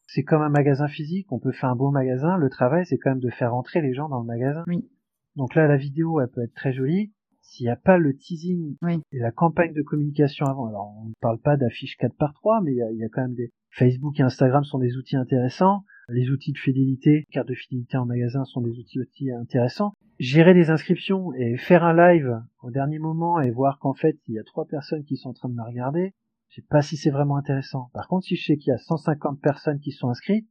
c'est 0.07 0.23
comme 0.23 0.41
un 0.41 0.49
magasin 0.49 0.89
physique, 0.89 1.31
on 1.31 1.39
peut 1.39 1.53
faire 1.53 1.69
un 1.69 1.77
beau 1.77 1.91
magasin, 1.91 2.39
le 2.39 2.49
travail 2.49 2.87
c'est 2.87 2.97
quand 2.97 3.11
même 3.11 3.21
de 3.21 3.31
faire 3.31 3.55
entrer 3.55 3.83
les 3.83 3.93
gens 3.93 4.09
dans 4.09 4.21
le 4.21 4.27
magasin. 4.27 4.65
Oui. 4.67 4.89
Donc 5.37 5.55
là, 5.55 5.67
la 5.69 5.77
vidéo, 5.77 6.21
elle 6.21 6.29
peut 6.29 6.43
être 6.43 6.55
très 6.55 6.73
jolie. 6.73 7.13
S'il 7.47 7.65
n'y 7.65 7.71
a 7.71 7.77
pas 7.77 7.97
le 7.97 8.15
teasing 8.17 8.77
et 9.13 9.19
la 9.19 9.31
campagne 9.31 9.73
de 9.73 9.83
communication 9.83 10.47
avant, 10.47 10.67
alors 10.67 10.93
on 11.01 11.09
ne 11.09 11.15
parle 11.21 11.39
pas 11.39 11.57
d'affiches 11.57 11.97
4 11.97 12.15
par 12.17 12.35
3 12.35 12.61
mais 12.63 12.73
il 12.73 12.77
y 12.77 12.83
a, 12.83 12.91
il 12.91 12.99
y 12.99 13.05
a 13.05 13.09
quand 13.09 13.23
même 13.23 13.35
des... 13.35 13.51
Facebook 13.71 14.19
et 14.19 14.23
Instagram 14.23 14.65
sont 14.65 14.79
des 14.79 14.97
outils 14.97 15.17
intéressants. 15.17 15.85
Les 16.09 16.31
outils 16.31 16.53
de 16.53 16.59
fidélité, 16.59 17.25
carte 17.31 17.49
de 17.49 17.55
fidélité 17.55 17.99
en 17.99 18.07
magasin 18.07 18.45
sont 18.45 18.63
des 18.63 18.79
outils, 18.79 19.01
outils 19.01 19.31
intéressants. 19.31 19.93
Gérer 20.19 20.55
des 20.55 20.71
inscriptions 20.71 21.33
et 21.35 21.57
faire 21.57 21.85
un 21.85 21.95
live 21.95 22.43
au 22.63 22.71
dernier 22.71 22.99
moment 22.99 23.41
et 23.41 23.51
voir 23.51 23.79
qu'en 23.79 23.95
fait 23.95 24.19
il 24.27 24.35
y 24.35 24.39
a 24.39 24.45
trois 24.45 24.67
personnes 24.67 25.05
qui 25.05 25.17
sont 25.17 25.31
en 25.31 25.35
train 25.35 25.49
de 25.49 25.55
me 25.55 25.63
regarder, 25.63 26.15
je 26.49 26.57
sais 26.57 26.67
pas 26.69 26.83
si 26.83 26.97
c'est 26.97 27.11
vraiment 27.11 27.37
intéressant. 27.37 27.91
Par 27.93 28.09
contre, 28.09 28.27
si 28.27 28.37
je 28.37 28.45
sais 28.45 28.57
qu'il 28.57 28.71
y 28.71 28.75
a 28.75 28.79
150 28.79 29.41
personnes 29.41 29.79
qui 29.79 29.93
sont 29.93 30.09
inscrites, 30.09 30.49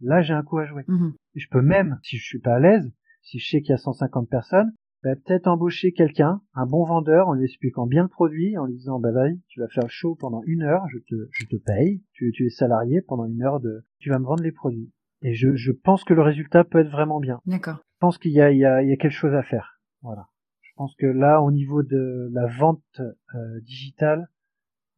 là 0.00 0.22
j'ai 0.22 0.34
un 0.34 0.42
coup 0.42 0.58
à 0.58 0.66
jouer. 0.66 0.84
Mhm. 0.88 1.14
Je 1.34 1.46
peux 1.50 1.62
même, 1.62 1.98
si 2.02 2.16
je 2.16 2.24
suis 2.24 2.40
pas 2.40 2.54
à 2.54 2.60
l'aise, 2.60 2.90
si 3.22 3.38
je 3.38 3.48
sais 3.48 3.60
qu'il 3.60 3.70
y 3.70 3.74
a 3.74 3.78
150 3.78 4.28
personnes, 4.30 4.72
bah, 5.02 5.14
peut-être 5.14 5.46
embaucher 5.46 5.92
quelqu'un, 5.92 6.40
un 6.54 6.66
bon 6.66 6.84
vendeur, 6.84 7.28
en 7.28 7.34
lui 7.34 7.44
expliquant 7.44 7.86
bien 7.86 8.02
le 8.02 8.08
produit, 8.08 8.58
en 8.58 8.66
lui 8.66 8.74
disant 8.74 8.98
bah 8.98 9.12
vas-y, 9.12 9.40
tu 9.48 9.60
vas 9.60 9.68
faire 9.68 9.84
le 9.84 9.90
show 9.90 10.16
pendant 10.16 10.42
une 10.46 10.62
heure, 10.62 10.82
je 10.88 10.98
te, 10.98 11.28
je 11.30 11.46
te 11.46 11.56
paye, 11.56 12.02
tu, 12.12 12.32
tu 12.32 12.46
es 12.46 12.50
salarié 12.50 13.02
pendant 13.02 13.24
une 13.24 13.42
heure 13.42 13.60
de, 13.60 13.84
tu 13.98 14.10
vas 14.10 14.18
me 14.18 14.24
vendre 14.24 14.42
les 14.42 14.52
produits. 14.52 14.92
Et 15.22 15.34
je, 15.34 15.54
je 15.54 15.72
pense 15.72 16.04
que 16.04 16.14
le 16.14 16.22
résultat 16.22 16.64
peut 16.64 16.78
être 16.78 16.90
vraiment 16.90 17.20
bien. 17.20 17.40
D'accord. 17.46 17.76
Je 17.76 17.98
pense 18.00 18.18
qu'il 18.18 18.32
y 18.32 18.40
a, 18.40 18.52
il 18.52 18.58
y, 18.58 18.64
a, 18.64 18.82
il 18.82 18.88
y 18.88 18.92
a 18.92 18.96
quelque 18.96 19.10
chose 19.10 19.34
à 19.34 19.42
faire. 19.42 19.80
Voilà. 20.02 20.28
Je 20.60 20.70
pense 20.76 20.94
que 20.94 21.06
là, 21.06 21.42
au 21.42 21.50
niveau 21.50 21.82
de 21.82 22.28
la 22.32 22.46
vente 22.46 23.00
euh, 23.00 23.60
digitale, 23.62 24.28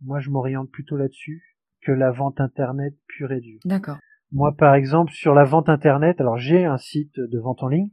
moi, 0.03 0.21
je 0.21 0.31
m'oriente 0.31 0.71
plutôt 0.71 0.97
là-dessus 0.97 1.57
que 1.83 1.93
la 1.93 2.11
vente 2.11 2.41
internet 2.41 2.95
pure 3.07 3.33
et 3.33 3.41
dure. 3.41 3.61
D'accord. 3.65 3.99
Moi, 4.33 4.55
par 4.57 4.75
exemple, 4.75 5.13
sur 5.13 5.35
la 5.35 5.45
vente 5.45 5.69
internet, 5.69 6.21
alors 6.21 6.37
j'ai 6.37 6.65
un 6.65 6.77
site 6.77 7.19
de 7.19 7.39
vente 7.39 7.63
en 7.63 7.69
ligne, 7.69 7.91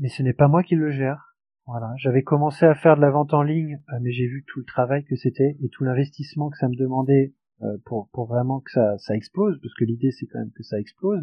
mais 0.00 0.08
ce 0.08 0.22
n'est 0.22 0.32
pas 0.32 0.48
moi 0.48 0.62
qui 0.62 0.74
le 0.74 0.90
gère. 0.90 1.36
Voilà, 1.66 1.92
j'avais 1.98 2.22
commencé 2.22 2.66
à 2.66 2.74
faire 2.74 2.96
de 2.96 3.02
la 3.02 3.10
vente 3.10 3.32
en 3.32 3.42
ligne, 3.42 3.80
euh, 3.92 3.98
mais 4.00 4.10
j'ai 4.10 4.26
vu 4.26 4.44
tout 4.48 4.58
le 4.58 4.64
travail 4.64 5.04
que 5.04 5.14
c'était 5.14 5.56
et 5.62 5.68
tout 5.68 5.84
l'investissement 5.84 6.50
que 6.50 6.56
ça 6.56 6.68
me 6.68 6.74
demandait 6.74 7.34
euh, 7.62 7.76
pour, 7.84 8.08
pour 8.12 8.26
vraiment 8.26 8.60
que 8.60 8.72
ça, 8.72 8.98
ça 8.98 9.14
explose, 9.14 9.60
parce 9.60 9.74
que 9.74 9.84
l'idée 9.84 10.10
c'est 10.10 10.26
quand 10.26 10.40
même 10.40 10.52
que 10.52 10.64
ça 10.64 10.80
explose. 10.80 11.22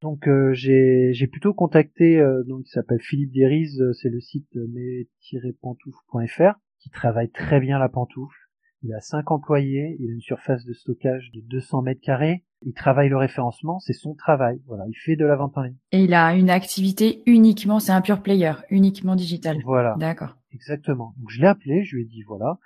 Donc 0.00 0.28
euh, 0.28 0.52
j'ai 0.54 1.26
plutôt 1.30 1.52
contacté, 1.52 2.24
donc 2.46 2.66
il 2.66 2.70
s'appelle 2.70 3.00
Philippe 3.00 3.32
Deriz, 3.32 3.82
c'est 4.00 4.08
le 4.08 4.20
site 4.20 4.48
mes-pantoufles.fr, 4.54 6.58
qui 6.80 6.90
travaille 6.90 7.30
très 7.30 7.60
bien 7.60 7.78
la 7.78 7.88
pantoufle 7.88 8.41
Il 8.82 8.92
a 8.94 9.00
cinq 9.00 9.30
employés, 9.30 9.96
il 10.00 10.10
a 10.10 10.12
une 10.14 10.20
surface 10.20 10.64
de 10.64 10.72
stockage 10.72 11.30
de 11.32 11.40
200 11.40 11.82
mètres 11.82 12.00
carrés. 12.00 12.44
Il 12.64 12.72
travaille 12.74 13.08
le 13.08 13.16
référencement, 13.16 13.80
c'est 13.80 13.92
son 13.92 14.14
travail. 14.14 14.60
Voilà, 14.66 14.84
il 14.88 14.94
fait 14.94 15.16
de 15.16 15.24
la 15.24 15.36
vente 15.36 15.56
en 15.56 15.62
ligne. 15.62 15.76
Et 15.92 16.04
il 16.04 16.14
a 16.14 16.34
une 16.34 16.50
activité 16.50 17.22
uniquement, 17.26 17.80
c'est 17.80 17.92
un 17.92 18.00
pure 18.00 18.22
player, 18.22 18.52
uniquement 18.70 19.16
digital. 19.16 19.58
Voilà. 19.64 19.96
D'accord. 19.98 20.36
Exactement. 20.52 21.14
Donc 21.18 21.30
je 21.30 21.40
l'ai 21.40 21.46
appelé, 21.46 21.84
je 21.84 21.96
lui 21.96 22.02
ai 22.02 22.06
dit 22.06 22.22
voilà, 22.22 22.58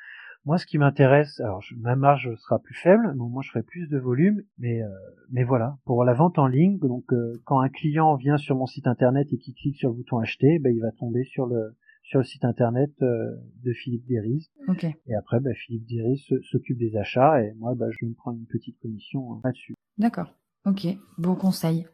moi, 0.47 0.59
ce 0.59 0.67
qui 0.67 0.79
m'intéresse, 0.79 1.41
alors 1.41 1.61
ma 1.77 1.97
marge 1.97 2.33
sera 2.37 2.61
plus 2.61 2.77
faible, 2.77 3.17
donc 3.17 3.33
moi 3.33 3.43
je 3.43 3.51
ferai 3.51 3.65
plus 3.65 3.89
de 3.89 3.99
volume, 3.99 4.43
mais 4.59 4.81
euh, 4.81 4.89
mais 5.33 5.43
voilà, 5.43 5.77
pour 5.85 6.05
la 6.05 6.15
vente 6.15 6.39
en 6.39 6.47
ligne, 6.47 6.79
donc 6.79 7.13
euh, 7.13 7.43
quand 7.45 7.59
un 7.59 7.69
client 7.69 8.15
vient 8.15 8.37
sur 8.37 8.55
mon 8.55 8.67
site 8.67 8.87
internet 8.87 9.27
et 9.33 9.39
qui 9.39 9.55
clique 9.55 9.77
sur 9.77 9.89
le 9.89 9.97
bouton 9.97 10.19
acheter, 10.19 10.61
ben, 10.61 10.73
il 10.73 10.81
va 10.81 10.93
tomber 10.93 11.25
sur 11.25 11.47
le 11.47 11.75
sur 12.07 12.19
le 12.21 12.25
site 12.25 12.45
internet 12.45 12.91
euh, 13.03 13.31
de 13.65 13.73
Philippe 13.73 14.07
Deris. 14.09 14.51
Ok. 14.69 14.85
Et 14.85 15.15
après, 15.15 15.41
ben, 15.41 15.55
Philippe 15.55 15.87
Deris 15.89 16.25
s'occupe 16.51 16.79
des 16.79 16.97
achats 16.97 17.43
et 17.43 17.53
moi, 17.59 17.75
ben, 17.75 17.91
je 17.91 18.05
vais 18.05 18.09
me 18.09 18.15
prendre 18.15 18.39
une 18.39 18.47
petite 18.47 18.79
commission 18.81 19.41
là-dessus. 19.45 19.75
D'accord. 19.99 20.33
Ok. 20.65 20.87
Bon 21.19 21.35
conseil. 21.35 21.87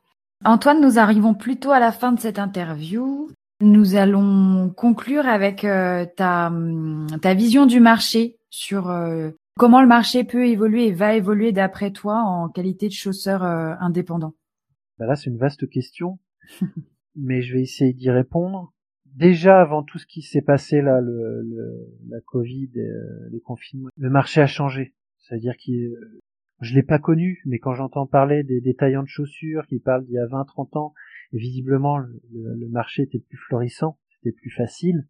Antoine, 0.45 0.81
nous 0.81 0.99
arrivons 0.99 1.35
plutôt 1.35 1.71
à 1.71 1.81
la 1.81 1.93
fin 1.93 2.13
de 2.13 2.21
cette 2.21 2.39
interview. 2.39 3.29
Nous 3.61 3.95
allons 3.95 4.71
conclure 4.71 5.27
avec 5.27 5.61
ta, 5.61 6.49
hum, 6.49 7.07
ta 7.21 7.35
vision 7.35 7.65
du 7.65 7.81
marché 7.81 8.37
sur 8.53 8.91
euh, 8.91 9.31
comment 9.59 9.81
le 9.81 9.89
marché 9.89 10.25
peut 10.25 10.47
évoluer 10.47 10.89
et 10.89 10.93
va 10.93 11.17
évoluer 11.17 11.53
d'après 11.53 11.91
toi 11.91 12.23
en 12.23 12.49
qualité 12.49 12.87
de 12.87 12.93
chausseur 12.93 13.43
euh, 13.43 13.75
indépendant 13.81 14.35
bah 14.99 15.07
Là, 15.07 15.17
c'est 15.17 15.31
une 15.31 15.39
vaste 15.39 15.69
question, 15.69 16.19
mais 17.17 17.43
je 17.43 17.55
vais 17.55 17.63
essayer 17.63 17.93
d'y 17.93 18.11
répondre. 18.11 18.72
Déjà, 19.15 19.61
avant 19.61 19.83
tout 19.83 19.99
ce 19.99 20.07
qui 20.07 20.23
s'est 20.23 20.43
passé 20.43 20.81
là, 20.81 21.01
le, 21.01 21.43
la 22.09 22.21
Covid, 22.21 22.71
euh, 22.77 23.29
les 23.31 23.41
confinements, 23.41 23.91
le 23.97 24.11
marché 24.11 24.41
a 24.41 24.47
changé. 24.47 24.95
C'est-à-dire 25.19 25.55
que 25.57 25.73
je 26.61 26.75
l'ai 26.75 26.83
pas 26.83 26.99
connu, 26.99 27.43
mais 27.45 27.59
quand 27.59 27.75
j'entends 27.75 28.07
parler 28.07 28.43
des 28.43 28.61
détaillants 28.61 29.03
de 29.03 29.09
chaussures 29.09 29.67
qui 29.67 29.81
parlent 29.81 30.05
d'il 30.05 30.15
y 30.15 30.19
a 30.19 30.27
20-30 30.27 30.79
ans, 30.79 30.95
visiblement 31.33 31.99
le, 31.99 32.21
le, 32.33 32.69
marché 32.69 33.03
était 33.03 33.19
plus 33.19 33.39
florissant, 33.39 33.99
c'était 34.11 34.37
plus 34.37 34.51
facile 34.51 35.07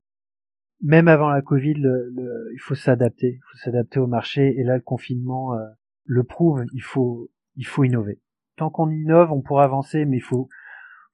même 0.85 1.07
avant 1.07 1.31
la 1.31 1.43
Covid, 1.43 1.75
le, 1.75 2.51
il 2.53 2.59
faut 2.59 2.75
s'adapter, 2.75 3.35
il 3.37 3.41
faut 3.51 3.59
s'adapter 3.59 4.01
au 4.01 4.09
marché. 4.09 4.59
Et 4.59 4.65
là, 4.65 4.75
le 4.75 4.83
confinement 4.83 5.55
euh, 5.55 5.61
le 6.05 6.25
prouve. 6.25 6.65
Il 6.73 6.83
faut, 6.83 7.31
il 7.57 7.67
faut 7.67 7.85
innover. 7.85 8.21
Tant 8.57 8.71
qu'on 8.71 8.91
innove, 8.91 9.33
on 9.33 9.41
pourra 9.41 9.65
avancer, 9.65 10.05
mais 10.05 10.19
il 10.19 10.23
faut, 10.23 10.49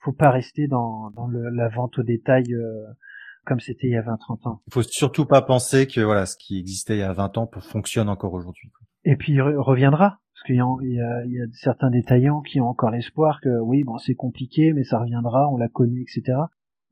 faut 0.00 0.12
pas 0.12 0.30
rester 0.30 0.68
dans, 0.68 1.10
dans 1.10 1.26
le, 1.26 1.50
la 1.50 1.68
vente 1.68 1.98
au 1.98 2.02
détail 2.02 2.44
euh, 2.52 2.84
comme 3.44 3.60
c'était 3.60 3.86
il 3.86 3.92
y 3.92 3.96
a 3.96 4.02
20-30 4.02 4.48
ans. 4.48 4.62
Il 4.66 4.74
faut 4.74 4.82
surtout 4.82 5.24
pas 5.24 5.42
penser 5.42 5.86
que 5.86 6.00
voilà, 6.00 6.26
ce 6.26 6.36
qui 6.36 6.58
existait 6.58 6.96
il 6.96 7.00
y 7.00 7.02
a 7.02 7.12
20 7.12 7.38
ans 7.38 7.50
fonctionne 7.60 8.08
encore 8.08 8.34
aujourd'hui. 8.34 8.70
Et 9.04 9.16
puis 9.16 9.32
il 9.32 9.42
reviendra. 9.42 10.18
Parce 10.34 10.46
qu'il 10.46 10.54
y, 10.54 10.88
y, 10.88 11.32
y 11.32 11.40
a 11.40 11.46
certains 11.52 11.90
détaillants 11.90 12.42
qui 12.42 12.60
ont 12.60 12.68
encore 12.68 12.90
l'espoir 12.90 13.40
que 13.40 13.58
oui, 13.58 13.82
bon, 13.82 13.98
c'est 13.98 14.14
compliqué, 14.14 14.72
mais 14.72 14.84
ça 14.84 15.00
reviendra, 15.00 15.48
on 15.48 15.56
l'a 15.56 15.66
connu, 15.66 16.02
etc. 16.02 16.38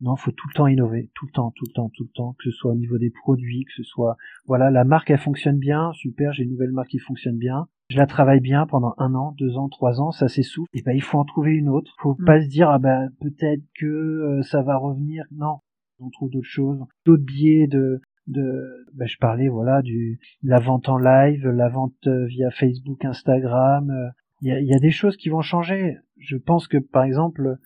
Non, 0.00 0.16
faut 0.16 0.32
tout 0.32 0.48
le 0.48 0.54
temps 0.54 0.66
innover, 0.66 1.10
tout 1.14 1.26
le 1.26 1.32
temps, 1.32 1.52
tout 1.52 1.64
le 1.66 1.72
temps, 1.72 1.88
tout 1.88 2.02
le 2.02 2.10
temps, 2.12 2.34
que 2.38 2.44
ce 2.44 2.50
soit 2.50 2.72
au 2.72 2.74
niveau 2.74 2.98
des 2.98 3.10
produits, 3.10 3.64
que 3.64 3.72
ce 3.72 3.82
soit, 3.82 4.16
voilà, 4.46 4.70
la 4.70 4.84
marque 4.84 5.10
elle 5.10 5.18
fonctionne 5.18 5.58
bien, 5.58 5.92
super, 5.94 6.32
j'ai 6.32 6.42
une 6.42 6.50
nouvelle 6.50 6.72
marque 6.72 6.90
qui 6.90 6.98
fonctionne 6.98 7.38
bien, 7.38 7.68
je 7.88 7.98
la 7.98 8.06
travaille 8.06 8.40
bien 8.40 8.66
pendant 8.66 8.94
un 8.98 9.14
an, 9.14 9.34
deux 9.38 9.56
ans, 9.56 9.68
trois 9.68 10.00
ans, 10.00 10.10
ça 10.10 10.28
s'essouffle, 10.28 10.70
et 10.74 10.82
ben 10.82 10.92
il 10.92 11.02
faut 11.02 11.18
en 11.18 11.24
trouver 11.24 11.52
une 11.52 11.68
autre. 11.68 11.94
Faut 11.98 12.16
mm. 12.18 12.24
pas 12.24 12.42
se 12.42 12.48
dire 12.48 12.68
ah 12.68 12.78
ben 12.78 13.10
peut-être 13.20 13.62
que 13.78 13.86
euh, 13.86 14.42
ça 14.42 14.62
va 14.62 14.76
revenir. 14.76 15.24
Non, 15.30 15.58
on 16.00 16.10
trouve 16.10 16.30
d'autres 16.30 16.48
choses, 16.48 16.84
d'autres 17.04 17.24
biais 17.24 17.66
de 17.66 18.00
de 18.26 18.86
ben, 18.94 19.06
je 19.06 19.18
parlais 19.18 19.48
voilà 19.48 19.82
du 19.82 20.18
la 20.42 20.58
vente 20.58 20.88
en 20.88 20.98
live, 20.98 21.46
la 21.46 21.68
vente 21.68 21.94
euh, 22.06 22.26
via 22.26 22.50
Facebook, 22.50 23.04
Instagram. 23.04 23.90
Euh, 23.90 24.08
il 24.42 24.48
y, 24.48 24.52
a, 24.52 24.60
y 24.60 24.74
a 24.74 24.78
des 24.78 24.90
choses 24.90 25.16
qui 25.16 25.28
vont 25.28 25.40
changer. 25.40 25.96
Je 26.18 26.36
pense 26.36 26.68
que 26.68 26.76
par 26.76 27.04
exemple 27.04 27.56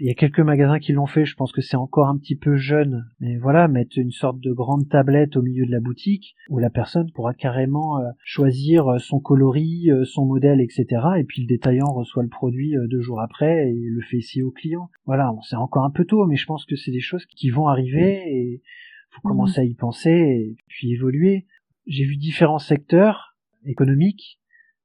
il 0.00 0.06
y 0.06 0.10
a 0.10 0.14
quelques 0.14 0.40
magasins 0.40 0.78
qui 0.78 0.92
l'ont 0.92 1.06
fait, 1.06 1.24
je 1.24 1.34
pense 1.34 1.52
que 1.52 1.60
c'est 1.60 1.76
encore 1.76 2.08
un 2.08 2.18
petit 2.18 2.36
peu 2.36 2.56
jeune, 2.56 3.04
mais 3.20 3.36
voilà, 3.36 3.68
mettre 3.68 3.98
une 3.98 4.10
sorte 4.10 4.40
de 4.40 4.52
grande 4.52 4.88
tablette 4.88 5.36
au 5.36 5.42
milieu 5.42 5.66
de 5.66 5.70
la 5.70 5.80
boutique 5.80 6.34
où 6.48 6.58
la 6.58 6.70
personne 6.70 7.10
pourra 7.12 7.34
carrément 7.34 7.98
euh, 7.98 8.10
choisir 8.24 8.88
euh, 8.88 8.98
son 8.98 9.20
coloris, 9.20 9.90
euh, 9.90 10.04
son 10.04 10.26
modèle, 10.26 10.60
etc. 10.60 10.86
Et 11.18 11.24
puis 11.24 11.42
le 11.42 11.46
détaillant 11.46 11.92
reçoit 11.92 12.22
le 12.22 12.28
produit 12.28 12.74
deux 12.88 13.00
jours 13.00 13.20
après 13.20 13.70
et 13.70 13.74
le 13.74 14.00
fait 14.02 14.18
essayer 14.18 14.42
au 14.42 14.50
client. 14.50 14.90
Voilà, 15.06 15.32
c'est 15.48 15.56
encore 15.56 15.84
un 15.84 15.90
peu 15.90 16.04
tôt, 16.04 16.26
mais 16.26 16.36
je 16.36 16.46
pense 16.46 16.64
que 16.64 16.76
c'est 16.76 16.92
des 16.92 17.00
choses 17.00 17.26
qui 17.26 17.50
vont 17.50 17.68
arriver 17.68 18.22
et 18.26 18.62
faut 19.10 19.20
mhm. 19.24 19.32
commencer 19.32 19.60
à 19.60 19.64
y 19.64 19.74
penser 19.74 20.10
et 20.10 20.56
puis 20.68 20.92
évoluer. 20.92 21.46
J'ai 21.86 22.04
vu 22.04 22.16
différents 22.16 22.58
secteurs 22.58 23.36
économiques 23.64 24.38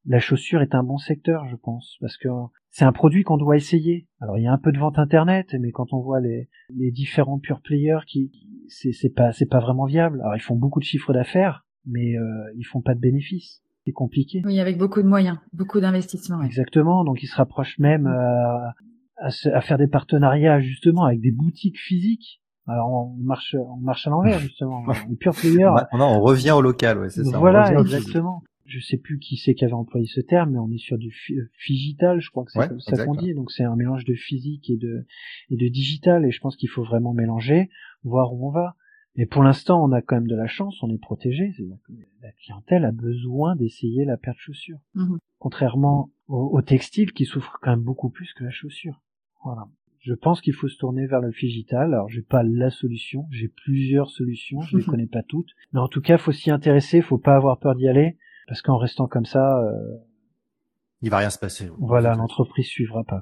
la 0.06 0.20
chaussure 0.20 0.62
est 0.62 0.76
un 0.76 0.84
bon 0.84 0.98
secteur, 0.98 1.48
je 1.50 1.56
pense, 1.56 1.98
parce 2.02 2.18
que 2.18 2.28
c'est 2.72 2.86
un 2.86 2.92
produit 2.92 3.24
qu'on 3.24 3.38
doit 3.38 3.56
essayer. 3.56 4.08
Alors 4.22 4.38
il 4.38 4.44
y 4.44 4.48
a 4.48 4.54
un 4.54 4.58
peu 4.58 4.72
de 4.72 4.80
vente 4.80 5.00
internet, 5.00 5.56
mais 5.60 5.72
quand 5.72 5.94
on 5.94 6.02
voit 6.02 6.20
les, 6.20 6.50
les 6.76 6.92
différents 6.92 7.40
pure 7.40 7.62
players, 7.62 8.00
qui, 8.08 8.32
c'est 8.68 9.14
pas 9.14 9.32
c'est 9.32 9.48
pas 9.48 9.60
vraiment 9.60 9.86
viable. 9.86 10.22
Alors 10.22 10.36
ils 10.36 10.42
font 10.42 10.56
beaucoup 10.56 10.80
de 10.80 10.86
chiffres 10.86 11.14
d'affaires, 11.14 11.66
mais 11.86 12.16
euh, 12.16 12.24
ils 12.58 12.64
font 12.64 12.82
pas 12.82 12.94
de 12.94 13.00
bénéfices. 13.00 13.62
C'est 13.86 13.92
compliqué. 13.92 14.42
Oui, 14.46 14.60
avec 14.60 14.78
beaucoup 14.78 15.02
de 15.02 15.08
moyens, 15.08 15.38
beaucoup 15.54 15.80
d'investissements. 15.80 16.44
Exactement. 16.44 17.04
Donc 17.04 17.24
ils 17.24 17.28
se 17.28 17.36
rapprochent 17.36 17.80
même 17.80 18.06
à, 18.08 18.76
à, 19.18 19.62
faire 19.62 19.78
des 19.78 19.88
partenariats 19.88 20.60
justement 20.60 21.06
avec 21.06 21.22
des 21.22 21.32
boutiques 21.32 21.80
physiques. 21.80 22.42
Alors 22.68 22.90
on 22.92 23.16
marche, 23.24 23.56
on 23.56 23.78
marche 23.78 24.06
à 24.06 24.12
l'envers 24.12 24.40
justement. 24.40 24.84
Les 25.10 25.16
pure 25.16 25.34
players. 25.34 25.74
Non, 25.94 26.06
on 26.06 26.20
revient 26.22 26.52
au 26.52 26.62
local, 26.62 27.00
ouais, 27.00 27.10
c'est 27.10 27.24
ça. 27.24 27.40
Voilà, 27.40 27.74
exactement 27.74 28.44
je 28.70 28.80
sais 28.80 28.98
plus 28.98 29.20
qui 29.20 29.38
c'est 29.38 29.56
qui 29.56 29.66
avait 29.66 29.74
employé 29.74 30.06
ce 30.06 30.22
terme, 30.22 30.52
mais 30.52 30.60
on 30.60 30.72
est 30.72 30.78
sur 30.78 30.98
du 30.98 31.14
digital, 31.68 32.22
je 32.22 32.30
crois 32.30 32.46
que 32.46 32.52
c'est 32.52 32.96
ça 32.96 33.06
qu'on 33.06 33.16
dit. 33.16 33.34
Donc 33.34 33.52
c'est 33.52 33.64
un 33.64 33.76
mélange 33.76 34.06
de 34.06 34.14
physique 34.14 34.70
et 34.70 34.78
de 34.78 35.06
et 35.50 35.58
de 35.58 35.68
digital, 35.68 36.26
et 36.26 36.32
je 36.32 36.40
pense 36.40 36.56
qu'il 36.56 36.70
faut 36.70 36.84
vraiment 36.84 37.14
mélanger, 37.14 37.70
voir 38.04 38.34
où 38.34 38.48
on 38.48 38.52
va. 38.52 38.76
Mais 39.16 39.26
pour 39.26 39.44
l'instant, 39.44 39.84
on 39.84 39.92
a 39.92 40.02
quand 40.02 40.16
même 40.16 40.28
de 40.28 40.36
la 40.36 40.48
chance, 40.48 40.82
on 40.84 40.90
est 40.90 41.02
protégé. 41.02 41.52
La 42.22 42.32
clientèle 42.44 42.86
a 42.86 42.92
besoin 42.92 43.56
d'essayer 43.56 44.06
la 44.06 44.18
paire 44.18 44.36
de 44.36 44.40
chaussures, 44.40 44.80
mmh 44.94 45.18
contrairement 45.40 46.12
au, 46.28 46.50
au, 46.58 46.62
textile 46.62 47.14
qui 47.14 47.24
souffre 47.24 47.58
quand 47.62 47.72
même 47.72 47.82
beaucoup 47.82 48.10
plus 48.10 48.34
que 48.34 48.44
la 48.44 48.52
chaussure. 48.52 49.02
Voilà. 49.44 49.70
Je 50.00 50.14
pense 50.14 50.42
qu'il 50.42 50.54
faut 50.54 50.68
se 50.68 50.78
tourner 50.78 51.08
vers 51.08 51.22
le 51.22 51.32
digital. 51.32 51.94
Alors, 51.94 52.10
j'ai 52.10 52.22
pas 52.22 52.44
la 52.44 52.70
solution, 52.70 53.26
j'ai 53.32 53.48
plusieurs 53.48 54.10
solutions, 54.10 54.62
je 54.62 54.78
les 54.78 54.84
connais 54.86 55.08
pas 55.08 55.24
toutes, 55.24 55.52
mais 55.74 55.80
en 55.80 55.88
tout 55.88 56.02
cas, 56.02 56.18
faut 56.18 56.34
s'y 56.34 56.52
intéresser, 56.52 57.02
faut 57.02 57.18
pas 57.18 57.36
avoir 57.36 57.58
peur 57.60 57.76
d'y 57.76 57.88
aller 57.88 58.18
parce 58.50 58.64
qu'en 58.64 58.78
restant 58.78 59.08
comme 59.08 59.28
ça, 59.28 59.60
euh, 59.60 59.72
il 61.04 61.12
va 61.12 61.18
rien 61.18 61.30
se 61.30 61.38
passer. 61.38 61.72
Voilà, 61.78 62.16
l'entreprise 62.16 62.66
suivra 62.66 63.04
pas. 63.04 63.22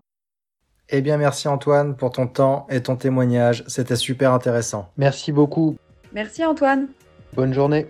Eh 0.90 1.02
bien, 1.02 1.18
merci 1.18 1.50
Antoine 1.50 1.98
pour 1.98 2.12
ton 2.12 2.28
temps 2.28 2.66
et 2.70 2.82
ton 2.82 2.96
témoignage. 2.96 3.66
C'était 3.68 3.98
super 3.98 4.32
intéressant. 4.32 4.90
Merci 4.96 5.34
beaucoup. 5.34 5.76
Merci 6.14 6.46
Antoine. 6.46 6.88
Bonne 7.36 7.54
journée. 7.54 7.88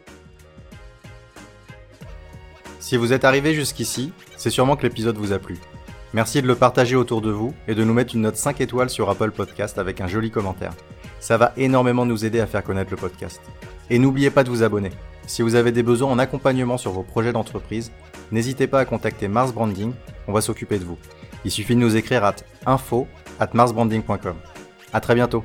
Si 2.80 2.97
vous 2.97 3.13
êtes 3.13 3.23
arrivé 3.23 3.54
jusqu'ici, 3.54 4.13
c'est 4.36 4.50
sûrement 4.50 4.76
que 4.76 4.84
l'épisode 4.84 5.17
vous 5.17 5.32
a 5.32 5.38
plu. 5.38 5.60
Merci 6.13 6.41
de 6.41 6.47
le 6.47 6.56
partager 6.56 6.95
autour 6.95 7.21
de 7.21 7.30
vous 7.30 7.54
et 7.67 7.76
de 7.76 7.84
nous 7.84 7.93
mettre 7.93 8.15
une 8.15 8.21
note 8.21 8.38
5 8.38 8.62
étoiles 8.62 8.89
sur 8.89 9.12
Apple 9.12 9.30
Podcast 9.30 9.78
avec 9.78 10.02
un 10.02 10.08
joli 10.08 10.32
commentaire. 10.32 10.73
Ça 11.19 11.38
va 11.38 11.54
énormément 11.56 12.06
nous 12.06 12.26
aider 12.26 12.39
à 12.39 12.47
faire 12.47 12.63
connaître 12.63 12.89
le 12.89 12.97
podcast. 12.97 13.41
Et 13.91 14.00
n'oubliez 14.00 14.32
pas 14.32 14.43
de 14.43 14.50
vous 14.50 14.63
abonner. 14.63 14.89
Si 15.27 15.41
vous 15.41 15.55
avez 15.55 15.73
des 15.73 15.83
besoins 15.83 16.09
en 16.09 16.19
accompagnement 16.19 16.77
sur 16.77 16.91
vos 16.91 17.03
projets 17.03 17.33
d'entreprise, 17.33 17.91
n'hésitez 18.31 18.65
pas 18.65 18.79
à 18.79 18.85
contacter 18.85 19.27
Mars 19.27 19.53
Branding, 19.53 19.91
on 20.27 20.31
va 20.31 20.39
s'occuper 20.39 20.79
de 20.79 20.85
vous. 20.85 20.97
Il 21.43 21.51
suffit 21.51 21.75
de 21.75 21.81
nous 21.81 21.97
écrire 21.97 22.23
à 22.23 22.33
info 22.65 23.07
at 23.39 23.49
marsbranding.com. 23.53 24.35
À 24.93 25.01
très 25.01 25.15
bientôt. 25.15 25.43